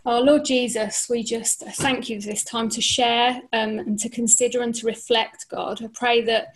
Oh, 0.06 0.20
Lord 0.20 0.46
Jesus, 0.46 1.08
we 1.10 1.22
just 1.22 1.60
thank 1.60 2.08
you 2.08 2.20
for 2.20 2.28
this 2.28 2.42
time 2.42 2.70
to 2.70 2.80
share 2.80 3.42
um, 3.52 3.78
and 3.78 3.98
to 3.98 4.08
consider 4.08 4.62
and 4.62 4.74
to 4.76 4.86
reflect, 4.86 5.46
God. 5.50 5.82
I 5.84 5.88
pray 5.92 6.22
that 6.22 6.54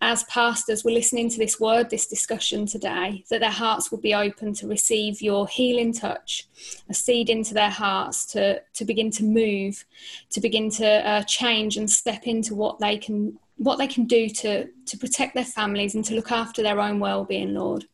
as 0.00 0.24
pastors 0.24 0.84
were 0.84 0.90
listening 0.90 1.30
to 1.30 1.38
this 1.38 1.58
word, 1.58 1.88
this 1.88 2.06
discussion 2.06 2.66
today, 2.66 3.24
that 3.30 3.40
their 3.40 3.50
hearts 3.50 3.90
will 3.90 4.00
be 4.00 4.14
open 4.14 4.52
to 4.54 4.68
receive 4.68 5.22
your 5.22 5.48
healing 5.48 5.92
touch, 5.92 6.46
a 6.90 6.94
seed 6.94 7.30
into 7.30 7.54
their 7.54 7.70
hearts 7.70 8.26
to, 8.26 8.60
to 8.74 8.84
begin 8.84 9.10
to 9.12 9.24
move, 9.24 9.84
to 10.30 10.40
begin 10.40 10.70
to 10.70 10.86
uh, 10.86 11.22
change 11.22 11.76
and 11.76 11.90
step 11.90 12.26
into 12.26 12.54
what 12.54 12.78
they 12.78 12.98
can 12.98 13.38
what 13.58 13.78
they 13.78 13.86
can 13.86 14.04
do 14.04 14.28
to, 14.28 14.68
to 14.84 14.98
protect 14.98 15.34
their 15.34 15.42
families 15.42 15.94
and 15.94 16.04
to 16.04 16.14
look 16.14 16.30
after 16.30 16.62
their 16.62 16.78
own 16.78 17.00
well-being, 17.00 17.54
Lord. 17.54 17.86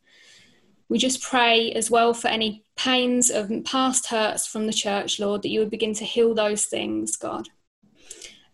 We 0.89 0.99
just 0.99 1.23
pray 1.23 1.73
as 1.73 1.89
well 1.89 2.13
for 2.13 2.27
any 2.27 2.65
pains 2.77 3.31
of 3.31 3.49
past 3.65 4.09
hurts 4.09 4.45
from 4.47 4.67
the 4.67 4.73
church, 4.73 5.21
Lord, 5.21 5.43
that 5.43 5.51
you 5.51 5.61
would 5.61 5.71
begin 5.71 5.95
to 5.95 6.05
heal 6.05 6.35
those 6.35 6.67
things, 6.67 7.17
God. 7.17 7.49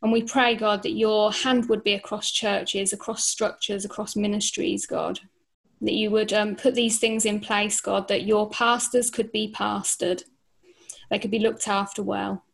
And 0.02 0.12
we 0.12 0.22
pray, 0.22 0.54
God, 0.54 0.82
that 0.84 0.92
your 0.92 1.32
hand 1.32 1.68
would 1.68 1.82
be 1.82 1.94
across 1.94 2.30
churches, 2.30 2.92
across 2.92 3.24
structures, 3.24 3.84
across 3.84 4.14
ministries, 4.14 4.86
God. 4.86 5.20
That 5.80 5.94
you 5.94 6.10
would 6.10 6.32
um, 6.32 6.56
put 6.56 6.74
these 6.74 6.98
things 6.98 7.24
in 7.24 7.40
place, 7.40 7.80
God, 7.80 8.08
that 8.08 8.24
your 8.24 8.48
pastors 8.48 9.10
could 9.10 9.32
be 9.32 9.52
pastored, 9.52 10.22
they 11.10 11.18
could 11.18 11.30
be 11.30 11.38
looked 11.38 11.68
after 11.68 12.02
well. 12.02 12.44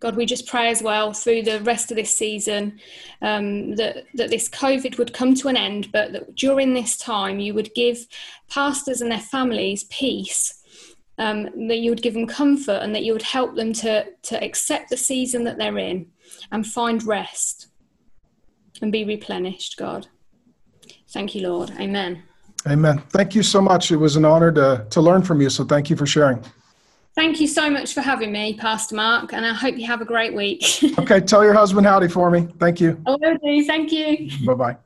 God, 0.00 0.16
we 0.16 0.24
just 0.24 0.46
pray 0.46 0.70
as 0.70 0.82
well 0.82 1.12
through 1.12 1.42
the 1.42 1.60
rest 1.60 1.90
of 1.90 1.96
this 1.96 2.16
season 2.16 2.80
um, 3.20 3.76
that, 3.76 4.04
that 4.14 4.30
this 4.30 4.48
COVID 4.48 4.96
would 4.96 5.12
come 5.12 5.34
to 5.34 5.48
an 5.48 5.58
end, 5.58 5.92
but 5.92 6.12
that 6.12 6.34
during 6.34 6.72
this 6.72 6.96
time 6.96 7.38
you 7.38 7.52
would 7.52 7.74
give 7.74 8.06
pastors 8.48 9.02
and 9.02 9.12
their 9.12 9.20
families 9.20 9.84
peace 9.84 10.59
um, 11.20 11.68
that 11.68 11.78
you 11.78 11.90
would 11.90 12.02
give 12.02 12.14
them 12.14 12.26
comfort 12.26 12.80
and 12.82 12.94
that 12.94 13.04
you 13.04 13.12
would 13.12 13.22
help 13.22 13.54
them 13.54 13.74
to, 13.74 14.06
to 14.22 14.42
accept 14.42 14.88
the 14.88 14.96
season 14.96 15.44
that 15.44 15.58
they're 15.58 15.78
in 15.78 16.10
and 16.50 16.66
find 16.66 17.04
rest 17.04 17.68
and 18.80 18.90
be 18.90 19.04
replenished, 19.04 19.76
God. 19.76 20.08
Thank 21.10 21.34
you, 21.34 21.46
Lord. 21.46 21.72
Amen. 21.78 22.22
Amen. 22.66 22.98
Thank 23.10 23.34
you 23.34 23.42
so 23.42 23.60
much. 23.60 23.92
It 23.92 23.96
was 23.96 24.16
an 24.16 24.24
honor 24.24 24.50
to, 24.52 24.86
to 24.88 25.00
learn 25.00 25.22
from 25.22 25.42
you. 25.42 25.50
So 25.50 25.62
thank 25.62 25.90
you 25.90 25.96
for 25.96 26.06
sharing. 26.06 26.42
Thank 27.14 27.38
you 27.38 27.48
so 27.48 27.68
much 27.68 27.92
for 27.92 28.00
having 28.00 28.32
me, 28.32 28.54
Pastor 28.54 28.94
Mark, 28.94 29.34
and 29.34 29.44
I 29.44 29.52
hope 29.52 29.76
you 29.76 29.86
have 29.86 30.00
a 30.00 30.06
great 30.06 30.34
week. 30.34 30.64
okay, 30.98 31.20
tell 31.20 31.44
your 31.44 31.54
husband 31.54 31.86
howdy 31.86 32.08
for 32.08 32.30
me. 32.30 32.48
Thank 32.58 32.80
you. 32.80 32.98
I 33.06 33.10
will 33.10 33.36
do. 33.36 33.64
Thank 33.66 33.92
you. 33.92 34.30
Bye 34.46 34.54
bye. 34.54 34.76